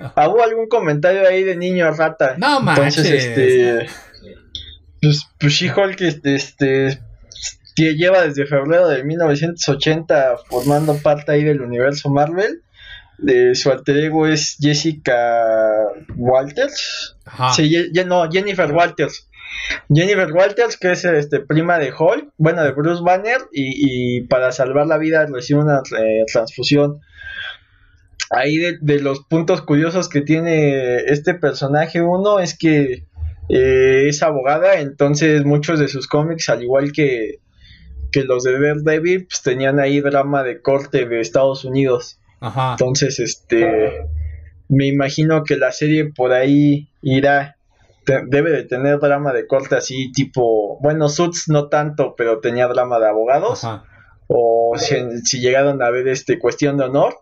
ah, 0.00 0.28
hubo 0.28 0.42
algún 0.42 0.68
comentario 0.68 1.26
ahí 1.26 1.42
de 1.42 1.56
niño 1.56 1.90
rata. 1.92 2.36
No 2.38 2.58
Entonces, 2.58 3.06
este 3.06 3.86
pues, 5.00 5.26
pues 5.38 5.52
She-Hulk 5.52 6.00
este, 6.00 6.34
este 6.34 7.00
que 7.76 7.94
lleva 7.94 8.22
desde 8.22 8.46
febrero 8.46 8.88
de 8.88 9.02
1980 9.02 10.36
formando 10.48 10.96
parte 10.98 11.32
ahí 11.32 11.44
del 11.44 11.60
universo 11.60 12.08
Marvel. 12.08 12.62
Eh, 13.26 13.54
su 13.54 13.70
alter 13.70 13.96
ego 13.96 14.26
es 14.26 14.56
Jessica 14.60 15.42
Walters. 16.16 17.16
Sí, 17.54 17.90
no, 18.06 18.30
Jennifer 18.30 18.70
Walters. 18.72 19.28
Jennifer 19.92 20.32
Walters, 20.32 20.76
que 20.76 20.92
es 20.92 21.04
este, 21.04 21.40
prima 21.40 21.78
de 21.78 21.92
Hulk, 21.92 22.32
bueno, 22.38 22.62
de 22.62 22.72
Bruce 22.72 23.02
Banner, 23.02 23.38
y, 23.52 24.22
para 24.22 24.52
salvar 24.52 24.86
la 24.86 24.98
vida 24.98 25.26
recibe 25.26 25.60
una 25.60 25.82
eh, 25.98 26.24
transfusión. 26.30 27.00
Ahí 28.30 28.56
de, 28.56 29.00
los 29.00 29.20
puntos 29.24 29.62
curiosos 29.62 30.08
que 30.08 30.22
tiene 30.22 30.96
este 30.96 31.34
personaje, 31.34 32.02
uno 32.02 32.38
es 32.38 32.56
que 32.56 33.04
eh, 33.48 34.08
es 34.08 34.22
abogada, 34.22 34.80
entonces 34.80 35.44
muchos 35.44 35.78
de 35.78 35.88
sus 35.88 36.08
cómics, 36.08 36.48
al 36.48 36.62
igual 36.62 36.92
que, 36.92 37.40
que 38.10 38.24
los 38.24 38.44
de 38.44 38.52
Daredevil 38.52 39.26
pues, 39.26 39.42
tenían 39.42 39.78
ahí 39.78 40.00
drama 40.00 40.42
de 40.42 40.60
corte 40.60 41.06
de 41.06 41.20
Estados 41.20 41.64
Unidos. 41.64 42.18
Ajá. 42.40 42.72
Entonces, 42.72 43.20
este, 43.20 44.06
me 44.68 44.86
imagino 44.86 45.44
que 45.44 45.56
la 45.56 45.72
serie 45.72 46.06
por 46.06 46.32
ahí 46.32 46.88
irá, 47.02 47.53
debe 48.04 48.50
de 48.50 48.64
tener 48.64 48.98
drama 48.98 49.32
de 49.32 49.46
corte 49.46 49.76
así 49.76 50.12
tipo, 50.12 50.78
bueno, 50.80 51.08
Suits 51.08 51.48
no 51.48 51.68
tanto, 51.68 52.14
pero 52.16 52.40
tenía 52.40 52.66
drama 52.68 52.98
de 52.98 53.08
abogados. 53.08 53.64
Ajá. 53.64 53.84
O 54.26 54.74
si, 54.78 55.40
llegaron 55.40 55.82
a 55.82 55.90
ver 55.90 56.08
este 56.08 56.38
Cuestión 56.38 56.76
de 56.76 56.84
Honor 56.84 57.18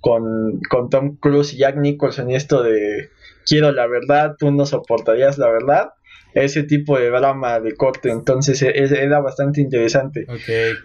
con, 0.00 0.60
con 0.70 0.88
Tom 0.88 1.16
Cruise 1.16 1.52
y 1.52 1.58
Jack 1.58 1.76
Nicholson 1.76 2.30
y 2.30 2.34
esto 2.34 2.62
de 2.62 3.10
quiero 3.46 3.72
la 3.72 3.86
verdad, 3.86 4.36
tú 4.38 4.50
no 4.50 4.66
soportarías 4.66 5.38
la 5.38 5.50
verdad 5.50 5.90
ese 6.34 6.64
tipo 6.64 6.98
de 6.98 7.08
drama 7.08 7.60
de 7.60 7.74
corte, 7.74 8.10
entonces 8.10 8.60
e, 8.60 8.72
era 8.74 9.20
bastante 9.20 9.62
interesante. 9.62 10.26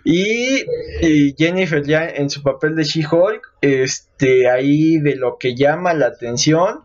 Y, 0.05 0.63
Jennifer 1.37 1.85
ya 1.85 2.07
en 2.07 2.29
su 2.29 2.41
papel 2.41 2.75
de 2.75 2.85
She-Hulk, 2.85 3.55
este, 3.59 4.49
ahí 4.49 4.97
de 4.99 5.17
lo 5.17 5.37
que 5.37 5.53
llama 5.55 5.93
la 5.93 6.07
atención 6.07 6.81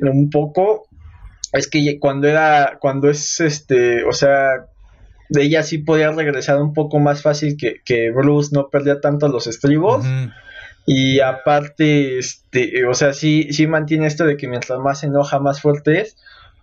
un 0.00 0.30
poco 0.30 0.85
es 1.56 1.68
que 1.68 1.98
cuando 1.98 2.28
era, 2.28 2.78
cuando 2.80 3.08
es 3.10 3.40
este, 3.40 4.04
o 4.04 4.12
sea, 4.12 4.66
ella 5.30 5.62
sí 5.62 5.78
podía 5.78 6.10
regresar 6.12 6.60
un 6.60 6.72
poco 6.72 6.98
más 6.98 7.22
fácil 7.22 7.56
que, 7.56 7.80
que 7.84 8.10
Bruce 8.10 8.50
no 8.52 8.68
perdía 8.68 9.00
tanto 9.00 9.28
los 9.28 9.46
estribos. 9.46 10.04
Y 10.88 11.18
aparte, 11.18 12.18
este, 12.18 12.86
o 12.86 12.94
sea, 12.94 13.12
sí, 13.12 13.48
sí 13.52 13.66
mantiene 13.66 14.06
esto 14.06 14.24
de 14.24 14.36
que 14.36 14.46
mientras 14.46 14.78
más 14.78 15.00
se 15.00 15.06
enoja, 15.06 15.40
más 15.40 15.60
fuerte 15.60 16.00
es 16.00 16.16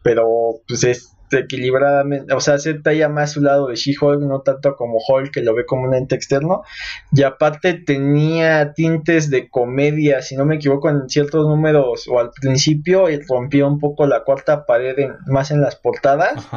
pero 0.04 0.62
pues 0.68 0.84
es 0.84 1.13
equilibradamente, 1.40 2.34
o 2.34 2.40
sea, 2.40 2.58
se 2.60 2.74
talla 2.76 3.10
más 3.10 3.32
su 3.32 3.42
lado 3.42 3.68
de 3.68 3.76
She-Hulk, 3.76 4.22
no 4.22 4.42
tanto 4.42 4.76
como 4.76 5.00
Hulk, 5.08 5.32
que 5.32 5.42
lo 5.42 5.54
ve 5.54 5.66
como 5.66 5.88
un 5.88 5.94
ente 5.94 6.16
externo, 6.16 6.64
y 7.12 7.24
aparte 7.24 7.74
tenía 7.74 8.74
tintes 8.74 9.30
de 9.30 9.50
comedia, 9.50 10.22
si 10.22 10.36
no 10.36 10.46
me 10.46 10.56
equivoco, 10.56 10.90
en 10.90 11.10
ciertos 11.10 11.48
números, 11.48 12.08
o 12.08 12.20
al 12.20 12.32
principio 12.32 13.06
rompió 13.28 13.68
un 13.68 13.80
poco 13.80 14.08
la 14.08 14.24
cuarta 14.24 14.66
pared 14.66 14.96
más 15.28 15.52
en 15.52 15.62
las 15.62 15.76
portadas, 15.76 16.48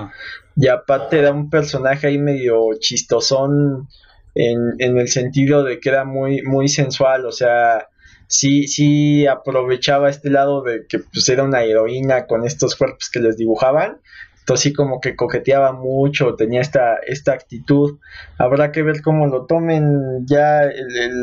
y 0.56 0.68
aparte 0.68 1.18
era 1.18 1.32
un 1.32 1.50
personaje 1.50 2.06
ahí 2.06 2.18
medio 2.18 2.70
chistosón, 2.78 3.88
en, 4.34 4.74
en 4.78 4.98
el 4.98 5.08
sentido 5.08 5.64
de 5.64 5.80
que 5.80 5.88
era 5.88 6.04
muy, 6.04 6.42
muy 6.42 6.68
sensual, 6.68 7.24
o 7.24 7.32
sea, 7.32 7.88
sí, 8.28 8.66
sí 8.66 9.26
aprovechaba 9.26 10.10
este 10.10 10.30
lado 10.30 10.62
de 10.62 10.86
que 10.88 10.98
pues 10.98 11.28
era 11.28 11.42
una 11.42 11.62
heroína 11.62 12.26
con 12.26 12.44
estos 12.44 12.76
cuerpos 12.76 13.10
que 13.10 13.20
les 13.20 13.36
dibujaban. 13.36 13.98
Entonces 14.46 14.62
sí 14.62 14.72
como 14.72 15.00
que 15.00 15.16
coqueteaba 15.16 15.72
mucho, 15.72 16.36
tenía 16.36 16.60
esta, 16.60 16.98
esta 17.04 17.32
actitud. 17.32 17.98
Habrá 18.38 18.70
que 18.70 18.84
ver 18.84 19.02
cómo 19.02 19.26
lo 19.26 19.44
tomen 19.44 20.24
ya 20.24 20.60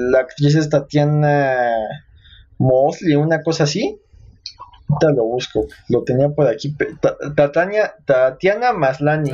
la 0.09 0.19
actriz 0.19 0.55
es 0.55 0.67
Tatiana 0.67 1.57
Mosley, 2.57 3.15
una 3.15 3.41
cosa 3.41 3.63
así. 3.63 3.97
Ahorita 4.89 5.15
lo 5.15 5.23
busco, 5.23 5.67
lo 5.87 6.03
tenía 6.03 6.27
por 6.31 6.49
aquí. 6.49 6.75
Tatiana, 7.33 7.93
Tatiana 8.03 8.73
Maslani. 8.73 9.31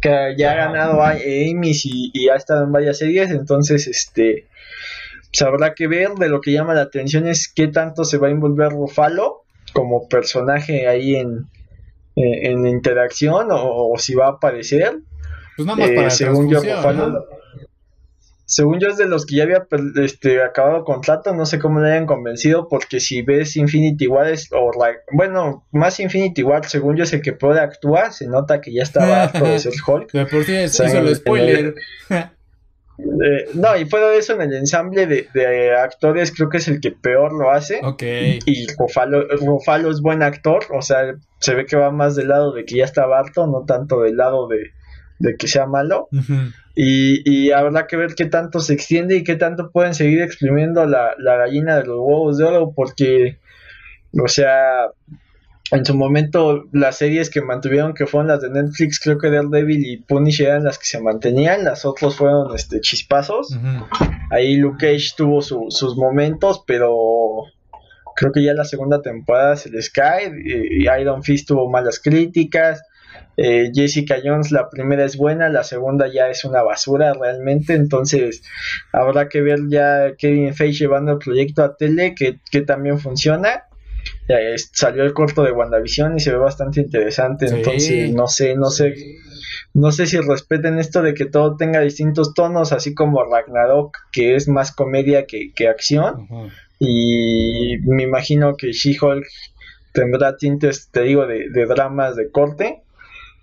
Que 0.00 0.36
ya 0.38 0.52
ha 0.52 0.54
ganado 0.54 1.02
a 1.02 1.16
y 1.18 2.28
ha 2.28 2.36
estado 2.36 2.62
en 2.62 2.70
varias 2.70 2.98
series, 2.98 3.32
entonces 3.32 3.88
este 3.88 4.46
pues 5.32 5.42
habrá 5.42 5.74
que 5.74 5.88
ver. 5.88 6.10
De 6.10 6.28
lo 6.28 6.40
que 6.40 6.52
llama 6.52 6.72
la 6.72 6.82
atención 6.82 7.26
es 7.26 7.52
qué 7.52 7.66
tanto 7.66 8.04
se 8.04 8.18
va 8.18 8.28
a 8.28 8.30
envolver 8.30 8.70
Rufalo 8.70 9.42
como 9.72 10.08
personaje 10.08 10.86
ahí 10.86 11.16
en, 11.16 11.48
eh, 12.18 12.50
en, 12.50 12.66
interacción 12.66 13.48
o, 13.50 13.94
si 13.98 14.14
va 14.14 14.26
a 14.26 14.30
aparecer. 14.30 14.98
Pues 15.56 15.66
nada 15.66 15.78
más 15.78 15.90
para 15.90 16.08
eh, 16.08 16.10
según 16.10 16.48
yo, 16.48 16.60
según 18.48 18.80
yo 18.80 18.88
es 18.88 18.96
de 18.96 19.06
los 19.06 19.26
que 19.26 19.36
ya 19.36 19.42
había 19.42 19.66
este, 20.02 20.42
acabado 20.42 20.82
contrato, 20.82 21.34
no 21.34 21.44
sé 21.44 21.58
cómo 21.58 21.80
le 21.80 21.90
hayan 21.90 22.06
convencido, 22.06 22.66
porque 22.66 22.98
si 22.98 23.20
ves 23.20 23.56
Infinity 23.56 24.06
War, 24.06 24.32
o 24.52 24.70
bueno, 25.12 25.66
más 25.70 26.00
Infinity 26.00 26.42
War, 26.44 26.64
según 26.66 26.96
yo 26.96 27.04
es 27.04 27.12
el 27.12 27.20
que 27.20 27.34
puede 27.34 27.60
actuar, 27.60 28.14
se 28.14 28.26
nota 28.26 28.62
que 28.62 28.72
ya 28.72 28.82
estaba 28.82 29.22
harto 29.24 29.44
de 29.44 29.58
ser 29.58 29.74
Hulk. 29.86 30.10
por 30.30 30.40
es, 30.40 30.80
eso 30.80 31.14
spoiler. 31.14 31.74
Eh, 32.98 33.50
no, 33.54 33.76
y 33.76 33.84
fuera 33.84 34.08
de 34.08 34.18
eso, 34.18 34.34
en 34.34 34.42
el 34.42 34.54
ensamble 34.54 35.06
de, 35.06 35.72
actores, 35.76 36.32
creo 36.32 36.48
que 36.48 36.56
es 36.56 36.68
el 36.68 36.80
que 36.80 36.90
peor 36.90 37.32
lo 37.32 37.50
hace. 37.50 37.80
Ok. 37.82 38.02
Y 38.44 38.66
Rufalo, 38.76 39.92
es 39.92 40.00
buen 40.00 40.22
actor, 40.22 40.64
o 40.72 40.82
sea, 40.82 41.14
se 41.38 41.54
ve 41.54 41.64
que 41.64 41.76
va 41.76 41.90
más 41.90 42.16
del 42.16 42.28
lado 42.28 42.52
de 42.52 42.64
que 42.64 42.76
ya 42.76 42.84
está 42.84 43.04
harto, 43.04 43.46
no 43.46 43.64
tanto 43.64 44.02
del 44.02 44.16
lado 44.16 44.48
de, 44.48 45.36
que 45.36 45.46
sea 45.46 45.66
malo. 45.66 46.08
y, 46.74 47.22
y, 47.24 47.52
habrá 47.52 47.86
que 47.86 47.96
ver 47.96 48.14
qué 48.16 48.26
tanto 48.26 48.60
se 48.60 48.74
extiende 48.74 49.16
y 49.16 49.24
qué 49.24 49.36
tanto 49.36 49.70
pueden 49.70 49.94
seguir 49.94 50.20
exprimiendo 50.22 50.84
la, 50.86 51.14
la 51.18 51.36
gallina 51.36 51.76
de 51.76 51.84
los 51.84 51.98
huevos 51.98 52.38
de 52.38 52.44
oro, 52.44 52.72
porque, 52.74 53.38
o 54.12 54.28
sea, 54.28 54.88
en 55.70 55.84
su 55.84 55.94
momento 55.94 56.64
las 56.72 56.96
series 56.96 57.28
que 57.30 57.42
mantuvieron 57.42 57.92
que 57.92 58.06
fueron 58.06 58.28
las 58.28 58.40
de 58.40 58.50
Netflix, 58.50 58.98
creo 59.00 59.18
que 59.18 59.30
Daredevil 59.30 59.86
y 59.86 59.98
Punisher 59.98 60.48
eran 60.48 60.64
las 60.64 60.78
que 60.78 60.86
se 60.86 61.00
mantenían, 61.00 61.64
las 61.64 61.84
otras 61.84 62.16
fueron 62.16 62.54
este 62.54 62.80
chispazos. 62.80 63.56
Ahí 64.30 64.56
Luke 64.56 64.78
Cage 64.86 65.12
tuvo 65.16 65.42
sus 65.42 65.96
momentos, 65.96 66.62
pero 66.66 66.94
creo 68.16 68.32
que 68.32 68.42
ya 68.42 68.54
la 68.54 68.64
segunda 68.64 69.02
temporada 69.02 69.56
se 69.56 69.70
les 69.70 69.90
cae. 69.90 70.32
Y 70.44 70.88
Iron 70.88 71.22
Fist 71.22 71.48
tuvo 71.48 71.68
malas 71.70 72.00
críticas. 72.00 72.82
Eh, 73.36 73.70
Jessica 73.72 74.16
Jones, 74.22 74.50
la 74.50 74.68
primera 74.68 75.04
es 75.04 75.16
buena, 75.16 75.48
la 75.48 75.62
segunda 75.62 76.08
ya 76.12 76.28
es 76.28 76.44
una 76.44 76.62
basura 76.62 77.12
realmente. 77.12 77.74
Entonces, 77.74 78.42
habrá 78.92 79.28
que 79.28 79.42
ver 79.42 79.60
ya 79.68 80.14
Kevin 80.16 80.54
Feige 80.54 80.80
llevando 80.80 81.12
el 81.12 81.18
proyecto 81.18 81.62
a 81.62 81.76
tele, 81.76 82.14
que, 82.14 82.40
que 82.50 82.62
también 82.62 82.98
funciona 82.98 83.67
salió 84.72 85.04
el 85.04 85.12
corto 85.12 85.42
de 85.42 85.52
WandaVision 85.52 86.16
y 86.16 86.20
se 86.20 86.32
ve 86.32 86.38
bastante 86.38 86.80
interesante. 86.80 87.46
Entonces, 87.46 88.12
no 88.12 88.26
sé, 88.28 88.56
no 88.56 88.70
sé. 88.70 88.94
No 89.74 89.92
sé 89.92 90.06
si 90.06 90.18
respeten 90.18 90.78
esto 90.78 91.02
de 91.02 91.14
que 91.14 91.26
todo 91.26 91.56
tenga 91.56 91.80
distintos 91.80 92.34
tonos, 92.34 92.72
así 92.72 92.94
como 92.94 93.24
Ragnarok, 93.24 93.96
que 94.12 94.34
es 94.34 94.48
más 94.48 94.72
comedia 94.72 95.26
que, 95.26 95.68
acción. 95.68 96.26
Y 96.78 97.78
me 97.84 98.04
imagino 98.04 98.56
que 98.56 98.72
She-Hulk 98.72 99.26
tendrá 99.92 100.36
tintes, 100.36 100.88
te 100.90 101.02
digo, 101.02 101.26
de, 101.26 101.50
de 101.50 101.66
dramas 101.66 102.16
de 102.16 102.30
corte. 102.30 102.82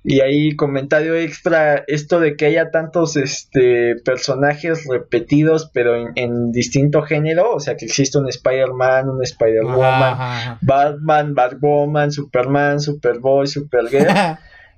Y 0.08 0.22
ahí 0.22 0.56
comentario 0.56 1.16
extra, 1.16 1.84
esto 1.88 2.20
de 2.20 2.36
que 2.36 2.46
haya 2.46 2.70
tantos 2.70 3.18
este, 3.18 3.96
personajes 4.06 4.86
repetidos 4.88 5.72
pero 5.74 5.96
en, 6.14 6.52
distinto 6.52 7.02
género, 7.02 7.56
o 7.56 7.60
sea 7.60 7.76
que 7.76 7.86
existe 7.86 8.20
un 8.20 8.30
Spider-Man, 8.30 9.10
un 9.10 9.24
Spider-Woman, 9.24 10.60
Batman, 10.62 11.34
Batwoman, 11.34 12.12
Superman, 12.12 12.80
Superboy, 12.80 13.48
Supergirl, 13.48 14.06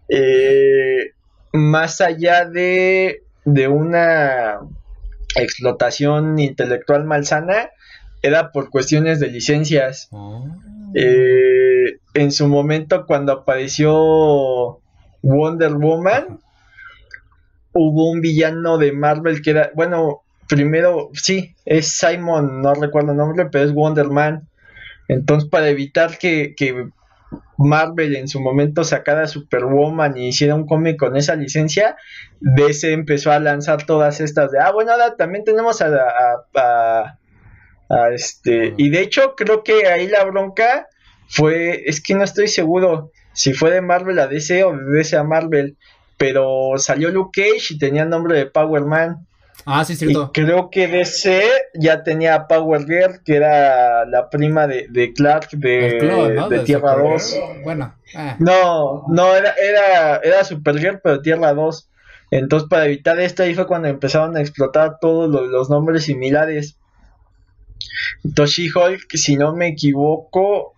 eh, 0.09 1.11
más 1.51 1.99
allá 1.99 2.45
de, 2.45 3.23
de 3.43 3.67
una 3.67 4.59
explotación 5.36 6.39
intelectual 6.39 7.03
malsana, 7.03 7.71
era 8.21 8.53
por 8.53 8.69
cuestiones 8.69 9.19
de 9.19 9.28
licencias. 9.28 10.07
Oh. 10.11 10.47
Eh, 10.93 11.99
en 12.13 12.32
su 12.32 12.47
momento, 12.47 13.05
cuando 13.05 13.34
apareció 13.34 14.80
Wonder 15.22 15.74
Woman, 15.74 16.39
hubo 17.74 18.09
un 18.11 18.22
villano 18.22 18.78
de 18.78 18.91
Marvel 18.91 19.41
que 19.41 19.51
era, 19.51 19.72
bueno, 19.76 20.22
primero, 20.47 21.09
sí, 21.13 21.55
es 21.65 21.97
Simon, 21.97 22.61
no 22.61 22.74
recuerdo 22.74 23.11
el 23.11 23.18
nombre, 23.18 23.47
pero 23.51 23.65
es 23.65 23.74
Wonder 23.74 24.09
Man. 24.09 24.47
Entonces, 25.07 25.49
para 25.49 25.70
evitar 25.70 26.18
que, 26.18 26.53
que 26.55 26.89
Marvel 27.57 28.15
en 28.15 28.28
su 28.28 28.39
momento 28.39 28.84
sacara 28.84 29.28
Superwoman 29.28 30.18
y 30.18 30.28
hiciera 30.30 30.55
un 30.55 30.65
cómic 30.65 30.97
con 30.97 31.18
esa 31.18 31.36
licencia, 31.36 31.95
DC 32.39 32.93
empezó 32.93 33.32
a 33.32 33.39
lanzar 33.39 33.86
todas 33.86 34.20
estas 34.20 34.51
de, 34.51 34.59
ah, 34.59 34.72
bueno, 34.72 34.91
ahora 34.91 35.15
también 35.15 35.43
tenemos 35.43 35.82
a, 35.82 35.89
a, 36.55 37.18
a, 37.89 38.09
este, 38.11 38.74
y 38.78 38.89
de 38.89 39.01
hecho 39.01 39.36
creo 39.36 39.63
que 39.63 39.88
ahí 39.88 40.07
la 40.07 40.24
bronca 40.24 40.88
fue, 41.30 41.84
es 41.89 42.01
que 42.01 42.15
no 42.15 42.24
estoy 42.24 42.47
seguro 42.47 43.11
si 43.38 43.53
fue 43.53 43.69
de 43.69 43.81
Marvel 43.81 44.17
a 44.17 44.25
DC 44.25 44.63
o 44.63 44.75
de 44.75 44.83
DC 44.97 45.15
a 45.15 45.23
Marvel, 45.23 45.77
pero 46.17 46.71
salió 46.77 47.11
Luke 47.11 47.39
Cage 47.39 47.75
y 47.75 47.77
tenía 47.77 48.01
el 48.01 48.09
nombre 48.09 48.35
de 48.35 48.47
Power 48.47 48.83
Man. 48.83 49.27
Ah, 49.63 49.85
sí, 49.85 49.95
cierto. 49.95 50.31
Y 50.33 50.41
creo 50.41 50.71
que 50.71 50.88
DC 50.88 51.43
ya 51.75 52.01
tenía 52.01 52.33
a 52.33 52.47
Power 52.47 52.85
Girl, 52.88 53.21
que 53.23 53.35
era 53.35 54.05
la 54.07 54.31
prima 54.31 54.65
de, 54.65 55.13
Clark 55.15 55.51
de, 55.51 56.63
Tierra 56.65 56.95
2. 56.95 57.39
Bueno. 57.63 57.93
Ah. 58.15 58.38
No, 58.39 59.05
no, 59.07 59.35
era, 59.35 59.53
era, 59.53 60.17
era 60.17 60.43
Supergirl, 60.43 60.99
pero 61.03 61.21
Tierra 61.21 61.53
2. 61.53 61.89
Entonces, 62.31 62.67
para 62.67 62.85
evitar 62.85 63.19
esto, 63.19 63.43
ahí 63.43 63.53
fue 63.53 63.67
cuando 63.67 63.88
empezaron 63.88 64.35
a 64.35 64.41
explotar 64.41 64.97
todos 64.99 65.29
los, 65.29 65.69
nombres 65.69 66.05
similares. 66.05 66.79
Entonces, 68.24 68.76
hulk 68.76 69.16
si 69.16 69.36
no 69.36 69.55
me 69.55 69.68
equivoco, 69.68 70.74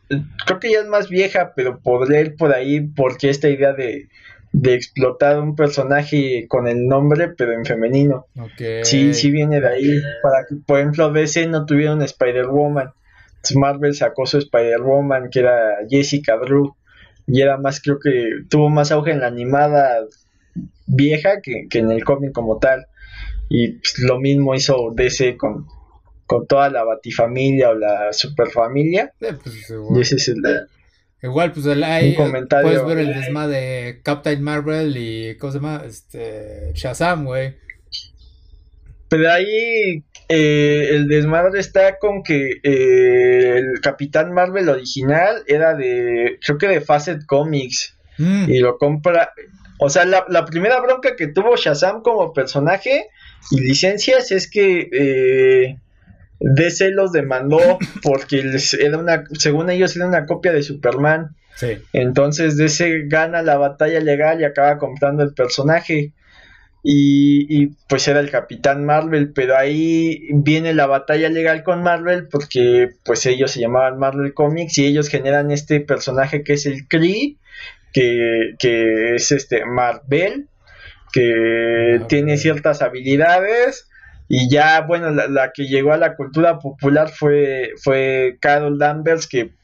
creo 0.45 0.59
que 0.59 0.71
ya 0.71 0.79
es 0.79 0.87
más 0.87 1.09
vieja, 1.09 1.53
pero 1.55 1.79
podría 1.79 2.21
ir 2.21 2.35
por 2.35 2.53
ahí 2.53 2.81
porque 2.81 3.29
esta 3.29 3.49
idea 3.49 3.73
de, 3.73 4.07
de 4.51 4.73
explotar 4.73 5.39
un 5.39 5.55
personaje 5.55 6.47
con 6.47 6.67
el 6.67 6.87
nombre, 6.87 7.29
pero 7.29 7.53
en 7.53 7.65
femenino. 7.65 8.25
Sí, 8.83 9.13
sí 9.13 9.31
viene 9.31 9.61
de 9.61 9.67
ahí. 9.67 10.01
Para 10.23 10.45
que, 10.47 10.55
por 10.65 10.79
ejemplo, 10.79 11.11
DC 11.11 11.47
no 11.47 11.65
tuviera 11.65 11.93
un 11.93 12.01
Spider-Woman. 12.01 12.91
Marvel 13.55 13.93
sacó 13.93 14.25
su 14.25 14.37
Spider-Woman, 14.37 15.29
que 15.29 15.39
era 15.39 15.77
Jessica 15.87 16.37
Drew. 16.37 16.75
Y 17.27 17.41
era 17.41 17.57
más, 17.57 17.79
creo 17.79 17.99
que 17.99 18.41
tuvo 18.49 18.69
más 18.69 18.91
auge 18.91 19.11
en 19.11 19.19
la 19.19 19.27
animada 19.27 19.99
vieja 20.87 21.41
que, 21.41 21.67
en 21.71 21.91
el 21.91 22.03
cómic 22.03 22.31
como 22.31 22.57
tal. 22.57 22.87
Y 23.49 23.73
pues, 23.73 23.99
lo 23.99 24.19
mismo 24.19 24.55
hizo 24.55 24.91
DC 24.95 25.37
con, 25.37 25.67
con 26.29 26.45
toda 26.45 26.69
la 26.69 26.83
Batifamilia 26.83 27.71
o 27.71 27.73
la 27.73 28.13
Superfamilia. 28.13 29.11
Eh, 29.19 29.33
pues, 29.43 29.71
ese 29.99 30.15
es 30.17 30.27
el, 30.27 30.43
Igual, 31.23 31.51
pues 31.51 31.65
ahí 31.65 32.15
puedes 32.15 32.85
ver 32.85 32.99
el 32.99 33.15
desmadre 33.15 33.57
de 33.57 34.01
Captain 34.03 34.43
Marvel 34.43 34.95
y 34.95 35.35
¿cómo 35.37 35.51
se 35.51 35.57
llama? 35.57 35.81
Este, 35.87 36.71
Shazam, 36.75 37.25
güey. 37.25 37.55
Pero 39.09 39.31
ahí 39.31 40.03
eh, 40.29 40.89
el 40.91 41.07
desmadre 41.07 41.59
está 41.59 41.97
con 41.97 42.21
que 42.21 42.59
eh, 42.61 43.57
el 43.57 43.81
Capitán 43.81 44.31
Marvel 44.31 44.69
original 44.69 45.41
era 45.47 45.73
de, 45.73 46.37
creo 46.45 46.59
que 46.59 46.67
de 46.67 46.81
Facet 46.81 47.25
Comics. 47.25 47.97
Mm. 48.19 48.51
Y 48.51 48.59
lo 48.59 48.77
compra. 48.77 49.31
O 49.79 49.89
sea, 49.89 50.05
la, 50.05 50.25
la, 50.29 50.45
primera 50.45 50.79
bronca 50.79 51.15
que 51.15 51.27
tuvo 51.27 51.55
Shazam 51.55 52.03
como 52.03 52.33
personaje 52.33 53.07
y 53.49 53.61
licencias 53.61 54.31
es 54.31 54.47
que 54.47 54.89
eh, 54.93 55.79
DC 56.39 56.91
los 56.91 57.11
demandó 57.11 57.59
porque 58.03 58.43
era 58.79 58.97
una, 58.97 59.23
según 59.37 59.69
ellos 59.69 59.95
era 59.95 60.07
una 60.07 60.25
copia 60.25 60.51
de 60.51 60.63
Superman. 60.63 61.35
Entonces 61.91 62.55
DC 62.55 63.07
gana 63.07 63.41
la 63.41 63.57
batalla 63.57 63.99
legal 63.99 64.39
y 64.39 64.45
acaba 64.45 64.77
comprando 64.77 65.23
el 65.23 65.33
personaje. 65.33 66.13
Y, 66.81 67.67
pues 67.89 68.07
era 68.07 68.21
el 68.21 68.31
Capitán 68.31 68.85
Marvel, 68.85 69.33
pero 69.33 69.57
ahí 69.57 70.29
viene 70.31 70.73
la 70.73 70.87
batalla 70.87 71.27
legal 71.27 71.61
con 71.63 71.83
Marvel 71.83 72.29
porque 72.29 72.91
pues 73.03 73.25
ellos 73.25 73.51
se 73.51 73.59
llamaban 73.59 73.99
Marvel 73.99 74.33
Comics 74.33 74.77
y 74.77 74.85
ellos 74.85 75.09
generan 75.09 75.51
este 75.51 75.81
personaje 75.81 76.41
que 76.41 76.53
es 76.53 76.65
el 76.65 76.87
Kree, 76.87 77.35
que, 77.91 78.55
que 78.59 79.15
es 79.15 79.33
este 79.33 79.65
Marvel, 79.65 80.47
que 81.11 82.01
tiene 82.07 82.37
ciertas 82.37 82.81
habilidades 82.81 83.88
y 84.31 84.47
ya, 84.47 84.81
bueno, 84.81 85.09
la, 85.09 85.51
que 85.51 85.65
llegó 85.65 85.91
a 85.91 85.97
la 85.97 86.15
cultura 86.15 86.59
popular 86.59 87.09
fue, 87.09 87.71
fue 87.81 88.37
Carol 88.39 88.77
Danvers, 88.77 89.25
que 89.25 89.55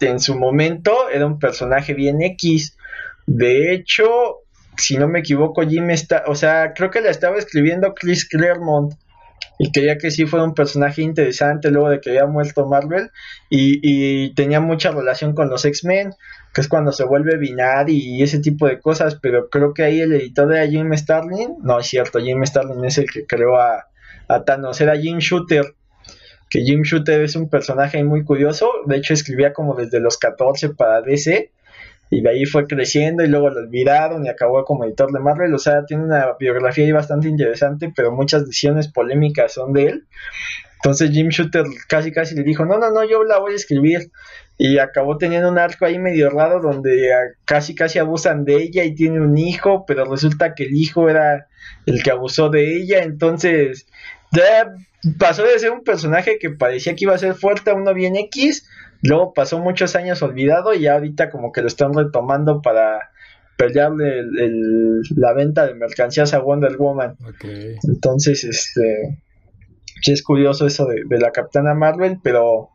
en 0.00 0.20
su 0.20 0.38
momento 0.38 1.10
era 1.10 1.26
un 1.26 1.40
personaje 1.40 1.92
bien 1.92 2.22
X. 2.22 2.76
De 3.26 3.74
hecho, 3.74 4.36
si 4.76 4.96
no 4.96 5.08
me 5.08 5.18
equivoco, 5.18 5.62
Jim 5.62 5.90
está, 5.90 6.22
o 6.28 6.36
sea, 6.36 6.72
creo 6.72 6.92
que 6.92 7.00
la 7.00 7.10
estaba 7.10 7.36
escribiendo 7.36 7.94
Chris 7.94 8.28
Claremont 8.28 8.94
y 9.58 9.72
quería 9.72 9.98
que 9.98 10.12
sí 10.12 10.24
fuera 10.24 10.44
un 10.44 10.54
personaje 10.54 11.02
interesante 11.02 11.72
luego 11.72 11.88
de 11.88 12.00
que 12.00 12.10
había 12.10 12.26
muerto 12.26 12.64
Marvel 12.64 13.10
y, 13.50 13.80
y 13.82 14.34
tenía 14.34 14.60
mucha 14.60 14.92
relación 14.92 15.34
con 15.34 15.50
los 15.50 15.64
X-Men, 15.64 16.12
que 16.54 16.60
es 16.60 16.68
cuando 16.68 16.92
se 16.92 17.02
vuelve 17.02 17.38
binar 17.38 17.90
y 17.90 18.22
ese 18.22 18.38
tipo 18.38 18.68
de 18.68 18.78
cosas, 18.78 19.16
pero 19.20 19.48
creo 19.50 19.74
que 19.74 19.82
ahí 19.82 20.00
el 20.00 20.12
editor 20.12 20.54
era 20.54 20.64
Jim 20.68 20.92
Starlin, 20.94 21.56
no 21.60 21.80
es 21.80 21.88
cierto, 21.88 22.20
Jim 22.20 22.44
Starlin 22.44 22.84
es 22.84 22.98
el 22.98 23.10
que 23.10 23.26
creó 23.26 23.56
a, 23.56 23.86
a 24.28 24.44
Thanos, 24.44 24.80
era 24.80 24.96
Jim 24.96 25.18
Shooter, 25.18 25.74
que 26.50 26.62
Jim 26.62 26.82
Shooter 26.82 27.22
es 27.22 27.36
un 27.36 27.48
personaje 27.48 28.02
muy 28.04 28.24
curioso, 28.24 28.70
de 28.86 28.96
hecho 28.96 29.14
escribía 29.14 29.52
como 29.52 29.74
desde 29.74 30.00
los 30.00 30.18
14 30.18 30.70
para 30.70 31.02
DC, 31.02 31.50
y 32.08 32.20
de 32.20 32.30
ahí 32.30 32.44
fue 32.44 32.66
creciendo 32.66 33.24
y 33.24 33.28
luego 33.28 33.50
lo 33.50 33.60
olvidaron 33.60 34.24
y 34.24 34.28
acabó 34.28 34.64
como 34.64 34.84
editor 34.84 35.10
de 35.12 35.18
Marvel, 35.18 35.52
o 35.54 35.58
sea, 35.58 35.84
tiene 35.84 36.04
una 36.04 36.34
biografía 36.38 36.84
ahí 36.84 36.92
bastante 36.92 37.28
interesante, 37.28 37.92
pero 37.94 38.12
muchas 38.12 38.46
decisiones 38.46 38.88
polémicas 38.88 39.54
son 39.54 39.72
de 39.72 39.86
él. 39.86 40.06
Entonces 40.76 41.10
Jim 41.10 41.30
Shooter 41.30 41.64
casi 41.88 42.12
casi 42.12 42.36
le 42.36 42.44
dijo, 42.44 42.64
no, 42.64 42.78
no, 42.78 42.92
no, 42.92 43.02
yo 43.08 43.24
la 43.24 43.38
voy 43.38 43.54
a 43.54 43.56
escribir. 43.56 44.12
Y 44.58 44.78
acabó 44.78 45.18
teniendo 45.18 45.50
un 45.50 45.58
arco 45.58 45.84
ahí 45.84 45.98
medio 45.98 46.30
raro 46.30 46.60
donde 46.60 47.10
casi 47.44 47.74
casi 47.74 47.98
abusan 47.98 48.44
de 48.44 48.56
ella 48.56 48.84
y 48.84 48.94
tiene 48.94 49.20
un 49.20 49.36
hijo, 49.36 49.84
pero 49.86 50.04
resulta 50.04 50.54
que 50.54 50.64
el 50.64 50.74
hijo 50.74 51.10
era 51.10 51.48
el 51.86 52.02
que 52.02 52.10
abusó 52.10 52.50
de 52.50 52.76
ella. 52.76 53.02
Entonces 53.02 53.86
ya 54.32 54.72
pasó 55.18 55.44
de 55.44 55.58
ser 55.58 55.70
un 55.70 55.84
personaje 55.84 56.38
que 56.38 56.50
parecía 56.50 56.94
que 56.94 57.04
iba 57.04 57.14
a 57.14 57.18
ser 57.18 57.34
fuerte 57.34 57.70
a 57.70 57.74
uno 57.74 57.94
bien 57.94 58.16
X, 58.16 58.68
luego 59.02 59.32
pasó 59.32 59.58
muchos 59.58 59.96
años 59.96 60.22
olvidado 60.22 60.74
y 60.74 60.86
ahorita 60.86 61.30
como 61.30 61.52
que 61.52 61.62
lo 61.62 61.68
están 61.68 61.94
retomando 61.94 62.62
para 62.62 63.10
pelearle 63.56 64.22
la 65.16 65.32
venta 65.32 65.66
de 65.66 65.74
mercancías 65.74 66.34
a 66.34 66.40
Wonder 66.40 66.76
Woman. 66.76 67.16
Entonces, 67.84 68.44
este, 68.44 69.18
sí 70.02 70.12
es 70.12 70.22
curioso 70.22 70.66
eso 70.66 70.86
de, 70.86 71.18
la 71.18 71.30
Capitana 71.30 71.74
Marvel, 71.74 72.18
pero 72.22 72.70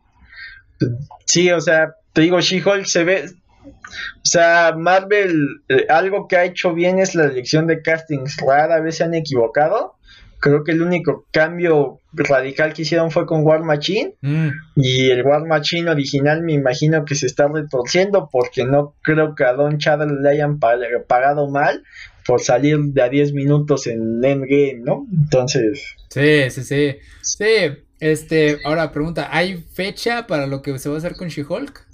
sí, 1.26 1.50
o 1.52 1.60
sea, 1.60 1.94
te 2.12 2.22
digo, 2.22 2.40
She-Hulk 2.40 2.84
se 2.86 3.04
ve, 3.04 3.24
o 3.64 4.24
sea, 4.24 4.74
Marvel, 4.76 5.62
eh, 5.68 5.86
algo 5.88 6.26
que 6.26 6.36
ha 6.36 6.44
hecho 6.44 6.74
bien 6.74 6.98
es 6.98 7.14
la 7.14 7.24
elección 7.24 7.66
de 7.66 7.82
castings. 7.82 8.36
Rara 8.38 8.80
vez 8.80 8.96
se 8.96 9.04
han 9.04 9.14
equivocado. 9.14 9.96
Creo 10.42 10.64
que 10.64 10.72
el 10.72 10.82
único 10.82 11.24
cambio 11.30 12.00
radical 12.12 12.72
que 12.72 12.82
hicieron 12.82 13.12
fue 13.12 13.26
con 13.26 13.44
War 13.44 13.62
Machine. 13.62 14.16
Mm. 14.22 14.48
Y 14.74 15.10
el 15.10 15.22
War 15.24 15.46
Machine 15.46 15.88
original 15.88 16.42
me 16.42 16.54
imagino 16.54 17.04
que 17.04 17.14
se 17.14 17.26
está 17.26 17.46
retorciendo 17.46 18.28
porque 18.30 18.64
no 18.64 18.96
creo 19.02 19.36
que 19.36 19.44
a 19.44 19.52
Don 19.52 19.78
Chadler 19.78 20.10
le 20.10 20.28
hayan 20.28 20.58
pagado 20.58 21.48
mal 21.48 21.84
por 22.26 22.40
salir 22.40 22.76
de 22.78 23.02
a 23.02 23.08
10 23.08 23.34
minutos 23.34 23.86
en 23.86 24.24
Endgame, 24.24 24.80
¿no? 24.82 25.06
Entonces. 25.12 25.94
Sí, 26.08 26.50
sí, 26.50 26.64
sí. 26.64 26.96
Sí, 27.20 27.84
este, 28.00 28.58
ahora 28.64 28.90
pregunta, 28.90 29.28
¿hay 29.30 29.64
fecha 29.74 30.26
para 30.26 30.48
lo 30.48 30.60
que 30.60 30.76
se 30.80 30.88
va 30.88 30.96
a 30.96 30.98
hacer 30.98 31.14
con 31.14 31.28
She-Hulk? 31.28 31.86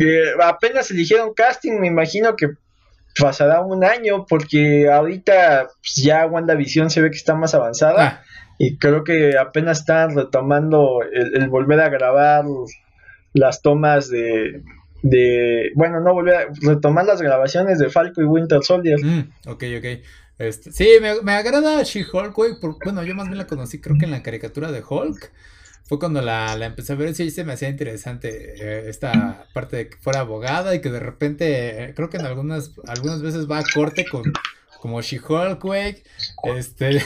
Eh, 0.00 0.26
apenas 0.40 0.92
eligieron 0.92 1.34
casting, 1.34 1.72
me 1.80 1.88
imagino 1.88 2.36
que 2.36 2.50
pasará 3.18 3.60
un 3.60 3.84
año 3.84 4.26
porque 4.26 4.90
ahorita 4.90 5.68
pues, 5.80 5.96
ya 5.96 6.26
WandaVision 6.26 6.90
se 6.90 7.00
ve 7.00 7.10
que 7.10 7.16
está 7.16 7.34
más 7.34 7.54
avanzada 7.54 8.06
ah. 8.06 8.24
y 8.58 8.76
creo 8.76 9.04
que 9.04 9.38
apenas 9.38 9.80
están 9.80 10.16
retomando 10.16 11.00
el, 11.12 11.48
volver 11.48 11.80
a 11.80 11.88
grabar 11.88 12.44
las 13.32 13.62
tomas 13.62 14.08
de, 14.08 14.62
de 15.02 15.70
bueno 15.74 16.00
no 16.00 16.12
volver 16.12 16.34
a 16.34 16.46
retomar 16.62 17.04
las 17.04 17.22
grabaciones 17.22 17.78
de 17.78 17.88
Falco 17.88 18.20
y 18.20 18.24
Winter 18.24 18.62
Soldier 18.62 18.98
mm, 19.02 19.32
ok 19.46 19.64
ok 19.78 19.86
este, 20.36 20.72
sí 20.72 20.88
me, 21.00 21.22
me 21.22 21.32
agrada 21.32 21.82
She-Hulk 21.82 22.34
güey 22.34 22.52
bueno 22.84 23.04
yo 23.04 23.14
más 23.14 23.26
bien 23.26 23.38
la 23.38 23.46
conocí 23.46 23.80
creo 23.80 23.96
que 23.98 24.06
en 24.06 24.10
la 24.10 24.22
caricatura 24.22 24.72
de 24.72 24.82
Hulk 24.88 25.30
fue 25.84 25.98
cuando 25.98 26.22
la, 26.22 26.56
la 26.56 26.66
empecé 26.66 26.94
a 26.94 26.96
ver, 26.96 27.14
sí 27.14 27.30
se 27.30 27.44
me 27.44 27.52
hacía 27.52 27.68
interesante 27.68 28.54
eh, 28.58 28.88
esta 28.88 29.46
parte 29.52 29.76
de 29.76 29.88
que 29.90 29.96
fuera 29.98 30.20
abogada 30.20 30.74
y 30.74 30.80
que 30.80 30.90
de 30.90 31.00
repente, 31.00 31.84
eh, 31.84 31.94
creo 31.94 32.08
que 32.08 32.16
en 32.16 32.24
algunas, 32.24 32.72
algunas 32.86 33.20
veces 33.20 33.50
va 33.50 33.58
a 33.58 33.64
corte 33.74 34.06
con, 34.06 34.22
como 34.80 35.00
She-Hulk. 35.02 35.64
Este, 36.56 37.02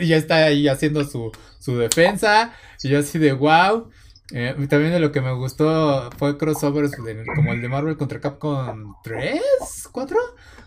ya 0.06 0.16
está 0.16 0.44
ahí 0.44 0.68
haciendo 0.68 1.04
su, 1.04 1.30
su 1.58 1.78
defensa. 1.78 2.54
Y 2.82 2.88
yo 2.88 2.98
así 2.98 3.18
de 3.18 3.32
wow. 3.32 3.90
Eh, 4.34 4.54
también 4.70 4.92
de 4.92 5.00
lo 5.00 5.12
que 5.12 5.20
me 5.20 5.32
gustó 5.34 6.10
fue 6.16 6.38
crossovers 6.38 6.96
como 6.96 7.52
el 7.52 7.60
de 7.60 7.68
Marvel 7.68 7.98
contra 7.98 8.20
Capcom 8.20 8.94
3, 9.02 9.42
4. 9.92 10.18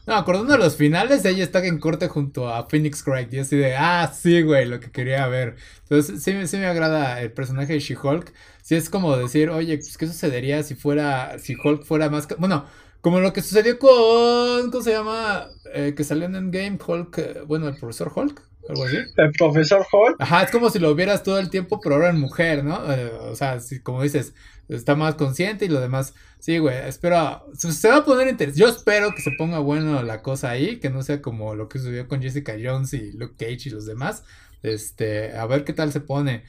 No, 0.08 0.16
acordando 0.16 0.54
de 0.54 0.60
los 0.60 0.76
finales, 0.76 1.26
ella 1.26 1.44
está 1.44 1.66
en 1.66 1.80
corte 1.80 2.08
junto 2.08 2.48
a 2.48 2.68
Phoenix 2.70 3.04
Wright. 3.06 3.34
Y 3.34 3.40
así 3.40 3.58
de, 3.58 3.76
ah, 3.76 4.12
sí, 4.14 4.44
güey, 4.44 4.66
lo 4.66 4.80
que 4.80 4.92
quería 4.92 5.28
ver. 5.28 5.56
Entonces, 5.84 6.24
sí, 6.24 6.48
sí 6.48 6.58
me 6.58 6.68
agrada 6.68 7.22
el 7.22 7.32
personaje 7.32 7.74
de 7.74 7.80
She-Hulk. 7.80 8.32
Sí 8.62 8.76
es 8.76 8.90
como 8.90 9.18
decir, 9.18 9.50
oye, 9.50 9.78
pues, 9.78 9.98
¿qué 9.98 10.06
sucedería 10.06 10.62
si 10.64 10.76
fuera, 10.76 11.40
si 11.40 11.56
Hulk 11.56 11.84
fuera 11.86 12.10
más... 12.10 12.28
Bueno, 12.38 12.66
como 13.02 13.20
lo 13.20 13.34
que 13.34 13.42
sucedió 13.42 13.78
con, 13.80 14.72
¿cómo 14.72 14.84
se 14.84 14.92
llama? 14.92 15.48
Eh, 15.74 15.94
que 15.96 16.04
salió 16.04 16.26
en 16.26 16.36
Endgame, 16.36 16.80
Hulk, 16.86 17.18
eh, 17.18 17.42
bueno, 17.46 17.68
el 17.68 17.76
profesor 17.76 18.12
Hulk. 18.16 18.42
Algo 18.68 18.86
así. 18.86 18.98
El 19.18 19.32
profesor 19.32 19.86
Hulk. 19.92 20.16
Ajá, 20.20 20.44
es 20.44 20.52
como 20.52 20.70
si 20.70 20.80
lo 20.80 20.96
vieras 20.96 21.22
todo 21.24 21.38
el 21.38 21.50
tiempo, 21.50 21.80
pero 21.82 21.96
ahora 21.96 22.10
en 22.10 22.20
mujer, 22.20 22.64
¿no? 22.64 22.92
Eh, 22.92 23.12
o 23.30 23.36
sea, 23.36 23.60
si, 23.60 23.80
como 23.80 24.02
dices, 24.02 24.34
está 24.70 24.96
más 24.96 25.16
consciente 25.16 25.66
y 25.66 25.70
lo 25.70 25.80
demás. 25.80 26.14
Sí, 26.40 26.58
güey, 26.58 26.78
espero. 26.88 27.46
Se, 27.58 27.90
va 27.90 27.98
a 27.98 28.06
poner 28.06 28.28
interesante. 28.28 28.60
Yo 28.60 28.68
espero 28.68 29.14
que 29.16 29.22
se 29.22 29.32
ponga 29.32 29.60
bueno 29.60 30.04
la 30.04 30.22
cosa 30.22 30.50
ahí, 30.50 30.80
que 30.80 30.90
no 30.90 31.04
sea 31.04 31.22
como 31.22 31.56
lo 31.56 31.70
que 31.70 31.80
sucedió 31.80 32.08
con 32.08 32.22
Jessica 32.22 32.56
Jones 32.62 32.94
y 32.94 33.12
Luke 33.14 33.36
Cage 33.38 33.70
y 33.70 33.72
los 33.72 33.86
demás. 33.86 34.24
Este, 34.64 35.36
a 35.38 35.46
ver 35.46 35.64
qué 35.64 35.74
tal 35.74 35.92
se 35.92 36.02
pone. 36.02 36.44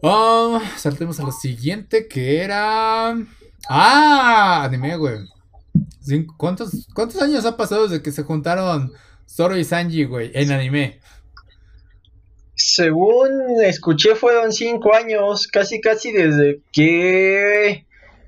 Oh, 0.00 0.60
saltemos 0.76 1.20
a 1.20 1.24
lo 1.24 1.32
siguiente 1.32 2.08
que 2.08 2.42
era. 2.42 3.16
Ah, 3.68 4.64
anime, 4.64 4.96
güey. 4.96 5.20
¿Cuántos, 6.36 6.86
¿Cuántos 6.94 7.20
años 7.22 7.44
ha 7.46 7.56
pasado 7.56 7.88
desde 7.88 8.02
que 8.02 8.12
se 8.12 8.22
juntaron 8.22 8.92
Zoro 9.26 9.56
y 9.56 9.64
Sanji, 9.64 10.04
güey, 10.04 10.30
en 10.34 10.52
anime? 10.52 11.00
Según 12.54 13.62
escuché, 13.64 14.14
fueron 14.14 14.52
cinco 14.52 14.94
años, 14.94 15.46
casi 15.48 15.80
casi 15.80 16.12
desde 16.12 16.60
que 16.72 17.84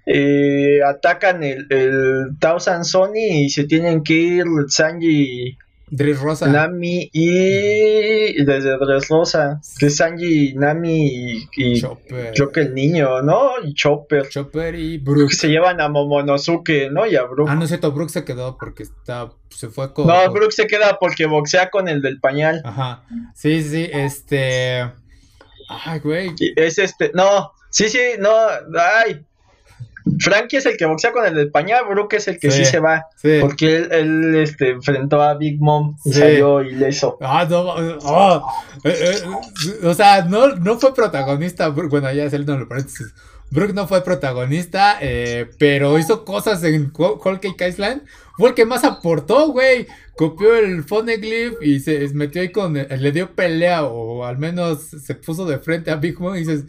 eh, 0.06 0.80
atacan 0.84 1.42
el, 1.44 1.66
el 1.70 2.38
Thousand 2.40 2.84
Sony 2.84 3.44
y 3.44 3.48
se 3.50 3.64
tienen 3.64 4.02
que 4.02 4.14
ir 4.14 4.44
Sanji 4.68 5.56
Rosa 5.90 6.48
Nami 6.48 7.08
y 7.12 8.42
desde 8.44 8.76
Rosa 9.08 9.60
que 9.78 9.86
es 9.86 9.96
Sanji, 9.96 10.54
Nami 10.54 11.48
y, 11.56 11.80
Chopper. 11.80 12.32
creo 12.34 12.50
que 12.50 12.60
el 12.60 12.74
niño, 12.74 13.22
¿no? 13.22 13.52
Y 13.62 13.72
Chopper. 13.74 14.28
Chopper 14.28 14.74
y 14.74 14.98
Brook. 14.98 15.30
Se 15.30 15.48
llevan 15.48 15.80
a 15.80 15.88
Momonosuke, 15.88 16.90
¿no? 16.90 17.06
Y 17.06 17.14
a 17.14 17.22
Brook. 17.22 17.48
Ah, 17.48 17.54
no 17.54 17.62
es 17.62 17.68
cierto, 17.68 17.92
Brook 17.92 18.10
se 18.10 18.24
quedó 18.24 18.56
porque 18.58 18.82
está, 18.82 19.30
se 19.50 19.68
fue 19.68 19.92
con... 19.92 20.08
No, 20.08 20.32
Brook 20.32 20.52
se 20.52 20.66
queda 20.66 20.98
porque 20.98 21.26
boxea 21.26 21.70
con 21.70 21.88
el 21.88 22.02
del 22.02 22.18
pañal. 22.18 22.62
Ajá. 22.64 23.04
Sí, 23.34 23.62
sí, 23.62 23.88
este... 23.92 24.90
Ay, 25.68 26.00
güey. 26.00 26.34
Es 26.56 26.78
este, 26.78 27.10
no, 27.14 27.52
sí, 27.70 27.88
sí, 27.88 28.00
no, 28.18 28.32
ay, 29.04 29.24
Frankie 30.18 30.56
es 30.58 30.66
el 30.66 30.76
que 30.76 30.86
boxea 30.86 31.12
con 31.12 31.26
el 31.26 31.34
de 31.34 31.46
pañal, 31.46 31.84
Brooke 31.88 32.14
es 32.14 32.28
el 32.28 32.38
que 32.38 32.50
sí, 32.50 32.64
se 32.64 32.80
va. 32.80 33.06
Porque 33.40 33.76
él, 33.76 34.34
este, 34.36 34.70
enfrentó 34.70 35.22
a 35.22 35.34
Big 35.34 35.60
Mom 35.60 35.96
y 36.04 36.12
salió 36.12 36.62
ileso. 36.62 37.18
Ah, 37.20 37.46
no, 37.48 37.60
oh, 37.60 38.46
eh, 38.84 38.94
eh, 39.00 39.86
o 39.86 39.94
sea, 39.94 40.22
no, 40.22 40.56
no 40.56 40.78
fue 40.78 40.94
protagonista. 40.94 41.68
Bueno, 41.68 42.12
ya 42.12 42.24
es 42.24 42.32
el 42.32 42.46
no 42.46 42.56
lo 42.56 42.68
paréntesis. 42.68 43.14
Brooke 43.50 43.74
no 43.74 43.86
fue 43.86 44.02
protagonista, 44.02 44.98
eh, 45.00 45.48
pero 45.58 45.98
hizo 45.98 46.24
cosas 46.24 46.64
en 46.64 46.92
Whole 46.96 47.38
Cake 47.40 47.68
Island. 47.68 48.02
Fue 48.36 48.50
el 48.50 48.54
que 48.54 48.66
más 48.66 48.84
aportó, 48.84 49.52
güey. 49.52 49.86
Copió 50.16 50.56
el 50.56 50.82
Phoneglyph 50.82 51.62
y 51.62 51.80
se 51.80 52.08
metió 52.14 52.42
ahí 52.42 52.50
con. 52.50 52.74
Le 52.74 53.12
dio 53.12 53.34
pelea, 53.34 53.84
o 53.84 54.24
al 54.24 54.38
menos 54.38 54.82
se 54.82 55.14
puso 55.14 55.46
de 55.46 55.58
frente 55.58 55.90
a 55.90 55.96
Big 55.96 56.18
Mom 56.18 56.34
y 56.34 56.40
dices: 56.40 56.64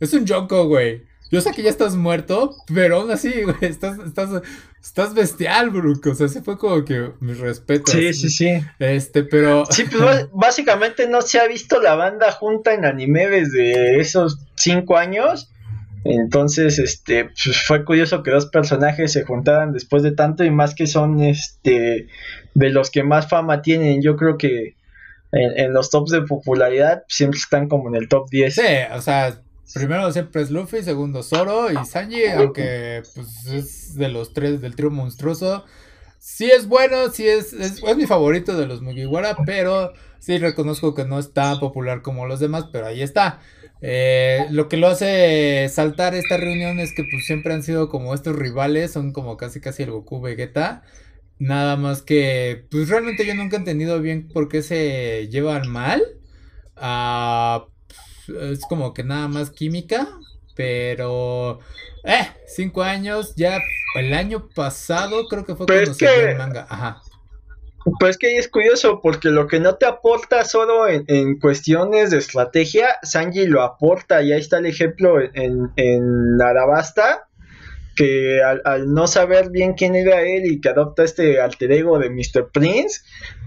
Es 0.00 0.12
un 0.14 0.26
Jonko, 0.26 0.66
güey. 0.66 1.04
Yo 1.30 1.40
sé 1.40 1.52
que 1.52 1.62
ya 1.62 1.70
estás 1.70 1.96
muerto, 1.96 2.54
pero 2.72 3.00
aún 3.00 3.10
así, 3.10 3.42
güey, 3.42 3.56
estás, 3.62 3.98
estás, 3.98 4.42
estás 4.82 5.14
bestial, 5.14 5.70
Brook. 5.70 6.06
O 6.06 6.14
sea, 6.14 6.28
se 6.28 6.42
fue 6.42 6.58
como 6.58 6.84
que 6.84 7.12
mi 7.20 7.32
respeto. 7.32 7.90
Sí, 7.90 8.12
sí, 8.12 8.28
sí. 8.28 8.50
Este, 8.78 9.24
pero. 9.24 9.64
Sí, 9.66 9.84
pues 9.84 10.28
básicamente 10.32 11.08
no 11.08 11.22
se 11.22 11.40
ha 11.40 11.48
visto 11.48 11.80
la 11.80 11.94
banda 11.94 12.30
junta 12.32 12.74
en 12.74 12.84
anime 12.84 13.28
desde 13.28 14.00
esos 14.00 14.38
cinco 14.54 14.96
años. 14.96 15.50
Entonces, 16.04 16.78
este, 16.78 17.24
pues 17.24 17.62
fue 17.66 17.82
curioso 17.84 18.22
que 18.22 18.30
dos 18.30 18.46
personajes 18.46 19.10
se 19.12 19.24
juntaran 19.24 19.72
después 19.72 20.02
de 20.02 20.12
tanto 20.12 20.44
y 20.44 20.50
más 20.50 20.74
que 20.74 20.86
son, 20.86 21.22
este, 21.22 22.08
de 22.52 22.70
los 22.70 22.90
que 22.90 23.02
más 23.02 23.26
fama 23.28 23.62
tienen. 23.62 24.02
Yo 24.02 24.16
creo 24.16 24.36
que 24.36 24.76
en, 25.32 25.58
en 25.58 25.72
los 25.72 25.88
tops 25.88 26.10
de 26.10 26.20
popularidad 26.20 27.04
siempre 27.08 27.38
están 27.38 27.68
como 27.68 27.88
en 27.88 27.94
el 27.94 28.08
top 28.08 28.28
10. 28.28 28.54
Sí, 28.54 28.62
o 28.94 29.00
sea, 29.00 29.40
Primero 29.72 30.12
siempre 30.12 30.42
es 30.42 30.50
Luffy, 30.50 30.82
segundo 30.82 31.22
Zoro 31.22 31.70
y 31.70 31.86
Sanji, 31.86 32.26
aunque 32.26 33.02
pues 33.14 33.46
es 33.46 33.94
de 33.94 34.08
los 34.08 34.34
tres 34.34 34.60
del 34.60 34.76
trío 34.76 34.90
monstruoso. 34.90 35.64
Sí 36.18 36.50
es 36.50 36.68
bueno, 36.68 37.10
sí 37.10 37.26
es, 37.26 37.52
es, 37.52 37.82
mi 37.96 38.06
favorito 38.06 38.56
de 38.56 38.66
los 38.66 38.82
Mugiwara, 38.82 39.36
pero 39.46 39.92
sí 40.18 40.38
reconozco 40.38 40.94
que 40.94 41.04
no 41.04 41.18
es 41.18 41.32
tan 41.32 41.60
popular 41.60 42.02
como 42.02 42.26
los 42.26 42.40
demás, 42.40 42.66
pero 42.72 42.86
ahí 42.86 43.02
está. 43.02 43.40
Eh, 43.80 44.46
lo 44.50 44.68
que 44.68 44.76
lo 44.76 44.88
hace 44.88 45.68
saltar 45.70 46.14
esta 46.14 46.36
reunión 46.36 46.78
es 46.78 46.94
que 46.94 47.04
pues 47.10 47.26
siempre 47.26 47.52
han 47.52 47.62
sido 47.62 47.88
como 47.88 48.14
estos 48.14 48.36
rivales, 48.36 48.92
son 48.92 49.12
como 49.12 49.36
casi 49.36 49.60
casi 49.60 49.82
el 49.82 49.90
Goku 49.90 50.20
Vegeta. 50.20 50.82
Nada 51.38 51.76
más 51.76 52.02
que 52.02 52.66
pues 52.70 52.88
realmente 52.88 53.26
yo 53.26 53.34
nunca 53.34 53.56
he 53.56 53.58
entendido 53.58 54.00
bien 54.00 54.28
por 54.28 54.48
qué 54.48 54.62
se 54.62 55.28
llevan 55.28 55.68
mal. 55.68 56.02
Ah 56.76 57.66
es 58.28 58.60
como 58.68 58.94
que 58.94 59.04
nada 59.04 59.28
más 59.28 59.50
química, 59.50 60.08
pero... 60.54 61.60
Eh, 62.04 62.28
cinco 62.46 62.82
años, 62.82 63.34
ya 63.36 63.60
el 63.96 64.12
año 64.12 64.48
pasado 64.54 65.26
creo 65.28 65.44
que 65.44 65.54
fue 65.54 65.66
cuando 65.66 65.94
se 65.94 66.30
el 66.30 66.36
manga. 66.36 66.66
Ajá. 66.68 67.02
Pues 68.00 68.16
que 68.16 68.38
es 68.38 68.48
curioso 68.48 69.00
porque 69.02 69.28
lo 69.28 69.46
que 69.46 69.60
no 69.60 69.76
te 69.76 69.84
aporta 69.84 70.44
solo 70.44 70.88
en, 70.88 71.38
cuestiones 71.38 72.10
de 72.10 72.18
estrategia, 72.18 72.96
Sanji 73.02 73.46
lo 73.46 73.62
aporta 73.62 74.22
y 74.22 74.32
ahí 74.32 74.40
está 74.40 74.58
el 74.58 74.66
ejemplo 74.66 75.20
en, 75.20 75.70
en 75.76 76.40
Arabasta, 76.40 77.28
que 77.94 78.40
al, 78.42 78.92
no 78.92 79.06
saber 79.06 79.50
bien 79.50 79.74
quién 79.74 79.94
era 79.94 80.22
él 80.22 80.46
y 80.46 80.60
que 80.60 80.70
adopta 80.70 81.04
este 81.04 81.40
alter 81.40 81.72
ego 81.72 81.98
de 81.98 82.10
Mr. 82.10 82.50
Prince, 82.52 83.02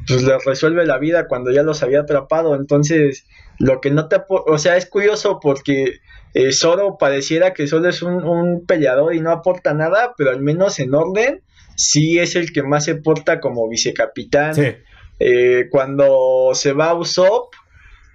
pues 0.07 0.23
le 0.23 0.37
resuelve 0.45 0.85
la 0.85 0.99
vida 0.99 1.27
cuando 1.27 1.51
ya 1.51 1.63
los 1.63 1.83
había 1.83 2.01
atrapado. 2.01 2.55
Entonces, 2.55 3.25
lo 3.59 3.81
que 3.81 3.91
no 3.91 4.07
te... 4.07 4.17
O 4.27 4.57
sea, 4.57 4.77
es 4.77 4.85
curioso 4.85 5.39
porque 5.41 5.99
eh, 6.33 6.51
Zoro 6.51 6.97
pareciera 6.97 7.53
que 7.53 7.67
solo 7.67 7.89
es 7.89 8.01
un, 8.01 8.65
peleador 8.65 9.15
y 9.15 9.21
no 9.21 9.31
aporta 9.31 9.73
nada, 9.73 10.13
pero 10.17 10.31
al 10.31 10.41
menos 10.41 10.79
en 10.79 10.93
orden 10.93 11.41
sí 11.75 12.19
es 12.19 12.35
el 12.35 12.51
que 12.51 12.63
más 12.63 12.85
se 12.85 12.95
porta 12.95 13.39
como 13.39 13.67
vicecapitán. 13.67 14.55
Eh, 15.19 15.67
cuando 15.71 16.51
se 16.53 16.73
va 16.73 16.91
a 16.91 16.93
Usopp, 16.93 17.53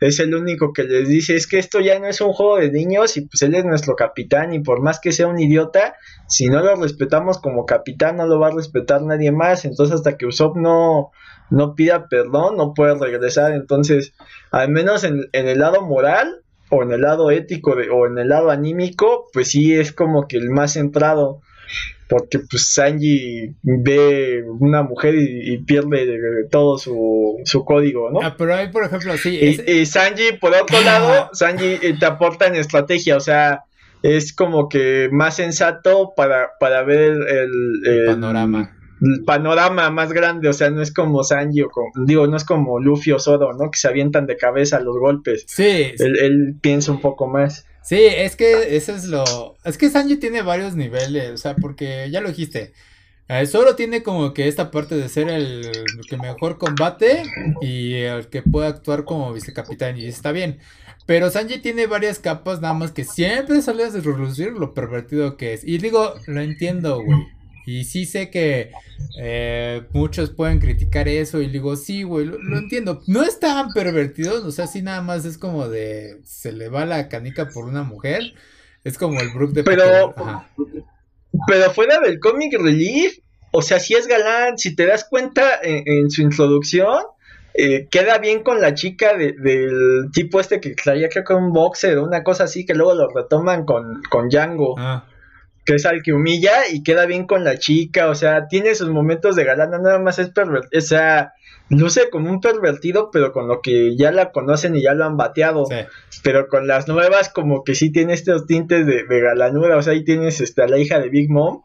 es 0.03 0.19
el 0.19 0.35
único 0.35 0.73
que 0.73 0.83
les 0.83 1.09
dice 1.09 1.37
es 1.37 1.47
que 1.47 1.59
esto 1.59 1.79
ya 1.79 1.99
no 2.01 2.07
es 2.07 2.21
un 2.21 2.33
juego 2.33 2.57
de 2.57 2.73
niños 2.73 3.17
y 3.17 3.23
pues 3.23 3.41
él 3.43 3.55
es 3.55 3.65
nuestro 3.65 3.95
capitán 3.95 4.53
y 4.53 4.59
por 4.59 4.83
más 4.83 4.99
que 4.99 5.13
sea 5.13 5.29
un 5.29 5.39
idiota, 5.39 5.95
si 6.29 6.47
no 6.47 6.61
lo 6.61 6.75
respetamos 6.75 7.39
como 7.39 7.67
capitán 7.67 8.17
no 8.17 8.27
lo 8.27 8.41
va 8.41 8.49
a 8.49 8.55
respetar 8.55 9.03
nadie 9.03 9.31
más, 9.31 9.65
entonces 9.65 9.95
hasta 9.95 10.17
que 10.17 10.27
Usopp 10.27 10.57
no, 10.57 11.13
no 11.51 11.77
pida 11.77 12.09
perdón 12.09 12.57
no 12.57 12.75
puede 12.75 12.97
regresar, 12.97 13.53
entonces 13.53 14.13
al 14.51 14.71
menos 14.71 15.05
en, 15.05 15.29
el 15.33 15.59
lado 15.61 15.83
moral 15.83 16.43
o 16.69 16.83
en 16.83 16.91
el 16.91 17.03
lado 17.03 17.31
ético 17.31 17.73
o 17.93 18.07
en 18.07 18.19
el 18.19 18.29
lado 18.29 18.51
anímico, 18.51 19.27
pues 19.33 19.51
sí 19.51 19.75
es 19.75 19.93
como 19.93 20.27
que 20.27 20.37
el 20.37 20.51
más 20.51 20.73
centrado 20.73 21.43
porque 22.13 22.41
pues 22.41 22.75
Sanji 22.75 23.55
ve 23.63 24.45
una 24.61 24.83
mujer 24.83 25.15
y, 25.17 25.57
pierde 25.65 26.47
todo 26.51 26.77
su, 26.77 27.41
su, 27.47 27.65
código, 27.65 28.11
¿no? 28.11 28.21
Ah, 28.23 28.35
pero 28.37 28.55
ahí, 28.55 28.69
por 28.71 28.85
ejemplo, 28.85 29.17
sí. 29.17 29.39
Y, 29.67 29.87
Sanji, 29.87 30.33
por 30.39 30.53
otro 30.55 30.79
lado, 30.85 31.31
Sanji 31.33 31.79
eh, 31.81 31.97
te 31.99 32.05
aporta 32.05 32.47
en 32.47 32.57
estrategia, 32.57 33.17
o 33.17 33.21
sea, 33.21 33.65
es 34.03 34.35
como 34.35 34.69
que 34.69 35.09
más 35.11 35.37
sensato 35.37 36.13
para, 36.15 36.51
para 36.61 36.83
ver 36.83 37.17
el, 37.29 38.05
panorama. 38.07 38.77
El 39.01 39.25
panorama 39.25 39.91
más 39.91 40.13
grande, 40.13 40.51
o 40.51 40.53
sea, 40.53 40.69
no 40.69 40.83
es 40.83 40.93
como 40.93 41.25
Sanji 41.25 41.63
o 41.63 41.71
digo, 42.05 42.27
no 42.27 42.37
es 42.37 42.45
como 42.45 42.79
Luffy 42.79 43.13
o 43.13 43.19
Zoro, 43.19 43.55
¿no? 43.55 43.71
Que 43.71 43.79
se 43.79 43.89
avientan 43.89 44.27
de 44.27 44.37
cabeza 44.37 44.81
los 44.81 44.99
golpes. 44.99 45.45
Sí. 45.49 45.95
Él, 45.99 46.19
él 46.21 46.57
piensa 46.61 46.93
un 46.93 47.01
poco 47.01 47.27
más. 47.27 47.67
Sí, 47.83 47.97
es 47.99 48.37
que 48.37 48.77
eso 48.77 48.95
es 48.95 49.05
lo. 49.07 49.57
Es 49.65 49.77
que 49.77 49.91
Sanji 49.91 50.17
tiene 50.17 50.43
varios 50.43 50.77
niveles, 50.77 51.31
o 51.33 51.37
sea, 51.37 51.57
porque 51.57 52.09
ya 52.11 52.21
lo 52.21 52.29
dijiste. 52.29 52.73
Eh, 53.29 53.47
solo 53.47 53.77
tiene 53.77 54.03
como 54.03 54.35
que 54.35 54.49
esta 54.49 54.71
parte 54.71 54.95
de 54.97 55.09
ser 55.09 55.29
el 55.29 55.71
que 56.09 56.17
mejor 56.17 56.59
combate 56.59 57.23
y 57.61 57.95
el 57.95 58.29
que 58.29 58.43
puede 58.43 58.69
actuar 58.69 59.05
como 59.05 59.33
vicecapitán, 59.33 59.99
y 59.99 60.07
está 60.07 60.33
bien. 60.33 60.59
Pero 61.07 61.31
Sanji 61.31 61.59
tiene 61.61 61.87
varias 61.87 62.19
capas, 62.19 62.61
nada 62.61 62.75
más 62.75 62.93
que 62.93 63.05
siempre 63.05 63.63
sale 63.63 63.85
a 63.85 63.91
relucir 63.91 64.53
lo 64.53 64.75
pervertido 64.75 65.37
que 65.37 65.55
es. 65.55 65.65
Y 65.65 65.79
digo, 65.79 66.15
lo 66.27 66.41
entiendo, 66.41 67.03
güey. 67.03 67.19
Y 67.65 67.85
sí 67.85 68.07
sé 68.07 68.31
que 68.31 68.73
eh, 69.19 69.83
muchos 69.93 70.31
pueden 70.31 70.59
criticar 70.59 71.09
eso 71.09 71.41
y 71.41 71.49
digo, 71.49 71.77
sí, 71.77 72.03
güey, 72.03 72.27
lo, 72.27 72.59
entiendo. 72.59 73.03
No 73.07 73.23
es 73.23 73.39
tan 73.39 73.73
pervertido, 73.73 74.47
o 74.47 74.51
sea, 74.51 74.67
sí 74.67 74.83
nada 74.83 75.03
más 75.03 75.25
es 75.25 75.39
como 75.39 75.69
de, 75.69 76.21
se 76.25 76.53
le 76.53 76.69
va 76.69 76.85
la 76.87 77.09
canica 77.09 77.49
por 77.49 77.65
una 77.65 77.83
mujer. 77.83 78.35
Es 78.85 78.99
como 78.99 79.21
el 79.21 79.31
Brook 79.31 79.53
de... 79.53 79.63
Pero, 79.63 80.15
pero 81.47 81.71
fuera 81.73 82.01
del 82.01 82.19
comic 82.19 82.55
relief, 82.59 83.19
o 83.53 83.63
sea, 83.63 83.79
si 83.79 83.95
es 83.95 84.09
galán, 84.09 84.59
si 84.59 84.75
te 84.75 84.87
das 84.87 85.05
cuenta 85.05 85.61
en, 85.63 86.11
su 86.11 86.23
introducción, 86.23 86.99
eh, 87.55 87.87
queda 87.91 88.19
bien 88.19 88.43
con 88.43 88.61
la 88.61 88.75
chica 88.75 89.17
del 89.17 90.11
tipo 90.13 90.41
este 90.41 90.59
que 90.59 90.71
traía 90.71 91.11
creo 91.11 91.23
que 91.23 91.35
un 91.35 91.53
boxer 91.53 91.99
o 91.99 92.05
una 92.05 92.25
cosa 92.25 92.45
así 92.45 92.65
que 92.65 92.75
luego 92.75 92.95
lo 92.95 93.09
retoman 93.09 93.65
con, 93.65 94.03
con 94.11 94.29
Django. 94.31 94.75
Ah 94.79 95.07
que 95.65 95.75
es 95.75 95.87
al 95.87 96.03
que 96.03 96.13
humilla 96.13 96.69
y 96.71 96.83
queda 96.83 97.07
bien 97.07 97.27
con 97.27 97.45
la 97.45 97.59
chica, 97.59 98.09
o 98.09 98.15
sea, 98.15 98.49
tiene 98.49 98.75
sus 98.75 98.89
momentos 98.89 99.37
de 99.37 99.45
galán, 99.45 99.71
nada 99.71 99.99
más 99.99 100.19
es 100.19 100.31
pervertido, 100.31 100.79
o 100.79 100.81
sea, 100.81 101.33
luce 101.69 102.11
como 102.11 102.31
un 102.31 102.41
pervertido, 102.41 103.11
pero 103.13 103.33
con 103.33 103.49
lo 103.49 103.61
que 103.61 103.97
ya 103.97 104.11
la 104.11 104.33
conocen 104.33 104.77
y 104.77 104.83
ya 104.83 104.95
lo 104.95 105.05
han 105.05 105.17
bateado, 105.17 105.67
pero 106.23 106.49
con 106.49 106.67
las 106.67 106.89
nuevas 106.89 107.29
como 107.29 107.65
que 107.65 107.75
sí 107.75 107.93
tiene 107.93 108.13
estos 108.15 108.47
tintes 108.47 108.87
de, 108.87 109.05
de 109.05 109.21
galanura, 109.21 109.77
o 109.77 109.83
sea, 109.83 109.93
ahí 109.93 110.05
tienes 110.05 110.41
esta, 110.41 110.67
la 110.67 110.79
hija 110.79 110.99
de 110.99 111.09
Big 111.09 111.31
Mom, 111.31 111.63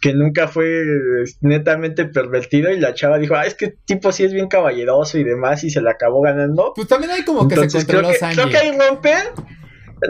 que 0.00 0.12
nunca 0.12 0.48
fue 0.48 0.84
netamente 1.40 2.04
pervertido 2.04 2.70
y 2.70 2.78
la 2.78 2.94
chava 2.94 3.18
dijo, 3.18 3.34
ah, 3.34 3.46
es 3.46 3.54
que 3.54 3.74
tipo 3.86 4.12
sí 4.12 4.24
es 4.24 4.32
bien 4.32 4.48
caballeroso 4.48 5.18
y 5.18 5.24
demás 5.24 5.64
y 5.64 5.70
se 5.70 5.80
la 5.80 5.92
acabó 5.92 6.20
ganando. 6.20 6.72
Pues 6.74 6.88
también 6.88 7.12
hay 7.12 7.24
como 7.24 7.48
que 7.48 7.56
se 7.68 7.86
creo 7.86 8.02
que, 8.02 8.18
creo 8.18 8.48
que 8.48 8.56
ahí 8.56 8.76
rompe 8.76 9.14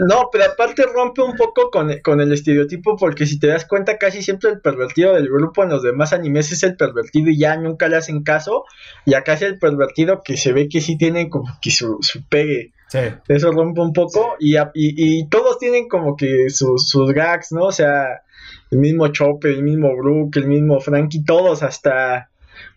no, 0.07 0.29
pero 0.31 0.45
aparte 0.45 0.83
rompe 0.83 1.21
un 1.21 1.35
poco 1.35 1.71
con, 1.71 1.89
el 1.89 2.33
estereotipo 2.33 2.97
porque 2.97 3.25
si 3.25 3.39
te 3.39 3.47
das 3.47 3.65
cuenta 3.65 3.97
casi 3.97 4.21
siempre 4.21 4.49
el 4.49 4.59
pervertido 4.59 5.13
del 5.13 5.29
grupo 5.29 5.63
en 5.63 5.69
los 5.69 5.81
demás 5.81 6.11
animes 6.11 6.51
es 6.51 6.63
el 6.63 6.75
pervertido 6.75 7.29
y 7.29 7.37
ya 7.37 7.55
nunca 7.55 7.87
le 7.87 7.95
hacen 7.95 8.23
caso 8.23 8.65
y 9.05 9.13
acá 9.13 9.33
es 9.33 9.43
el 9.43 9.59
pervertido 9.59 10.21
que 10.23 10.35
se 10.35 10.51
ve 10.51 10.67
que 10.67 10.81
sí 10.81 10.97
tiene 10.97 11.29
como 11.29 11.57
que 11.61 11.71
su, 11.71 11.97
su 12.01 12.23
pegue. 12.27 12.73
Sí. 12.89 12.99
Eso 13.27 13.51
rompe 13.51 13.81
un 13.81 13.93
poco 13.93 14.35
y, 14.39 14.55
y, 14.73 15.27
todos 15.27 15.59
tienen 15.59 15.89
como 15.89 16.15
que 16.15 16.49
sus, 16.49 16.89
sus 16.89 17.11
gags, 17.11 17.51
¿no? 17.51 17.65
O 17.65 17.71
sea, 17.71 18.21
el 18.71 18.79
mismo 18.79 19.09
Chopper, 19.09 19.51
el 19.51 19.63
mismo 19.63 19.95
Brook, 19.95 20.37
el 20.37 20.47
mismo 20.47 20.79
Frankie, 20.79 21.23
todos 21.25 21.63
hasta 21.63 22.29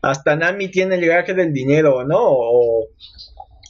hasta 0.02 0.36
Nami 0.36 0.68
tiene 0.68 0.96
el 0.96 1.06
gag 1.06 1.34
del 1.34 1.52
dinero, 1.52 2.04
¿no? 2.04 2.18
O, 2.20 2.88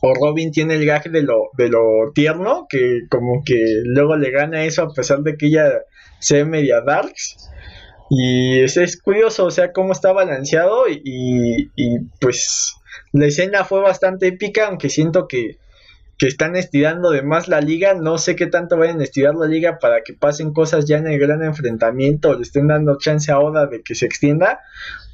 o 0.00 0.14
Robin 0.14 0.50
tiene 0.50 0.74
el 0.74 0.86
gag 0.86 1.10
de 1.10 1.22
lo, 1.22 1.50
de 1.56 1.68
lo 1.68 2.12
tierno, 2.14 2.66
que 2.68 3.02
como 3.10 3.42
que 3.44 3.82
luego 3.84 4.16
le 4.16 4.30
gana 4.30 4.64
eso 4.64 4.82
a 4.82 4.92
pesar 4.94 5.20
de 5.20 5.36
que 5.36 5.46
ella 5.46 5.82
sea 6.18 6.44
media 6.44 6.80
darks. 6.80 7.50
Y 8.08 8.60
es, 8.60 9.00
curioso, 9.00 9.46
o 9.46 9.50
sea, 9.50 9.72
cómo 9.72 9.92
está 9.92 10.12
balanceado 10.12 10.88
y, 10.88 11.70
y, 11.76 11.98
pues 12.20 12.74
la 13.12 13.26
escena 13.26 13.64
fue 13.64 13.80
bastante 13.80 14.26
épica, 14.26 14.66
aunque 14.66 14.88
siento 14.88 15.28
que, 15.28 15.58
que 16.18 16.26
están 16.26 16.56
estirando 16.56 17.10
de 17.10 17.22
más 17.22 17.46
la 17.46 17.60
liga. 17.60 17.94
No 17.94 18.18
sé 18.18 18.34
qué 18.34 18.48
tanto 18.48 18.76
vayan 18.76 19.00
a 19.00 19.04
estirar 19.04 19.36
la 19.36 19.46
liga 19.46 19.78
para 19.78 20.02
que 20.02 20.14
pasen 20.14 20.52
cosas 20.52 20.86
ya 20.86 20.98
en 20.98 21.06
el 21.06 21.20
gran 21.20 21.44
enfrentamiento, 21.44 22.34
le 22.34 22.42
estén 22.42 22.66
dando 22.66 22.98
chance 22.98 23.30
a 23.30 23.38
Oda 23.38 23.66
de 23.66 23.82
que 23.82 23.94
se 23.94 24.06
extienda, 24.06 24.60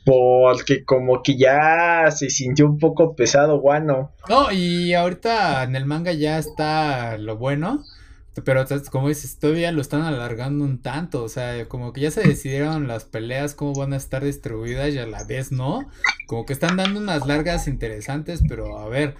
porque 0.06 0.84
como 0.84 1.20
que 1.24 1.36
ya 1.36 2.12
se 2.12 2.30
sintió 2.30 2.64
un 2.66 2.78
poco 2.78 3.16
pesado 3.16 3.58
Guano. 3.58 4.12
No, 4.28 4.52
y 4.52 4.94
ahorita 4.94 5.64
en 5.64 5.74
el 5.74 5.84
manga 5.84 6.12
ya 6.12 6.38
está 6.38 7.18
lo 7.18 7.36
bueno, 7.36 7.82
pero 8.44 8.64
como 8.92 9.08
dices, 9.08 9.40
todavía 9.40 9.72
lo 9.72 9.80
están 9.80 10.02
alargando 10.02 10.64
un 10.64 10.80
tanto, 10.80 11.24
o 11.24 11.28
sea, 11.28 11.66
como 11.66 11.92
que 11.92 12.02
ya 12.02 12.12
se 12.12 12.22
decidieron 12.22 12.86
las 12.86 13.04
peleas, 13.04 13.56
cómo 13.56 13.74
van 13.74 13.94
a 13.94 13.96
estar 13.96 14.22
distribuidas 14.22 14.94
y 14.94 14.98
a 14.98 15.06
la 15.06 15.24
vez 15.24 15.50
no, 15.50 15.88
como 16.28 16.46
que 16.46 16.52
están 16.52 16.76
dando 16.76 17.00
unas 17.00 17.26
largas 17.26 17.66
interesantes, 17.66 18.44
pero 18.48 18.78
a 18.78 18.88
ver, 18.88 19.16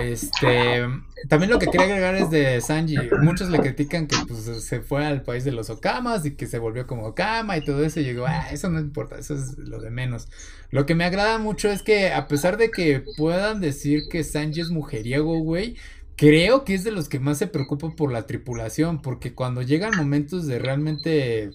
este, 0.00 0.86
también 1.28 1.50
lo 1.50 1.58
que 1.58 1.66
quería 1.66 1.86
agregar 1.86 2.14
es 2.14 2.30
de 2.30 2.60
Sanji. 2.60 2.96
Muchos 3.20 3.50
le 3.50 3.58
critican 3.58 4.06
que 4.06 4.16
pues, 4.26 4.64
se 4.64 4.80
fue 4.80 5.04
al 5.04 5.22
país 5.22 5.44
de 5.44 5.52
los 5.52 5.70
Okamas 5.70 6.24
y 6.26 6.32
que 6.32 6.46
se 6.46 6.58
volvió 6.58 6.86
como 6.86 7.06
Okama 7.06 7.56
y 7.56 7.64
todo 7.64 7.84
eso. 7.84 8.00
Y 8.00 8.04
yo 8.04 8.10
digo, 8.10 8.26
ah, 8.26 8.48
eso 8.50 8.70
no 8.70 8.80
importa, 8.80 9.18
eso 9.18 9.34
es 9.34 9.58
lo 9.58 9.80
de 9.80 9.90
menos. 9.90 10.28
Lo 10.70 10.86
que 10.86 10.94
me 10.94 11.04
agrada 11.04 11.38
mucho 11.38 11.70
es 11.70 11.82
que, 11.82 12.12
a 12.12 12.28
pesar 12.28 12.56
de 12.56 12.70
que 12.70 13.02
puedan 13.16 13.60
decir 13.60 14.02
que 14.10 14.24
Sanji 14.24 14.60
es 14.60 14.70
mujeriego, 14.70 15.38
güey, 15.40 15.76
creo 16.16 16.64
que 16.64 16.74
es 16.74 16.84
de 16.84 16.90
los 16.90 17.08
que 17.08 17.20
más 17.20 17.38
se 17.38 17.46
preocupa 17.46 17.90
por 17.96 18.12
la 18.12 18.26
tripulación. 18.26 19.02
Porque 19.02 19.34
cuando 19.34 19.62
llegan 19.62 19.96
momentos 19.96 20.46
de 20.46 20.58
realmente 20.58 21.42
eh, 21.44 21.52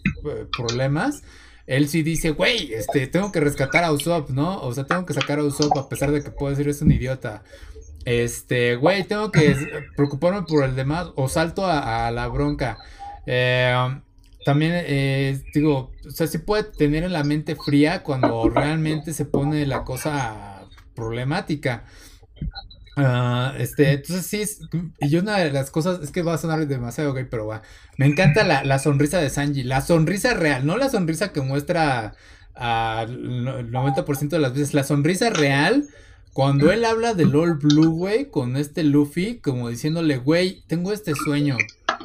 problemas 0.55 1.23
él 1.65 1.87
sí 1.87 2.03
dice, 2.03 2.31
güey, 2.31 2.73
este, 2.73 3.07
tengo 3.07 3.31
que 3.31 3.39
rescatar 3.39 3.83
a 3.83 3.91
Usopp, 3.91 4.29
¿no? 4.31 4.61
O 4.61 4.73
sea, 4.73 4.85
tengo 4.85 5.05
que 5.05 5.13
sacar 5.13 5.39
a 5.39 5.43
Usopp 5.43 5.77
a 5.77 5.87
pesar 5.87 6.11
de 6.11 6.21
que 6.21 6.29
puedo 6.29 6.51
decir 6.51 6.67
es 6.67 6.81
un 6.81 6.91
idiota. 6.91 7.43
Este, 8.05 8.75
güey, 8.75 9.03
tengo 9.05 9.31
que 9.31 9.55
preocuparme 9.95 10.43
por 10.43 10.63
el 10.63 10.75
demás 10.75 11.07
o 11.15 11.29
salto 11.29 11.65
a, 11.65 12.11
la 12.11 12.27
bronca. 12.27 12.77
Eh, 13.25 13.73
también, 14.45 14.73
eh, 14.75 15.41
digo, 15.53 15.91
o 16.05 16.11
sea, 16.11 16.27
sí 16.27 16.37
puede 16.39 16.63
tener 16.63 17.03
en 17.03 17.13
la 17.13 17.23
mente 17.23 17.55
fría 17.55 18.03
cuando 18.03 18.49
realmente 18.49 19.13
se 19.13 19.25
pone 19.25 19.65
la 19.65 19.83
cosa 19.83 20.65
problemática. 20.95 21.85
Ah, 22.95 23.53
este, 23.57 23.93
entonces 23.93 24.25
sí, 24.25 24.67
y 24.99 25.15
una 25.15 25.37
de 25.37 25.51
las 25.51 25.71
cosas, 25.71 25.99
es 26.03 26.11
que 26.11 26.21
va 26.21 26.35
a 26.35 26.37
sonar 26.37 26.67
demasiado 26.67 27.13
gay, 27.13 27.25
pero 27.29 27.47
va, 27.47 27.63
me 27.97 28.05
encanta 28.05 28.43
la, 28.43 28.63
la, 28.63 28.77
sonrisa 28.77 29.17
de 29.17 29.31
Sanji, 29.31 29.63
la 29.63 29.81
sonrisa 29.81 30.35
real, 30.35 30.63
no 30.63 30.77
la 30.77 30.89
sonrisa 30.89 31.31
que 31.31 31.41
muestra 31.41 32.13
al 32.53 33.71
90% 33.71 34.29
de 34.29 34.39
las 34.39 34.53
veces, 34.53 34.75
la 34.75 34.83
sonrisa 34.83 35.31
real 35.31 35.87
cuando 36.33 36.71
él 36.71 36.83
habla 36.83 37.13
del 37.13 37.35
All 37.35 37.55
Blue, 37.55 37.91
güey, 37.91 38.29
con 38.29 38.57
este 38.57 38.83
Luffy, 38.83 39.37
como 39.37 39.69
diciéndole, 39.69 40.17
güey, 40.17 40.63
tengo 40.67 40.91
este 40.91 41.13
sueño. 41.13 41.57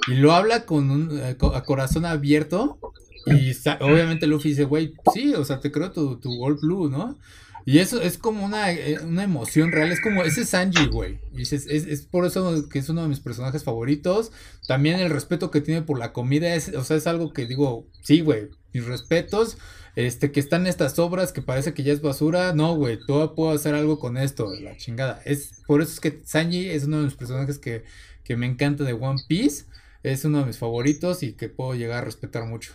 Y 0.07 0.15
lo 0.15 0.33
habla 0.33 0.67
con 0.67 0.91
un 0.91 1.19
eh, 1.19 1.37
a 1.55 1.63
corazón 1.65 2.05
abierto. 2.05 2.79
Y 3.27 3.53
obviamente 3.81 4.27
Luffy 4.27 4.51
dice, 4.51 4.65
güey, 4.65 4.93
sí, 5.15 5.35
o 5.35 5.45
sea, 5.45 5.61
te 5.61 5.73
creo 5.73 5.93
tu, 5.93 6.17
tu 6.17 6.45
All 6.45 6.57
Blue, 6.57 6.89
¿no? 6.91 7.19
Y 7.65 7.81
eso 7.81 8.01
es 8.01 8.17
como 8.17 8.45
una, 8.45 8.73
eh, 8.73 8.99
una 9.03 9.25
emoción 9.25 9.73
real, 9.73 9.93
es 9.93 10.01
como, 10.01 10.23
ese 10.25 10.47
Sanji, 10.47 10.87
güey. 10.87 11.21
Y 11.35 11.43
es, 11.43 11.53
es, 11.53 12.03
por 12.03 12.25
eso 12.25 12.69
que 12.69 12.79
es 12.79 12.89
uno 12.89 13.03
de 13.03 13.09
mis 13.09 13.21
personajes 13.21 13.65
favoritos. 13.65 14.33
También 14.67 15.01
el 15.01 15.11
respeto 15.11 15.51
que 15.51 15.61
tiene 15.61 15.83
por 15.83 15.99
la 15.99 16.13
comida, 16.13 16.55
es, 16.55 16.75
o 16.75 16.85
sea, 16.85 16.97
es 16.97 17.07
algo 17.07 17.33
que 17.33 17.47
digo, 17.47 17.87
sí, 18.03 18.21
güey, 18.21 18.49
mis 18.73 18.87
respetos 18.87 19.59
este, 19.99 20.31
que 20.31 20.39
están 20.39 20.69
estas 20.69 20.97
obras 21.01 21.33
que 21.33 21.43
parece 21.43 21.75
que 21.75 21.83
ya 21.83 21.93
es 21.93 22.01
basura. 22.01 22.53
No, 22.53 22.77
güey, 22.77 23.01
todo 23.05 23.35
puedo 23.35 23.51
hacer 23.51 23.75
algo 23.75 23.99
con 23.99 24.17
esto, 24.17 24.49
la 24.61 24.77
chingada. 24.77 25.21
Es, 25.25 25.61
por 25.67 25.83
eso 25.83 25.91
es 25.91 25.99
que 25.99 26.21
Sanji 26.25 26.71
es 26.71 26.85
uno 26.85 26.99
de 26.99 27.03
los 27.03 27.17
personajes 27.17 27.59
que, 27.59 27.83
que 28.23 28.37
me 28.37 28.47
encanta 28.47 28.85
de 28.85 28.93
One 28.93 29.19
Piece. 29.27 29.65
Es 30.05 30.25
uno 30.25 30.39
de 30.39 30.45
mis 30.45 30.59
favoritos 30.59 31.25
y 31.25 31.33
que 31.33 31.49
puedo 31.49 31.75
llegar 31.75 32.03
a 32.03 32.05
respetar 32.05 32.45
mucho. 32.45 32.75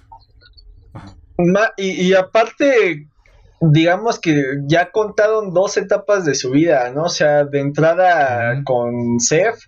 Y, 1.78 2.14
aparte, 2.14 3.08
digamos 3.62 4.20
que 4.20 4.44
ya 4.66 4.92
contaron 4.92 5.54
dos 5.54 5.78
etapas 5.78 6.26
de 6.26 6.36
su 6.36 6.52
vida, 6.52 6.92
¿no? 6.92 7.04
O 7.04 7.10
sea, 7.10 7.46
de 7.46 7.62
entrada 7.62 8.62
con 8.66 9.22
Seth 9.22 9.60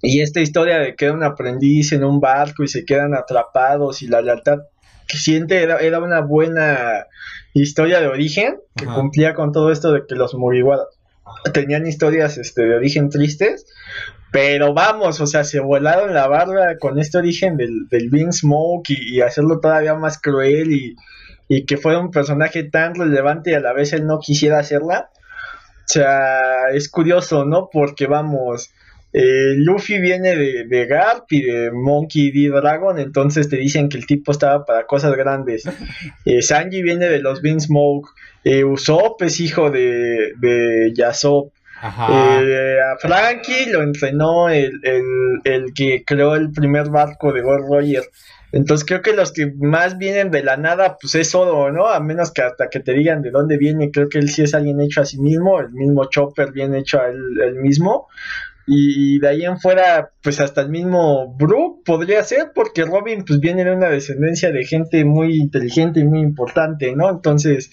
y 0.00 0.22
esta 0.22 0.40
historia 0.40 0.78
de 0.78 0.96
que 0.96 1.04
era 1.04 1.14
un 1.14 1.22
aprendiz 1.22 1.92
en 1.92 2.02
un 2.02 2.18
barco 2.18 2.62
y 2.64 2.68
se 2.68 2.86
quedan 2.86 3.12
atrapados 3.12 4.00
y 4.00 4.06
la 4.06 4.22
lealtad 4.22 4.60
que 5.06 5.18
siente 5.18 5.62
era, 5.62 5.78
era 5.78 6.00
una 6.00 6.20
buena 6.20 7.06
historia 7.54 8.00
de 8.00 8.08
origen, 8.08 8.56
que 8.76 8.86
cumplía 8.86 9.34
con 9.34 9.52
todo 9.52 9.70
esto 9.70 9.92
de 9.92 10.06
que 10.06 10.14
los 10.14 10.34
Mugiwara 10.34 10.84
tenían 11.52 11.86
historias 11.86 12.38
este, 12.38 12.62
de 12.62 12.76
origen 12.76 13.10
tristes, 13.10 13.66
pero 14.30 14.72
vamos, 14.72 15.20
o 15.20 15.26
sea, 15.26 15.44
se 15.44 15.60
volaron 15.60 16.14
la 16.14 16.26
barba 16.26 16.78
con 16.78 16.98
este 16.98 17.18
origen 17.18 17.56
del, 17.56 17.88
del 17.90 18.08
Bean 18.08 18.32
Smoke 18.32 18.90
y, 18.90 19.20
hacerlo 19.20 19.60
todavía 19.60 19.94
más 19.94 20.18
cruel 20.18 20.72
y, 20.72 20.96
y 21.48 21.66
que 21.66 21.76
fuera 21.76 21.98
un 21.98 22.10
personaje 22.10 22.64
tan 22.64 22.94
relevante 22.94 23.50
y 23.50 23.54
a 23.54 23.60
la 23.60 23.74
vez 23.74 23.92
él 23.92 24.06
no 24.06 24.18
quisiera 24.20 24.58
hacerla. 24.58 25.10
O 25.84 25.88
sea, 25.92 26.70
es 26.72 26.88
curioso, 26.88 27.44
¿no? 27.44 27.68
Porque 27.70 28.06
vamos, 28.06 28.70
eh, 29.12 29.54
Luffy 29.56 30.00
viene 30.00 30.36
de, 30.36 30.86
Garp 30.86 31.30
y 31.30 31.42
de 31.42 31.70
Monkey 31.70 32.30
D. 32.30 32.48
Dragon, 32.48 32.98
entonces 32.98 33.48
te 33.48 33.56
dicen 33.56 33.88
que 33.88 33.98
el 33.98 34.06
tipo 34.06 34.32
estaba 34.32 34.64
para 34.64 34.86
cosas 34.86 35.16
grandes. 35.16 35.64
Eh, 36.24 36.40
Sanji 36.40 36.82
viene 36.82 37.08
de 37.08 37.18
los 37.18 37.42
Beansmoke. 37.42 38.08
Eh, 38.44 38.64
Usopp 38.64 39.22
es 39.22 39.40
hijo 39.40 39.70
de, 39.70 40.32
de 40.38 40.92
Yasop. 40.94 41.52
Eh, 41.82 42.78
a 42.80 42.96
Frankie 42.98 43.66
lo 43.70 43.82
entrenó 43.82 44.48
el, 44.48 44.80
que 45.74 46.04
creó 46.06 46.36
el 46.36 46.52
primer 46.52 46.90
barco 46.90 47.32
de 47.32 47.42
Gold 47.42 47.66
Roger. 47.68 48.04
Entonces 48.52 48.86
creo 48.86 49.02
que 49.02 49.14
los 49.14 49.32
que 49.32 49.50
más 49.56 49.98
vienen 49.98 50.30
de 50.30 50.44
la 50.44 50.56
nada, 50.56 50.98
pues 51.00 51.14
es 51.14 51.34
Odo, 51.34 51.72
¿no? 51.72 51.88
A 51.88 51.98
menos 52.00 52.30
que 52.30 52.42
hasta 52.42 52.68
que 52.68 52.80
te 52.80 52.92
digan 52.92 53.22
de 53.22 53.30
dónde 53.30 53.56
viene, 53.56 53.90
creo 53.90 54.08
que 54.08 54.18
él 54.18 54.28
sí 54.28 54.42
es 54.42 54.54
alguien 54.54 54.80
hecho 54.80 55.00
a 55.00 55.06
sí 55.06 55.18
mismo, 55.18 55.58
el 55.58 55.70
mismo 55.70 56.04
Chopper 56.04 56.52
bien 56.52 56.74
hecho 56.74 57.00
a 57.00 57.08
él, 57.08 57.56
mismo. 57.56 58.08
Y, 58.66 59.18
de 59.18 59.28
ahí 59.28 59.44
en 59.44 59.58
fuera, 59.58 60.10
pues 60.22 60.40
hasta 60.40 60.60
el 60.60 60.68
mismo 60.68 61.34
Brook 61.36 61.82
podría 61.84 62.22
ser, 62.22 62.52
porque 62.54 62.84
Robin 62.84 63.24
pues 63.24 63.40
viene 63.40 63.64
de 63.64 63.72
una 63.72 63.88
descendencia 63.88 64.52
de 64.52 64.64
gente 64.64 65.04
muy 65.04 65.36
inteligente 65.36 66.00
y 66.00 66.04
muy 66.04 66.20
importante, 66.20 66.94
¿no? 66.94 67.10
Entonces, 67.10 67.72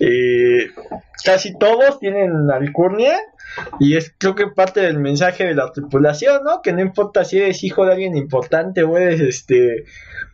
eh, 0.00 0.70
casi 1.24 1.56
todos 1.58 1.98
tienen 1.98 2.50
alcurnia 2.50 3.18
y 3.78 3.96
es 3.96 4.14
creo 4.16 4.34
que 4.34 4.46
parte 4.46 4.80
del 4.80 4.98
mensaje 4.98 5.44
de 5.44 5.54
la 5.54 5.70
tripulación, 5.70 6.42
¿no? 6.44 6.62
Que 6.62 6.72
no 6.72 6.80
importa 6.80 7.24
si 7.24 7.38
eres 7.38 7.62
hijo 7.62 7.84
de 7.84 7.92
alguien 7.92 8.16
importante 8.16 8.82
o 8.82 8.96
eres 8.96 9.20
este 9.20 9.84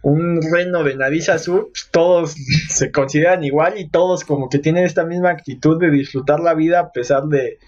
un 0.03 0.41
reino 0.53 0.85
de 0.85 0.95
nariz 0.97 1.29
azul, 1.29 1.71
pues, 1.73 1.89
todos 1.91 2.37
se 2.69 2.93
consideran 2.93 3.43
igual 3.43 3.79
y 3.79 3.89
todos 3.89 4.25
como 4.25 4.49
que 4.49 4.59
tienen 4.59 4.85
esta 4.85 5.05
misma 5.05 5.31
actitud 5.31 5.81
de 5.81 5.91
disfrutar 5.91 6.39
la 6.39 6.55
vida 6.55 6.79
a 6.79 6.93
pesar 6.93 7.25
de, 7.25 7.59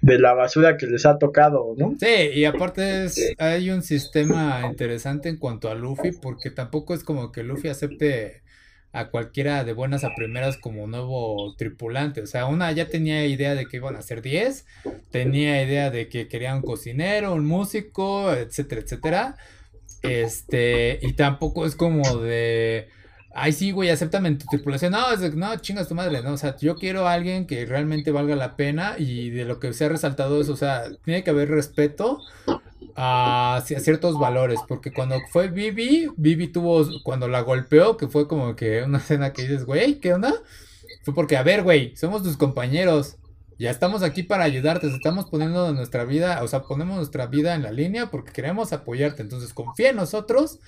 de 0.00 0.18
la 0.18 0.34
basura 0.34 0.76
que 0.76 0.86
les 0.86 1.06
ha 1.06 1.18
tocado, 1.18 1.74
¿no? 1.76 1.94
Sí, 1.98 2.30
y 2.34 2.44
aparte 2.44 3.06
hay 3.38 3.70
un 3.70 3.82
sistema 3.82 4.62
interesante 4.68 5.28
en 5.28 5.36
cuanto 5.36 5.70
a 5.70 5.74
Luffy, 5.74 6.12
porque 6.12 6.50
tampoco 6.50 6.94
es 6.94 7.04
como 7.04 7.32
que 7.32 7.42
Luffy 7.42 7.68
acepte 7.68 8.42
a 8.92 9.10
cualquiera 9.10 9.62
de 9.64 9.74
buenas 9.74 10.04
a 10.04 10.14
primeras 10.14 10.56
como 10.56 10.86
nuevo 10.86 11.54
tripulante. 11.56 12.22
O 12.22 12.26
sea, 12.26 12.46
una 12.46 12.72
ya 12.72 12.88
tenía 12.88 13.26
idea 13.26 13.54
de 13.54 13.66
que 13.66 13.76
iban 13.76 13.94
a 13.94 14.02
ser 14.02 14.22
10, 14.22 14.64
tenía 15.10 15.62
idea 15.62 15.90
de 15.90 16.08
que 16.08 16.28
querían 16.28 16.56
un 16.56 16.62
cocinero, 16.62 17.34
un 17.34 17.44
músico, 17.44 18.32
etcétera, 18.32 18.80
etcétera. 18.80 19.36
Este, 20.02 20.98
y 21.02 21.12
tampoco 21.12 21.66
es 21.66 21.76
como 21.76 22.18
de 22.18 22.88
ay 23.36 23.52
sí, 23.52 23.70
güey, 23.70 23.90
acéptame 23.90 24.28
en 24.28 24.38
tu 24.38 24.46
tripulación. 24.46 24.92
No, 24.92 25.14
no, 25.34 25.56
chingas 25.56 25.88
tu 25.88 25.94
madre, 25.94 26.22
no, 26.22 26.32
o 26.32 26.36
sea, 26.38 26.56
yo 26.56 26.74
quiero 26.76 27.06
a 27.06 27.12
alguien 27.12 27.46
que 27.46 27.66
realmente 27.66 28.10
valga 28.10 28.34
la 28.34 28.56
pena 28.56 28.96
y 28.98 29.30
de 29.30 29.44
lo 29.44 29.60
que 29.60 29.72
se 29.72 29.84
ha 29.84 29.88
resaltado 29.88 30.40
es, 30.40 30.48
o 30.48 30.56
sea, 30.56 30.84
tiene 31.04 31.22
que 31.22 31.30
haber 31.30 31.50
respeto 31.50 32.20
a, 32.96 33.62
ciertos 33.64 34.18
valores, 34.18 34.60
porque 34.66 34.92
cuando 34.92 35.16
fue 35.30 35.48
Vivi, 35.48 36.08
Vivi 36.16 36.48
tuvo, 36.48 36.86
cuando 37.04 37.28
la 37.28 37.42
golpeó, 37.42 37.96
que 37.96 38.08
fue 38.08 38.26
como 38.26 38.56
que 38.56 38.82
una 38.82 38.98
escena 38.98 39.32
que 39.32 39.42
dices, 39.42 39.64
güey, 39.64 40.00
¿qué 40.00 40.14
onda? 40.14 40.32
Fue 41.04 41.14
porque, 41.14 41.36
a 41.36 41.42
ver, 41.42 41.62
güey, 41.62 41.94
somos 41.94 42.22
tus 42.22 42.36
compañeros, 42.36 43.16
ya 43.58 43.70
estamos 43.70 44.02
aquí 44.02 44.22
para 44.22 44.44
ayudarte, 44.44 44.86
estamos 44.88 45.26
poniendo 45.26 45.72
nuestra 45.72 46.04
vida, 46.04 46.42
o 46.42 46.48
sea, 46.48 46.62
ponemos 46.62 46.96
nuestra 46.96 47.26
vida 47.26 47.54
en 47.54 47.62
la 47.62 47.70
línea 47.70 48.10
porque 48.10 48.32
queremos 48.32 48.72
apoyarte, 48.72 49.22
entonces 49.22 49.52
confía 49.52 49.90
en 49.90 49.96
nosotros 49.96 50.58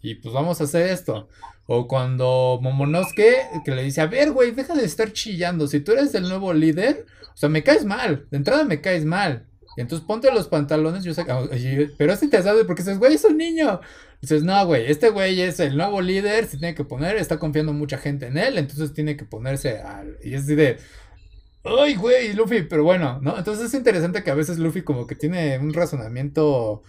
y 0.00 0.16
pues 0.16 0.32
vamos 0.32 0.60
a 0.60 0.64
hacer 0.64 0.88
esto. 0.88 1.28
O 1.66 1.86
cuando 1.86 2.58
Momonosuke, 2.62 3.62
que 3.64 3.70
le 3.74 3.82
dice, 3.82 4.00
a 4.00 4.06
ver, 4.06 4.32
güey, 4.32 4.52
deja 4.52 4.74
de 4.74 4.84
estar 4.84 5.12
chillando. 5.12 5.66
Si 5.66 5.80
tú 5.80 5.92
eres 5.92 6.14
el 6.14 6.28
nuevo 6.28 6.52
líder, 6.54 7.04
o 7.34 7.36
sea, 7.36 7.48
me 7.48 7.62
caes 7.62 7.84
mal. 7.84 8.26
De 8.30 8.38
entrada 8.38 8.64
me 8.64 8.80
caes 8.80 9.04
mal. 9.04 9.46
Y 9.76 9.80
entonces 9.80 10.04
ponte 10.04 10.32
los 10.32 10.48
pantalones, 10.48 11.04
yo 11.04 11.14
sé, 11.14 11.24
pero 11.96 12.12
este 12.12 12.26
te 12.26 12.42
sabe 12.42 12.64
porque 12.64 12.82
dices, 12.82 12.98
güey, 12.98 13.14
es 13.14 13.24
un 13.24 13.36
niño. 13.36 13.80
dices, 14.20 14.42
no, 14.42 14.66
güey, 14.66 14.90
este 14.90 15.10
güey 15.10 15.40
es 15.40 15.60
el 15.60 15.76
nuevo 15.76 16.00
líder, 16.00 16.46
se 16.46 16.58
tiene 16.58 16.74
que 16.74 16.82
poner, 16.82 17.16
está 17.16 17.38
confiando 17.38 17.72
mucha 17.72 17.96
gente 17.96 18.26
en 18.26 18.38
él, 18.38 18.58
entonces 18.58 18.92
tiene 18.92 19.16
que 19.16 19.24
ponerse 19.24 19.78
al... 19.80 20.18
Y 20.24 20.34
es 20.34 20.42
así 20.42 20.56
de, 20.56 20.78
ay, 21.62 21.94
güey, 21.94 22.32
Luffy, 22.32 22.62
pero 22.62 22.82
bueno, 22.82 23.20
¿no? 23.22 23.38
Entonces 23.38 23.66
es 23.66 23.74
interesante 23.74 24.24
que 24.24 24.32
a 24.32 24.34
veces 24.34 24.58
Luffy 24.58 24.82
como 24.82 25.06
que 25.06 25.14
tiene 25.14 25.58
un 25.60 25.72
razonamiento 25.72 26.82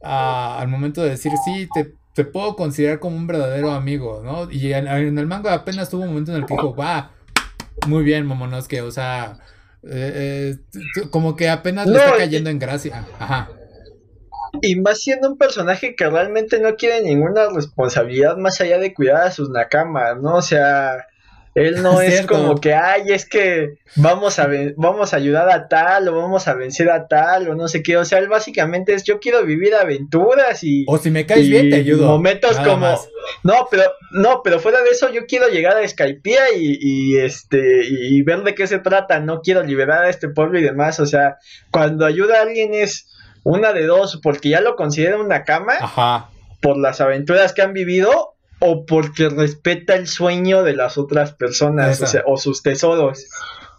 ah, 0.00 0.58
al 0.60 0.68
momento 0.68 1.02
de 1.02 1.10
decir, 1.10 1.32
sí, 1.44 1.68
te 1.74 1.94
te 2.18 2.24
puedo 2.24 2.56
considerar 2.56 2.98
como 2.98 3.16
un 3.16 3.28
verdadero 3.28 3.70
amigo, 3.70 4.22
¿no? 4.24 4.50
Y 4.50 4.72
en, 4.72 4.88
el 4.88 5.26
manga 5.28 5.54
apenas 5.54 5.88
tuvo 5.88 6.02
un 6.02 6.08
momento 6.08 6.32
en 6.32 6.38
el 6.38 6.46
que 6.46 6.54
dijo, 6.54 6.74
va, 6.74 7.12
muy 7.86 8.02
bien, 8.02 8.26
Momonosuke, 8.26 8.80
o 8.80 8.90
sea, 8.90 9.38
eh, 9.84 10.56
eh, 10.74 11.00
como 11.12 11.36
que 11.36 11.48
apenas 11.48 11.86
le 11.86 11.96
está 11.96 12.16
cayendo 12.16 12.50
en 12.50 12.58
gracia. 12.58 13.06
Ajá. 13.20 13.50
Y 14.62 14.74
más 14.80 15.00
siendo 15.00 15.30
un 15.30 15.38
personaje 15.38 15.94
que 15.94 16.10
realmente 16.10 16.58
no 16.58 16.74
quiere 16.74 17.02
ninguna 17.02 17.50
responsabilidad 17.54 18.36
más 18.36 18.60
allá 18.60 18.80
de 18.80 18.92
cuidar 18.92 19.22
a 19.22 19.30
sus 19.30 19.48
nakamas, 19.50 20.20
¿no? 20.20 20.34
O 20.34 20.42
sea, 20.42 21.06
él 21.58 21.82
no 21.82 22.00
es 22.00 22.26
como 22.26 22.60
que, 22.60 22.72
ay, 22.74 23.12
es 23.12 23.28
que 23.28 23.74
vamos 23.96 24.38
a, 24.38 24.48
vamos 24.76 25.12
a 25.12 25.16
ayudar 25.16 25.50
a 25.50 25.66
tal 25.66 26.08
o 26.08 26.16
vamos 26.16 26.46
a 26.46 26.54
vencer 26.54 26.90
a 26.90 27.08
tal 27.08 27.48
o 27.48 27.54
no 27.54 27.66
sé 27.68 27.82
qué. 27.82 27.96
O 27.96 28.04
sea, 28.04 28.18
él 28.18 28.28
básicamente 28.28 28.94
es, 28.94 29.02
yo 29.02 29.18
quiero 29.18 29.44
vivir 29.44 29.74
aventuras 29.74 30.62
y... 30.62 30.84
O 30.86 30.98
si 30.98 31.10
me 31.10 31.26
caes 31.26 31.48
bien, 31.48 31.70
te 31.70 31.76
ayudo. 31.76 32.06
Momentos 32.06 32.58
como... 32.60 32.98
No, 33.42 33.66
pero 33.70 33.82
no, 34.12 34.42
pero 34.42 34.60
fuera 34.60 34.82
de 34.82 34.90
eso 34.90 35.12
yo 35.12 35.26
quiero 35.26 35.48
llegar 35.48 35.76
a 35.76 35.86
Skypiea 35.86 36.52
y, 36.56 36.78
y, 36.80 37.18
este 37.18 37.82
y 37.84 38.22
ver 38.22 38.42
de 38.42 38.54
qué 38.54 38.66
se 38.66 38.78
trata. 38.78 39.20
No 39.20 39.42
quiero 39.42 39.62
liberar 39.62 40.04
a 40.04 40.10
este 40.10 40.28
pueblo 40.28 40.58
y 40.58 40.62
demás. 40.62 41.00
O 41.00 41.06
sea, 41.06 41.38
cuando 41.70 42.06
ayuda 42.06 42.38
a 42.38 42.42
alguien 42.42 42.72
es 42.72 43.08
una 43.42 43.72
de 43.72 43.86
dos, 43.86 44.20
porque 44.22 44.50
ya 44.50 44.60
lo 44.60 44.76
considera 44.76 45.18
una 45.18 45.44
cama. 45.44 45.74
Ajá. 45.80 46.30
Por 46.60 46.78
las 46.78 47.00
aventuras 47.00 47.52
que 47.52 47.62
han 47.62 47.72
vivido 47.72 48.37
o 48.60 48.84
porque 48.86 49.28
respeta 49.28 49.94
el 49.94 50.06
sueño 50.06 50.62
de 50.62 50.74
las 50.74 50.98
otras 50.98 51.32
personas, 51.32 52.00
o, 52.02 52.06
sea, 52.06 52.22
o 52.26 52.36
sus 52.36 52.62
tesoros. 52.62 53.26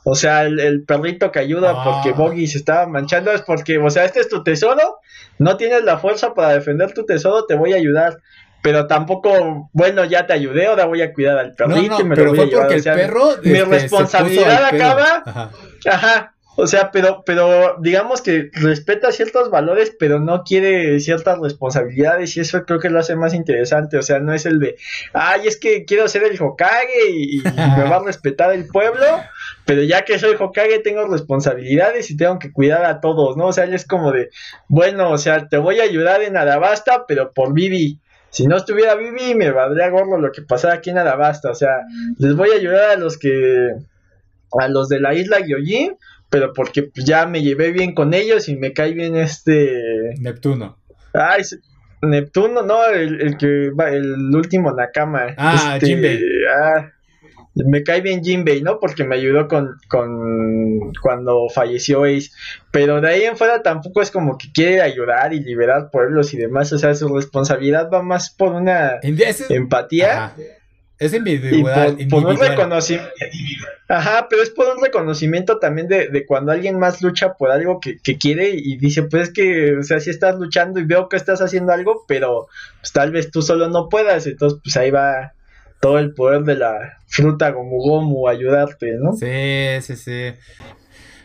O 0.03 0.15
sea, 0.15 0.43
el, 0.43 0.83
perrito 0.85 1.31
que 1.31 1.39
ayuda 1.39 1.73
ah. 1.75 1.83
porque 1.83 2.17
Boggy 2.17 2.47
se 2.47 2.57
estaba 2.57 2.87
manchando 2.87 3.31
es 3.31 3.41
porque, 3.41 3.77
o 3.77 3.89
sea, 3.89 4.05
este 4.05 4.21
es 4.21 4.29
tu 4.29 4.43
tesoro, 4.43 4.99
no 5.37 5.57
tienes 5.57 5.83
la 5.83 5.97
fuerza 5.97 6.33
para 6.33 6.53
defender 6.53 6.93
tu 6.93 7.05
tesoro, 7.05 7.45
te 7.45 7.55
voy 7.55 7.73
a 7.73 7.77
ayudar. 7.77 8.19
Pero 8.61 8.87
tampoco, 8.87 9.69
bueno, 9.71 10.03
ya 10.03 10.27
te 10.27 10.33
ayudé, 10.33 10.67
ahora 10.67 10.83
voy 10.83 11.01
a 11.01 11.13
cuidar 11.13 11.37
al 11.37 11.53
perrito 11.53 12.01
y 12.01 12.03
me 12.03 12.15
lo 12.17 12.31
voy 12.31 12.41
a 12.41 12.45
llevar. 12.45 12.71
el 12.73 12.83
perro, 12.83 13.29
mi 13.41 13.51
este, 13.51 13.65
responsabilidad 13.65 14.65
acaba. 14.65 15.23
Ajá. 15.85 16.33
O 16.61 16.67
sea, 16.67 16.91
pero, 16.91 17.23
pero 17.25 17.77
digamos 17.79 18.21
que 18.21 18.49
respeta 18.51 19.13
ciertos 19.13 19.49
valores, 19.49 19.95
pero 19.97 20.19
no 20.19 20.43
quiere 20.43 20.99
ciertas 20.99 21.39
responsabilidades 21.39 22.35
y 22.35 22.41
eso 22.41 22.65
creo 22.65 22.79
que 22.79 22.89
lo 22.89 22.99
hace 22.99 23.15
más 23.15 23.33
interesante. 23.33 23.97
O 23.97 24.01
sea, 24.01 24.19
no 24.19 24.33
es 24.33 24.45
el 24.45 24.59
de, 24.59 24.75
ay, 25.13 25.47
es 25.47 25.57
que 25.57 25.85
quiero 25.85 26.09
ser 26.09 26.23
el 26.23 26.41
Hokage 26.41 27.09
y, 27.09 27.41
me 27.43 27.83
va 27.89 27.95
a 27.95 28.03
respetar 28.03 28.51
el 28.53 28.67
pueblo, 28.67 29.05
pero 29.65 29.83
ya 29.83 30.03
que 30.03 30.19
soy 30.19 30.35
Hokage 30.37 30.79
tengo 30.79 31.07
responsabilidades 31.07 32.11
y 32.11 32.17
tengo 32.17 32.39
que 32.39 32.51
cuidar 32.51 32.83
a 32.83 32.99
todos, 32.99 33.37
¿no? 33.37 33.47
O 33.47 33.53
sea, 33.53 33.63
él 33.63 33.73
es 33.73 33.85
como 33.85 34.11
de, 34.11 34.29
bueno, 34.67 35.11
o 35.11 35.17
sea, 35.17 35.47
te 35.47 35.57
voy 35.57 35.79
a 35.79 35.83
ayudar 35.83 36.21
en 36.23 36.35
Arabasta, 36.35 37.05
pero 37.07 37.31
por 37.31 37.53
Vivi. 37.53 38.01
Si 38.31 38.47
no 38.47 38.57
estuviera 38.57 38.95
Vivi, 38.95 39.33
me 39.33 39.51
valdría 39.51 39.89
gorro 39.89 40.19
lo 40.19 40.33
que 40.33 40.41
pasara 40.41 40.73
aquí 40.73 40.89
en 40.89 40.97
Arabasta. 40.97 41.51
O 41.51 41.55
sea, 41.55 41.69
les 42.17 42.35
voy 42.35 42.51
a 42.51 42.55
ayudar 42.55 42.91
a 42.91 42.95
los 42.97 43.17
que 43.17 43.69
a 44.59 44.67
los 44.67 44.89
de 44.89 44.99
la 44.99 45.13
isla 45.13 45.39
Gyojin, 45.39 45.95
pero 46.29 46.53
porque 46.53 46.91
ya 46.95 47.25
me 47.25 47.41
llevé 47.41 47.71
bien 47.71 47.93
con 47.93 48.13
ellos 48.13 48.49
y 48.49 48.55
me 48.55 48.73
cae 48.73 48.93
bien 48.93 49.15
este... 49.15 50.15
Neptuno. 50.19 50.77
Ay, 51.13 51.43
Neptuno, 52.01 52.61
no, 52.61 52.85
el, 52.87 53.37
que 53.37 53.71
va, 53.71 53.89
el 53.89 54.33
último 54.35 54.71
Nakama. 54.71 55.33
Ah, 55.37 55.73
este, 55.75 55.87
Jinbei. 55.87 56.19
Ah, 56.47 56.91
me 57.55 57.83
cae 57.83 58.01
bien 58.01 58.23
Jinbei, 58.23 58.61
¿no? 58.61 58.79
Porque 58.79 59.03
me 59.03 59.15
ayudó 59.15 59.47
con, 59.47 59.77
con 59.89 60.93
cuando 61.01 61.49
falleció 61.53 62.03
Ace. 62.03 62.29
Pero 62.71 63.01
de 63.01 63.09
ahí 63.09 63.23
en 63.23 63.35
fuera 63.35 63.61
tampoco 63.61 64.01
es 64.01 64.11
como 64.11 64.37
que 64.37 64.51
quiere 64.53 64.81
ayudar 64.81 65.33
y 65.33 65.39
liberar 65.39 65.89
pueblos 65.91 66.33
y 66.33 66.37
demás. 66.37 66.71
O 66.71 66.77
sea, 66.77 66.93
su 66.95 67.13
responsabilidad 67.13 67.89
va 67.91 68.01
más 68.01 68.29
por 68.29 68.53
una 68.53 68.99
empatía. 69.01 70.35
Es 70.99 71.13
individual. 71.13 71.97
Por, 72.09 72.25
un 72.25 72.37
reconocimiento. 72.37 73.09
Ajá, 73.87 74.27
pero 74.29 74.43
es 74.43 74.49
por 74.49 74.67
un 74.75 74.83
reconocimiento 74.83 75.57
también 75.57 75.87
de, 75.87 76.25
cuando 76.27 76.51
alguien 76.51 76.77
más 76.77 77.01
lucha 77.01 77.33
por 77.33 77.51
algo 77.51 77.79
que, 77.79 78.17
quiere 78.17 78.49
y 78.49 78.77
dice, 78.77 79.03
pues 79.03 79.29
es 79.29 79.33
que, 79.33 79.77
o 79.77 79.83
sea, 79.83 80.01
si 80.01 80.09
estás 80.09 80.35
luchando 80.35 80.79
y 80.79 80.83
veo 80.83 81.07
que 81.07 81.15
estás 81.15 81.41
haciendo 81.41 81.71
algo, 81.71 82.03
pero 82.05 82.47
pues 82.81 82.91
tal 82.91 83.11
vez 83.11 83.31
tú 83.31 83.41
solo 83.41 83.69
no 83.69 83.87
puedas, 83.87 84.27
entonces 84.27 84.59
pues 84.61 84.75
ahí 84.75 84.91
va 84.91 85.33
todo 85.79 85.99
el 85.99 86.13
poder 86.13 86.43
de 86.43 86.55
la 86.55 86.97
fruta 87.07 87.51
Gomu 87.51 87.77
Gomu 87.77 88.27
a 88.27 88.31
ayudarte, 88.31 88.91
¿no? 88.99 89.13
Sí, 89.13 89.81
sí, 89.81 89.95
sí. 89.95 90.33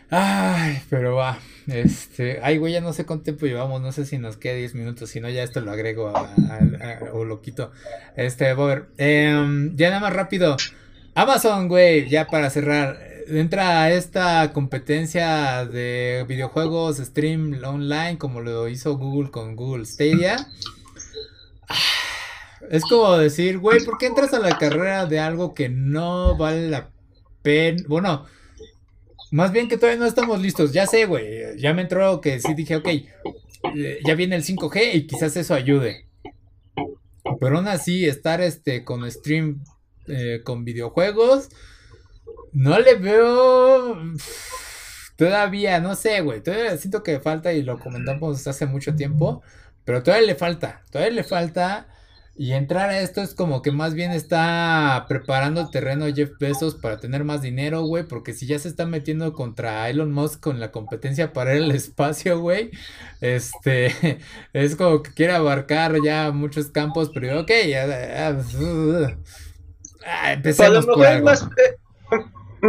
Ay, 0.09 0.81
pero 0.89 1.15
va. 1.15 1.37
Este, 1.67 2.39
ay, 2.43 2.57
güey, 2.57 2.73
ya 2.73 2.81
no 2.81 2.93
sé 2.93 3.05
cuánto 3.05 3.23
tiempo 3.23 3.45
llevamos, 3.45 3.81
no 3.81 3.91
sé 3.91 4.05
si 4.05 4.17
nos 4.17 4.37
queda 4.37 4.55
10 4.55 4.75
minutos, 4.75 5.09
si 5.09 5.19
no, 5.19 5.29
ya 5.29 5.43
esto 5.43 5.61
lo 5.61 5.71
agrego 5.71 6.13
o 7.13 7.25
lo 7.25 7.41
quito. 7.41 7.71
Este, 8.15 8.53
Bober, 8.53 8.89
em, 8.97 9.75
ya 9.75 9.89
nada 9.89 10.01
más 10.01 10.13
rápido. 10.13 10.57
Amazon, 11.15 11.67
güey, 11.67 12.07
ya 12.09 12.27
para 12.27 12.49
cerrar, 12.49 12.99
entra 13.27 13.83
a 13.83 13.91
esta 13.91 14.51
competencia 14.53 15.65
de 15.65 16.25
videojuegos 16.27 16.97
stream 16.97 17.61
online 17.63 18.17
como 18.17 18.41
lo 18.41 18.67
hizo 18.67 18.97
Google 18.97 19.31
con 19.31 19.55
Google 19.55 19.85
Stadia. 19.85 20.35
Es 22.69 22.83
como 22.83 23.17
decir, 23.17 23.59
güey, 23.59 23.83
¿por 23.83 23.97
qué 23.97 24.07
entras 24.07 24.33
a 24.33 24.39
la 24.39 24.57
carrera 24.57 25.05
de 25.05 25.19
algo 25.19 25.53
que 25.53 25.69
no 25.69 26.35
vale 26.37 26.69
la 26.69 26.89
pena? 27.41 27.83
Bueno, 27.87 28.25
más 29.35 29.51
bien 29.51 29.67
que 29.67 29.75
todavía 29.75 29.99
no 29.99 30.05
estamos 30.05 30.41
listos. 30.41 30.71
Ya 30.71 30.87
sé, 30.87 31.05
güey. 31.05 31.57
Ya 31.57 31.73
me 31.73 31.81
entró 31.81 32.21
que 32.21 32.39
sí 32.39 32.53
dije, 32.53 32.77
ok, 32.77 32.87
eh, 32.87 33.99
ya 34.05 34.15
viene 34.15 34.37
el 34.37 34.43
5G 34.45 34.93
y 34.93 35.07
quizás 35.07 35.35
eso 35.35 35.53
ayude. 35.53 36.07
Pero 37.41 37.57
aún 37.57 37.67
así, 37.67 38.05
estar 38.05 38.39
este 38.39 38.85
con 38.85 39.11
stream 39.11 39.61
eh, 40.07 40.39
con 40.45 40.63
videojuegos, 40.63 41.49
no 42.53 42.79
le 42.79 42.95
veo 42.95 43.97
todavía, 45.17 45.81
no 45.81 45.95
sé, 45.95 46.21
güey, 46.21 46.41
todavía 46.41 46.77
siento 46.77 47.03
que 47.03 47.19
falta 47.19 47.51
y 47.51 47.61
lo 47.61 47.77
comentamos 47.77 48.47
hace 48.47 48.65
mucho 48.65 48.95
tiempo, 48.95 49.41
pero 49.83 50.01
todavía 50.01 50.27
le 50.27 50.35
falta, 50.35 50.85
todavía 50.91 51.13
le 51.13 51.23
falta 51.25 51.89
y 52.37 52.51
entrar 52.51 52.89
a 52.89 52.99
esto 52.99 53.21
es 53.21 53.33
como 53.33 53.61
que 53.61 53.71
más 53.71 53.93
bien 53.93 54.11
está 54.11 55.05
preparando 55.07 55.61
el 55.61 55.69
terreno 55.69 56.05
Jeff 56.13 56.31
Bezos 56.37 56.75
para 56.75 56.99
tener 56.99 57.23
más 57.23 57.41
dinero, 57.41 57.83
güey. 57.83 58.03
Porque 58.03 58.33
si 58.33 58.45
ya 58.45 58.59
se 58.59 58.67
está 58.67 58.85
metiendo 58.85 59.31
contra 59.31 59.89
Elon 59.89 60.11
Musk 60.11 60.41
con 60.41 60.59
la 60.59 60.71
competencia 60.71 61.31
para 61.31 61.53
al 61.53 61.71
espacio, 61.75 62.41
güey. 62.41 62.71
Este 63.21 64.19
es 64.53 64.75
como 64.75 65.01
que 65.01 65.13
quiere 65.13 65.33
abarcar 65.33 65.95
ya 66.03 66.31
muchos 66.31 66.67
campos, 66.67 67.09
pero 67.13 67.39
ok, 67.39 67.51
ya, 67.69 68.35
ah, 70.05 70.33
empecemos 70.33 70.85
por 70.85 71.05
algo. 71.05 71.25
Más, 71.25 71.43
eh, 71.43 71.77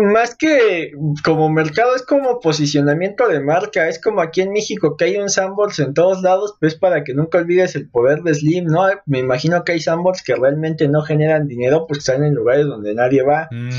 más 0.02 0.34
que 0.34 0.92
como 1.24 1.48
mercado, 1.50 1.94
es 1.94 2.02
como 2.02 2.40
posicionamiento 2.40 3.28
de 3.28 3.40
marca. 3.40 3.88
Es 3.88 4.00
como 4.00 4.20
aquí 4.20 4.40
en 4.40 4.52
México 4.52 4.96
que 4.96 5.06
hay 5.06 5.16
un 5.16 5.28
sandbox 5.28 5.78
en 5.80 5.94
todos 5.94 6.22
lados, 6.22 6.54
pues 6.60 6.74
para 6.74 7.04
que 7.04 7.14
nunca 7.14 7.38
olvides 7.38 7.76
el 7.76 7.88
poder 7.88 8.22
de 8.22 8.34
Slim, 8.34 8.66
¿no? 8.66 8.86
Me 9.06 9.18
imagino 9.18 9.64
que 9.64 9.72
hay 9.72 9.80
sandbox 9.80 10.22
que 10.22 10.34
realmente 10.34 10.88
no 10.88 11.02
generan 11.02 11.48
dinero 11.48 11.86
porque 11.86 12.00
están 12.00 12.24
en 12.24 12.34
lugares 12.34 12.66
donde 12.66 12.94
nadie 12.94 13.22
va. 13.22 13.48
Mm. 13.50 13.70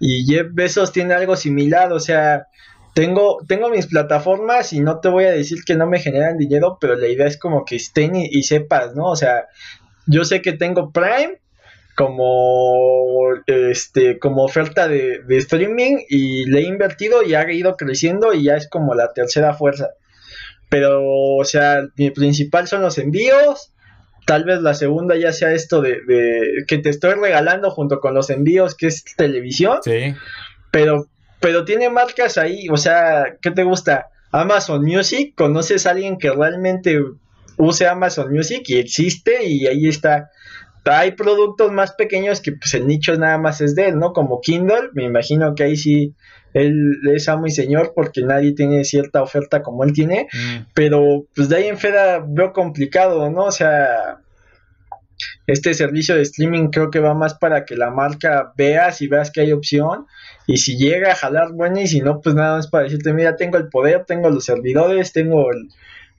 Y 0.00 0.24
Jeff 0.26 0.48
Bezos 0.52 0.92
tiene 0.92 1.14
algo 1.14 1.36
similar, 1.36 1.92
o 1.92 2.00
sea, 2.00 2.48
tengo, 2.94 3.38
tengo 3.46 3.68
mis 3.68 3.86
plataformas 3.86 4.72
y 4.72 4.80
no 4.80 5.00
te 5.00 5.08
voy 5.08 5.24
a 5.24 5.30
decir 5.30 5.64
que 5.64 5.76
no 5.76 5.86
me 5.86 6.00
generan 6.00 6.38
dinero, 6.38 6.78
pero 6.80 6.96
la 6.96 7.08
idea 7.08 7.26
es 7.26 7.38
como 7.38 7.64
que 7.64 7.76
estén 7.76 8.16
y 8.16 8.42
sepas, 8.42 8.94
¿no? 8.94 9.04
O 9.10 9.16
sea, 9.16 9.46
yo 10.06 10.24
sé 10.24 10.40
que 10.40 10.52
tengo 10.52 10.92
Prime 10.92 11.40
como 11.96 13.16
este 13.46 14.18
como 14.18 14.44
oferta 14.44 14.86
de, 14.86 15.24
streaming 15.28 15.96
y 16.08 16.44
le 16.44 16.60
he 16.60 16.62
invertido 16.64 17.22
y 17.22 17.34
ha 17.34 17.50
ido 17.50 17.76
creciendo 17.76 18.34
y 18.34 18.44
ya 18.44 18.54
es 18.54 18.68
como 18.68 18.94
la 18.94 19.12
tercera 19.14 19.54
fuerza. 19.54 19.90
Pero 20.68 21.02
o 21.02 21.44
sea 21.44 21.88
mi 21.96 22.10
principal 22.10 22.68
son 22.68 22.82
los 22.82 22.98
envíos. 22.98 23.72
Tal 24.26 24.44
vez 24.44 24.60
la 24.60 24.74
segunda 24.74 25.16
ya 25.16 25.32
sea 25.32 25.52
esto 25.52 25.80
de, 25.80 26.00
que 26.68 26.78
te 26.78 26.90
estoy 26.90 27.14
regalando 27.14 27.70
junto 27.70 28.00
con 28.00 28.12
los 28.12 28.28
envíos 28.28 28.74
que 28.74 28.88
es 28.88 29.04
televisión. 29.16 29.78
Sí. 29.82 30.14
Pero 30.70 31.06
pero 31.40 31.64
tiene 31.64 31.88
marcas 31.88 32.36
ahí 32.36 32.68
o 32.68 32.76
sea 32.76 33.36
qué 33.40 33.50
te 33.50 33.62
gusta 33.62 34.08
Amazon 34.32 34.84
Music 34.84 35.34
conoces 35.34 35.86
a 35.86 35.90
alguien 35.92 36.18
que 36.18 36.30
realmente 36.30 37.00
use 37.56 37.86
Amazon 37.86 38.30
Music 38.30 38.64
y 38.66 38.76
existe 38.76 39.46
y 39.46 39.66
ahí 39.66 39.88
está 39.88 40.30
hay 40.86 41.12
productos 41.12 41.72
más 41.72 41.92
pequeños 41.92 42.40
que 42.40 42.52
pues 42.52 42.74
el 42.74 42.86
nicho 42.86 43.16
nada 43.16 43.38
más 43.38 43.60
es 43.60 43.74
de 43.74 43.88
él, 43.88 43.98
¿no? 43.98 44.12
Como 44.12 44.40
Kindle, 44.40 44.90
me 44.92 45.04
imagino 45.04 45.54
que 45.54 45.64
ahí 45.64 45.76
sí 45.76 46.14
él 46.54 46.98
es 47.14 47.28
amo 47.28 47.46
y 47.46 47.50
señor 47.50 47.92
porque 47.94 48.22
nadie 48.22 48.54
tiene 48.54 48.84
cierta 48.84 49.22
oferta 49.22 49.62
como 49.62 49.84
él 49.84 49.92
tiene, 49.92 50.28
mm. 50.32 50.68
pero 50.74 51.26
pues 51.34 51.48
de 51.48 51.56
ahí 51.56 51.66
en 51.68 51.78
fuera 51.78 52.24
veo 52.26 52.52
complicado, 52.52 53.30
¿no? 53.30 53.44
O 53.44 53.52
sea, 53.52 54.20
este 55.46 55.74
servicio 55.74 56.14
de 56.14 56.22
streaming 56.22 56.68
creo 56.68 56.90
que 56.90 57.00
va 57.00 57.14
más 57.14 57.34
para 57.34 57.64
que 57.64 57.76
la 57.76 57.90
marca 57.90 58.52
veas 58.56 59.00
y 59.02 59.08
veas 59.08 59.30
que 59.30 59.40
hay 59.40 59.52
opción 59.52 60.06
y 60.46 60.58
si 60.58 60.76
llega 60.76 61.12
a 61.12 61.14
jalar 61.14 61.52
bueno 61.52 61.80
y 61.80 61.86
si 61.86 62.00
no 62.00 62.20
pues 62.20 62.34
nada 62.34 62.56
más 62.56 62.68
para 62.68 62.84
decirte 62.84 63.12
mira 63.12 63.36
tengo 63.36 63.56
el 63.56 63.68
poder, 63.68 64.04
tengo 64.06 64.30
los 64.30 64.44
servidores, 64.44 65.12
tengo 65.12 65.50
el, 65.52 65.68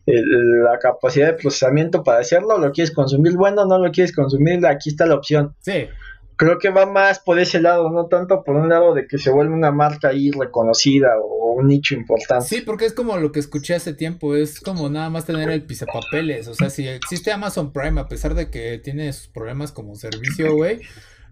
la 0.07 0.79
capacidad 0.79 1.27
de 1.27 1.33
procesamiento 1.33 2.03
para 2.03 2.19
hacerlo, 2.19 2.57
lo 2.57 2.71
quieres 2.71 2.93
consumir, 2.93 3.35
bueno, 3.35 3.65
no 3.65 3.77
lo 3.77 3.91
quieres 3.91 4.15
consumir, 4.15 4.65
aquí 4.65 4.89
está 4.89 5.05
la 5.05 5.15
opción. 5.15 5.55
Sí. 5.59 5.87
Creo 6.37 6.59
que 6.59 6.69
va 6.69 6.85
más 6.85 7.19
por 7.19 7.39
ese 7.39 7.59
lado, 7.59 7.89
no 7.89 8.05
tanto 8.05 8.43
por 8.43 8.55
un 8.55 8.69
lado 8.69 8.93
de 8.93 9.07
que 9.07 9.17
se 9.17 9.31
vuelve 9.31 9.53
una 9.53 9.71
marca 9.71 10.09
ahí 10.09 10.29
reconocida 10.31 11.09
o 11.19 11.53
un 11.53 11.67
nicho 11.67 11.95
importante. 11.95 12.45
Sí, 12.45 12.61
porque 12.61 12.85
es 12.85 12.93
como 12.93 13.17
lo 13.17 13.31
que 13.31 13.39
escuché 13.39 13.73
hace 13.73 13.93
tiempo, 13.93 14.35
es 14.35 14.59
como 14.59 14.87
nada 14.89 15.09
más 15.09 15.25
tener 15.25 15.49
el 15.49 15.63
pisapapeles, 15.63 16.47
o 16.47 16.53
sea, 16.53 16.69
si 16.69 16.87
existe 16.87 17.31
Amazon 17.31 17.73
Prime, 17.73 17.99
a 17.99 18.07
pesar 18.07 18.35
de 18.35 18.49
que 18.49 18.77
tiene 18.77 19.11
sus 19.11 19.27
problemas 19.27 19.71
como 19.71 19.95
servicio, 19.95 20.55
güey, 20.55 20.79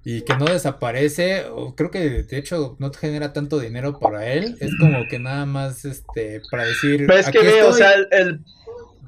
y 0.04 0.22
que 0.22 0.36
no 0.38 0.46
desaparece, 0.46 1.46
o 1.52 1.76
creo 1.76 1.90
que 1.90 2.24
de 2.24 2.38
hecho 2.38 2.76
no 2.80 2.92
te 2.92 3.00
genera 3.00 3.32
tanto 3.32 3.60
dinero 3.60 4.00
para 4.00 4.32
él, 4.32 4.58
es 4.60 4.72
como 4.80 5.08
que 5.10 5.20
nada 5.20 5.46
más 5.46 5.86
este 5.86 6.42
para 6.52 6.66
decir 6.66 7.06
Pero 7.08 7.20
es 7.20 7.30
que 7.30 7.64
o 7.64 7.74
sea, 7.74 7.94
el, 8.12 8.44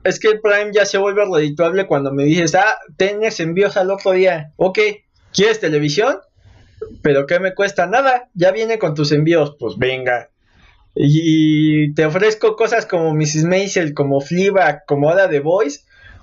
es 0.04 0.20
que 0.20 0.30
el 0.30 0.42
Prime 0.42 0.72
ya 0.74 0.86
se 0.86 0.98
vuelve 0.98 1.24
redituable 1.26 1.86
cuando 1.86 2.12
me 2.12 2.24
dices, 2.24 2.56
ah, 2.56 2.78
tienes 2.98 3.40
envíos 3.40 3.78
al 3.78 3.92
otro 3.92 4.12
día. 4.12 4.54
Ok, 4.56 4.80
¿quieres 5.34 5.60
televisión? 5.60 6.18
Pero 7.02 7.26
¿qué 7.26 7.40
me 7.40 7.54
cuesta? 7.54 7.88
Nada, 7.88 8.30
ya 8.34 8.52
viene 8.52 8.80
con 8.80 8.96
tus 8.96 9.12
envíos. 9.12 9.56
Pues 9.60 9.78
venga. 9.78 10.30
Y 10.96 11.94
te 11.94 12.06
ofrezco 12.06 12.56
cosas 12.56 12.86
como 12.86 13.14
Mrs. 13.14 13.44
Maisel, 13.46 13.94
como 13.94 14.22
Fleabag, 14.22 14.86
como 14.86 15.08
Hora 15.08 15.28
de 15.28 15.40
Voice. 15.40 15.82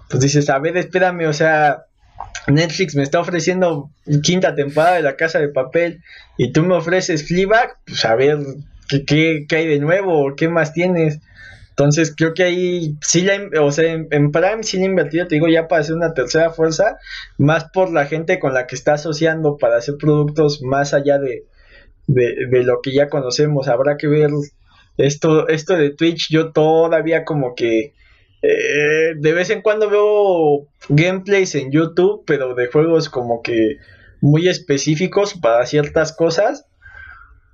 Pues 0.09 0.21
dices, 0.23 0.51
a 0.51 0.59
ver, 0.59 0.77
espérame, 0.77 1.27
o 1.29 1.33
sea, 1.33 1.85
Netflix 2.47 2.95
me 2.95 3.03
está 3.03 3.21
ofreciendo 3.21 3.91
quinta 4.23 4.55
temporada 4.55 4.97
de 4.97 5.03
La 5.03 5.17
Casa 5.17 5.39
de 5.39 5.49
Papel 5.49 6.03
y 6.37 6.53
tú 6.53 6.63
me 6.63 6.75
ofreces 6.75 7.27
Fleabag, 7.27 7.79
pues 7.87 8.05
a 8.05 8.15
ver, 8.15 8.39
¿qué, 8.89 9.05
qué, 9.05 9.47
qué 9.49 9.57
hay 9.57 9.67
de 9.67 9.79
nuevo? 9.79 10.35
¿Qué 10.37 10.49
más 10.49 10.73
tienes? 10.73 11.21
Entonces 11.77 12.15
creo 12.17 12.35
que 12.35 12.45
ahí 12.45 12.95
sí 13.01 13.23
la, 13.23 13.51
o 13.61 13.73
sea, 13.73 13.93
en, 13.93 14.31
Prime 14.31 14.63
sí 14.63 14.79
la 14.79 14.85
invertido, 14.85 15.27
te 15.27 15.35
digo, 15.35 15.49
ya 15.49 15.67
para 15.67 15.81
hacer 15.81 15.97
una 15.97 16.15
tercera 16.15 16.51
fuerza, 16.51 16.99
más 17.37 17.65
por 17.73 17.93
la 17.93 18.07
gente 18.07 18.39
con 18.39 18.55
la 18.55 18.69
que 18.69 18.77
está 18.77 18.93
asociando 18.95 19.57
para 19.57 19.79
hacer 19.79 19.97
productos 19.99 20.63
más 20.63 20.95
allá 20.95 21.19
de, 21.19 21.47
de, 22.07 22.63
lo 22.63 22.81
que 22.81 22.93
ya 22.93 23.09
conocemos. 23.09 23.67
Habrá 23.67 23.97
que 23.97 24.07
ver 24.07 24.31
esto, 24.99 25.49
esto 25.49 25.75
de 25.75 25.91
Twitch, 25.91 26.29
yo 26.31 26.53
todavía 26.53 27.25
como 27.25 27.57
que 27.57 27.93
eh, 28.43 29.15
de 29.17 29.33
vez 29.33 29.51
en 29.51 29.61
cuando 29.61 29.91
veo 29.91 30.69
gameplays 30.89 31.57
en 31.57 31.73
YouTube, 31.73 32.23
pero 32.25 32.55
de 32.55 32.69
juegos 32.69 33.09
como 33.09 33.43
que 33.43 33.79
muy 34.21 34.47
específicos 34.47 35.35
para 35.35 35.67
ciertas 35.67 36.15
cosas 36.15 36.67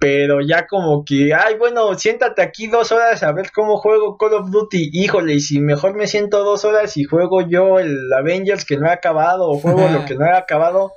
pero 0.01 0.41
ya 0.41 0.67
como 0.67 1.05
que, 1.05 1.35
ay, 1.35 1.57
bueno, 1.59 1.93
siéntate 1.95 2.41
aquí 2.41 2.69
dos 2.69 2.91
horas 2.91 3.23
a 3.23 3.33
ver 3.33 3.53
cómo 3.53 3.77
juego 3.77 4.17
Call 4.17 4.33
of 4.33 4.51
Duty, 4.51 4.89
híjole, 4.95 5.35
y 5.35 5.41
si 5.41 5.61
mejor 5.61 5.95
me 5.95 6.07
siento 6.07 6.43
dos 6.43 6.65
horas 6.65 6.97
y 6.97 7.05
juego 7.05 7.47
yo 7.47 7.79
el 7.79 8.11
Avengers 8.11 8.65
que 8.65 8.79
no 8.79 8.87
he 8.87 8.93
acabado, 8.93 9.51
o 9.51 9.59
juego 9.59 9.91
lo 9.91 10.07
que 10.07 10.15
no 10.15 10.25
he 10.25 10.35
acabado, 10.35 10.85
o 10.85 10.93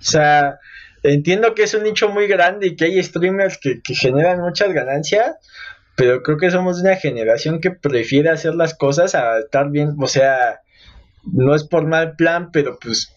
sea, 0.00 0.58
entiendo 1.04 1.54
que 1.54 1.62
es 1.62 1.74
un 1.74 1.84
nicho 1.84 2.08
muy 2.08 2.26
grande 2.26 2.66
y 2.66 2.74
que 2.74 2.86
hay 2.86 3.00
streamers 3.00 3.58
que, 3.58 3.80
que 3.80 3.94
generan 3.94 4.40
muchas 4.40 4.72
ganancias, 4.72 5.36
pero 5.94 6.24
creo 6.24 6.36
que 6.36 6.50
somos 6.50 6.80
una 6.80 6.96
generación 6.96 7.60
que 7.60 7.70
prefiere 7.70 8.28
hacer 8.28 8.56
las 8.56 8.74
cosas 8.74 9.14
a 9.14 9.38
estar 9.38 9.70
bien, 9.70 9.94
o 10.00 10.08
sea, 10.08 10.62
no 11.22 11.54
es 11.54 11.62
por 11.62 11.86
mal 11.86 12.16
plan, 12.16 12.50
pero 12.50 12.76
pues 12.80 13.14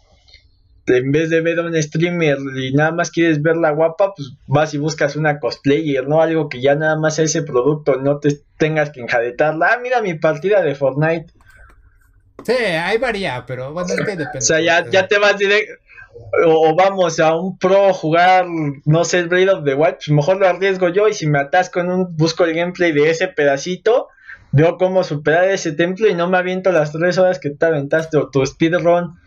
en 0.88 1.12
vez 1.12 1.30
de 1.30 1.42
ver 1.42 1.60
a 1.60 1.64
un 1.64 1.82
streamer 1.82 2.38
y 2.58 2.74
nada 2.74 2.92
más 2.92 3.12
quieres 3.12 3.42
verla 3.42 3.72
guapa, 3.72 4.14
pues 4.16 4.34
vas 4.48 4.74
y 4.74 4.78
buscas 4.78 5.16
una 5.16 5.40
cosplayer, 5.40 6.08
¿no? 6.08 6.22
Algo 6.22 6.50
que 6.50 6.62
ya 6.62 6.76
nada 6.76 6.98
más 6.98 7.20
ese 7.20 7.44
producto 7.44 7.98
no 7.98 8.20
te 8.20 8.40
tengas 8.58 8.90
que 8.90 9.02
enjadetarla. 9.02 9.74
Ah, 9.74 9.80
mira 9.82 10.02
mi 10.02 10.16
partida 10.16 10.62
de 10.62 10.76
Fortnite. 10.76 11.28
Sí, 12.44 12.54
ahí 12.54 12.98
varía, 12.98 13.44
pero 13.46 13.74
que 13.76 13.94
depende. 13.94 14.38
O 14.40 14.42
sea, 14.42 14.60
ya, 14.60 14.90
ya 14.90 15.08
te 15.08 15.20
vas 15.20 15.38
directo. 15.38 15.74
O, 16.46 16.76
vamos 16.76 17.20
a 17.20 17.36
un 17.36 17.58
pro 17.58 17.94
jugar, 17.94 18.46
no 18.86 19.06
sé, 19.06 19.20
el 19.20 19.30
Breath 19.30 19.50
of 19.50 19.64
the 19.64 19.76
Wild, 19.76 19.96
pues 19.96 20.10
mejor 20.10 20.38
lo 20.38 20.48
arriesgo 20.48 20.90
yo 20.90 21.08
y 21.08 21.14
si 21.14 21.26
me 21.26 21.40
atasco 21.40 21.80
en 21.80 21.90
un, 21.90 22.18
busco 22.18 22.44
el 22.44 22.54
gameplay 22.54 22.92
de 22.92 23.10
ese 23.10 23.30
pedacito, 23.30 24.10
veo 24.52 24.78
cómo 24.78 25.04
superar 25.04 25.46
ese 25.46 25.72
templo 25.72 26.08
y 26.08 26.14
no 26.14 26.28
me 26.28 26.38
aviento 26.38 26.72
las 26.72 26.92
tres 26.92 27.18
horas 27.18 27.40
que 27.40 27.50
te 27.50 27.66
aventaste 27.66 28.18
o 28.18 28.30
tu 28.30 28.46
speedrun. 28.46 29.20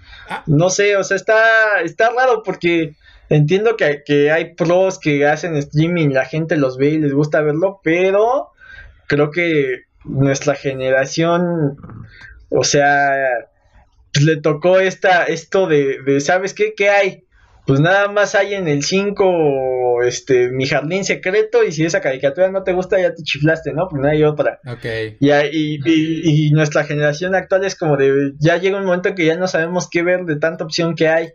No 0.47 0.71
sé, 0.71 0.97
o 0.97 1.05
sea, 1.05 1.17
está, 1.17 1.81
está 1.83 2.11
raro 2.11 2.43
porque 2.45 2.97
entiendo 3.29 3.77
que, 3.77 4.03
que, 4.05 4.31
hay 4.31 4.55
pros 4.55 4.99
que 4.99 5.27
hacen 5.27 5.57
streaming, 5.57 6.11
la 6.11 6.25
gente 6.25 6.57
los 6.57 6.77
ve 6.77 6.91
y 6.91 6.99
les 6.99 7.13
gusta 7.13 7.41
verlo, 7.41 7.81
pero 7.83 8.51
creo 9.07 9.31
que 9.31 9.83
nuestra 10.05 10.55
generación, 10.55 11.77
o 12.51 12.65
sea, 12.65 13.15
le 14.21 14.37
tocó 14.41 14.79
esta, 14.79 15.25
esto 15.25 15.67
de, 15.67 16.03
de 16.03 16.21
¿sabes 16.21 16.55
qué? 16.55 16.75
¿Qué 16.77 16.91
hay? 16.91 17.24
Pues 17.67 17.81
nada 17.81 18.09
más 18.09 18.35
hay 18.35 18.55
en 18.55 18.69
el 18.69 18.83
5 18.83 20.03
este, 20.03 20.51
mi 20.51 20.67
jardín 20.67 21.05
secreto 21.05 21.65
y 21.65 21.73
si 21.73 21.85
esa 21.85 22.01
caricatura 22.01 22.51
no 22.51 22.63
te 22.63 22.73
gusta 22.73 23.01
ya 23.01 23.15
te 23.15 23.23
chiflaste, 23.23 23.73
¿no? 23.73 23.89
Pues 23.89 24.03
no 24.03 24.09
hay 24.09 24.23
otra. 24.23 24.61
Ok. 24.67 24.85
Y, 25.21 25.31
y, 25.31 25.81
y, 25.87 26.51
nuestra 26.51 26.85
generación 26.85 27.35
actual 27.35 27.65
es 27.65 27.75
como 27.75 27.97
de, 27.97 28.33
ya 28.39 28.59
llega 28.59 28.79
un 28.79 28.85
momento 28.85 29.15
que 29.15 29.25
ya 29.25 29.37
no 29.37 29.49
sabemos 29.49 29.89
qué 29.91 30.03
ver 30.03 30.25
de 30.25 30.37
tanta 30.37 30.65
opción 30.65 30.95
que 30.95 31.09
hay. 31.09 31.33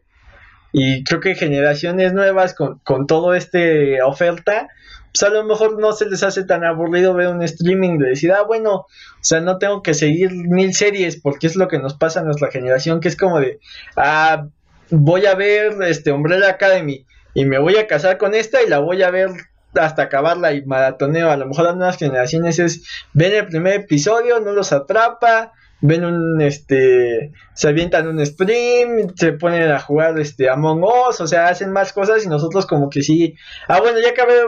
Y 0.71 1.03
creo 1.03 1.19
que 1.19 1.33
generaciones 1.33 2.13
nuevas 2.13 2.53
con, 2.53 2.79
con 2.83 3.07
todo 3.07 3.33
este 3.33 4.03
oferta, 4.03 4.67
pues 5.11 5.23
a 5.23 5.33
lo 5.33 5.43
mejor 5.43 5.79
no 5.79 5.93
se 5.93 6.07
les 6.07 6.21
hace 6.21 6.43
tan 6.43 6.63
aburrido 6.63 7.15
ver 7.15 7.29
un 7.29 7.41
streaming 7.41 7.97
de 7.97 8.09
decir, 8.09 8.31
ah, 8.31 8.43
bueno, 8.43 8.71
o 8.71 8.87
sea, 9.21 9.41
no 9.41 9.57
tengo 9.57 9.81
que 9.81 9.95
seguir 9.95 10.31
mil 10.31 10.75
series 10.75 11.19
porque 11.19 11.47
es 11.47 11.55
lo 11.55 11.67
que 11.67 11.79
nos 11.79 11.95
pasa 11.95 12.19
a 12.19 12.23
nuestra 12.23 12.51
generación, 12.51 12.99
que 12.99 13.07
es 13.07 13.15
como 13.15 13.39
de, 13.39 13.59
ah, 13.95 14.47
voy 14.91 15.25
a 15.25 15.35
ver 15.35 15.81
este 15.83 16.11
Umbrella 16.11 16.49
Academy 16.49 17.05
y 17.33 17.45
me 17.45 17.59
voy 17.59 17.77
a 17.77 17.87
casar 17.87 18.17
con 18.17 18.35
esta 18.35 18.61
y 18.63 18.67
la 18.69 18.79
voy 18.79 19.03
a 19.03 19.11
ver 19.11 19.29
hasta 19.75 20.03
acabarla 20.03 20.53
y 20.53 20.65
maratoneo. 20.65 21.29
A 21.29 21.37
lo 21.37 21.47
mejor 21.47 21.65
las 21.65 21.75
nuevas 21.75 21.97
generaciones 21.97 22.59
es 22.59 22.85
ven 23.13 23.33
el 23.33 23.47
primer 23.47 23.81
episodio, 23.81 24.39
no 24.39 24.51
los 24.51 24.73
atrapa, 24.73 25.53
ven 25.81 26.05
un 26.05 26.41
este 26.41 27.31
se 27.53 27.67
avientan 27.67 28.07
un 28.07 28.25
stream, 28.25 29.13
se 29.15 29.33
ponen 29.33 29.71
a 29.71 29.79
jugar 29.79 30.19
este 30.19 30.49
Among 30.49 30.83
Us, 30.83 31.21
o 31.21 31.27
sea, 31.27 31.47
hacen 31.47 31.71
más 31.71 31.93
cosas 31.93 32.25
y 32.25 32.27
nosotros 32.27 32.65
como 32.65 32.89
que 32.89 33.01
sí, 33.01 33.35
ah 33.67 33.79
bueno, 33.79 33.99
ya 33.99 34.09
acabé 34.09 34.45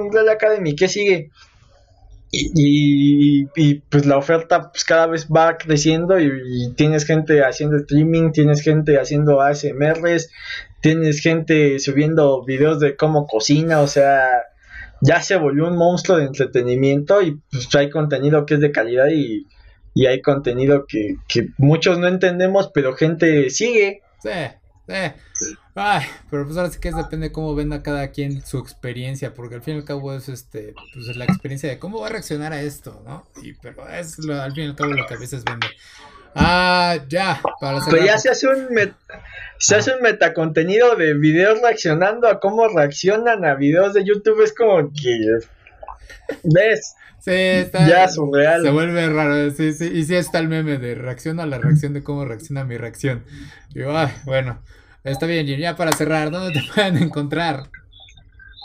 Umbrella 0.00 0.32
Academy, 0.32 0.74
¿qué 0.74 0.88
sigue? 0.88 1.30
Y, 2.30 3.48
y, 3.56 3.74
pues 3.88 4.04
la 4.04 4.18
oferta 4.18 4.70
pues 4.70 4.84
cada 4.84 5.06
vez 5.06 5.28
va 5.28 5.56
creciendo 5.56 6.20
y, 6.20 6.74
tienes 6.76 7.06
gente 7.06 7.42
haciendo 7.42 7.78
streaming, 7.78 8.32
tienes 8.32 8.60
gente 8.60 8.98
haciendo 8.98 9.40
ASMRs, 9.40 10.30
tienes 10.82 11.20
gente 11.20 11.78
subiendo 11.78 12.44
videos 12.44 12.80
de 12.80 12.96
cómo 12.96 13.26
cocina, 13.26 13.80
o 13.80 13.86
sea, 13.86 14.26
ya 15.00 15.22
se 15.22 15.36
volvió 15.36 15.68
un 15.68 15.76
monstruo 15.76 16.18
de 16.18 16.24
entretenimiento 16.24 17.22
y 17.22 17.40
pues 17.50 17.74
hay 17.74 17.88
contenido 17.88 18.44
que 18.44 18.54
es 18.54 18.60
de 18.60 18.72
calidad 18.72 19.08
y, 19.10 19.46
hay 20.06 20.22
contenido 20.22 20.86
que, 20.86 21.16
que 21.26 21.48
muchos 21.56 21.98
no 21.98 22.06
entendemos, 22.06 22.70
pero 22.72 22.94
gente 22.94 23.50
sigue. 23.50 24.02
Sí, 24.22 24.30
Ay, 24.88 26.02
pero 26.30 26.44
pues 26.44 26.56
ahora 26.56 26.70
sí 26.70 26.80
que 26.80 26.90
depende 26.90 27.28
de 27.28 27.32
cómo 27.32 27.54
venda 27.54 27.82
cada 27.82 28.08
quien 28.08 28.44
su 28.44 28.58
experiencia, 28.58 29.34
porque 29.34 29.56
al 29.56 29.62
fin 29.62 29.74
y 29.74 29.78
al 29.78 29.84
cabo 29.84 30.14
es 30.14 30.28
este, 30.28 30.74
pues 30.94 31.16
la 31.16 31.24
experiencia 31.24 31.68
de 31.68 31.78
cómo 31.78 32.00
va 32.00 32.06
a 32.06 32.10
reaccionar 32.10 32.52
a 32.52 32.62
esto, 32.62 33.02
¿no? 33.06 33.26
Y 33.42 33.52
pero 33.54 33.88
es 33.88 34.18
lo, 34.18 34.40
al 34.40 34.52
fin 34.52 34.64
y 34.64 34.66
al 34.68 34.76
cabo 34.76 34.92
lo 34.92 35.06
que 35.06 35.14
a 35.14 35.18
veces 35.18 35.44
vende. 35.44 35.66
Ah, 36.34 36.98
ya, 37.08 37.40
para 37.60 37.80
Pero 37.84 38.04
ya 38.04 38.18
se 38.18 38.30
hace 38.30 38.46
un 38.48 38.68
se 39.58 39.76
hace 39.76 39.94
un 39.94 40.02
metacontenido 40.02 40.94
de 40.94 41.14
videos 41.14 41.60
reaccionando 41.60 42.28
a 42.28 42.38
cómo 42.38 42.68
reaccionan 42.68 43.44
a 43.44 43.54
videos 43.54 43.94
de 43.94 44.04
YouTube, 44.04 44.42
es 44.42 44.54
como 44.54 44.90
que 44.92 45.38
¿ves? 46.44 46.94
Sí, 47.20 47.32
está. 47.32 47.86
Ya 47.88 48.08
surreal. 48.08 48.62
Se 48.62 48.70
vuelve 48.70 49.08
raro, 49.08 49.50
sí, 49.50 49.72
sí. 49.72 49.90
Y 49.92 50.04
sí 50.04 50.14
está 50.14 50.38
el 50.38 50.48
meme 50.48 50.78
de 50.78 50.94
reacción 50.94 51.40
a 51.40 51.46
la 51.46 51.58
reacción 51.58 51.92
de 51.92 52.02
cómo 52.02 52.24
reacciona 52.24 52.64
mi 52.64 52.76
reacción. 52.76 53.24
Y 53.74 53.82
ay, 53.82 54.08
bueno. 54.24 54.62
Está 55.08 55.26
bien, 55.26 55.46
Jim. 55.46 55.58
Ya 55.58 55.76
para 55.76 55.92
cerrar, 55.92 56.30
¿dónde 56.30 56.52
te 56.52 56.66
pueden 56.74 56.96
encontrar? 56.98 57.70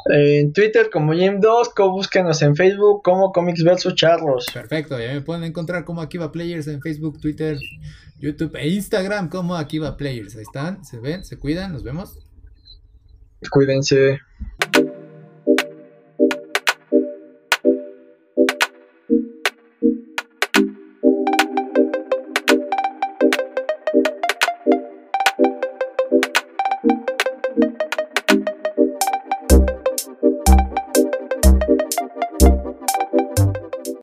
En 0.05 0.51
Twitter 0.51 0.89
como 0.91 1.13
Jim2, 1.13 1.91
búsquenos 1.91 2.41
en 2.41 2.57
Facebook 2.57 3.01
como 3.03 3.31
Comics 3.31 3.63
vs 3.63 3.95
Charlos. 3.95 4.45
Perfecto, 4.53 4.99
ya 4.99 5.13
me 5.13 5.21
pueden 5.21 5.45
encontrar 5.45 5.85
como 5.85 6.01
Akiva 6.01 6.29
Players 6.29 6.67
en 6.67 6.81
Facebook, 6.81 7.21
Twitter, 7.21 7.57
YouTube 8.19 8.53
e 8.57 8.67
Instagram 8.67 9.29
como 9.29 9.55
Akiva 9.55 9.95
Players. 9.95 10.35
Ahí 10.35 10.41
están, 10.41 10.83
se 10.83 10.99
ven, 10.99 11.23
se 11.23 11.39
cuidan, 11.39 11.71
nos 11.71 11.83
vemos. 11.83 12.19
Cuídense. 13.49 14.19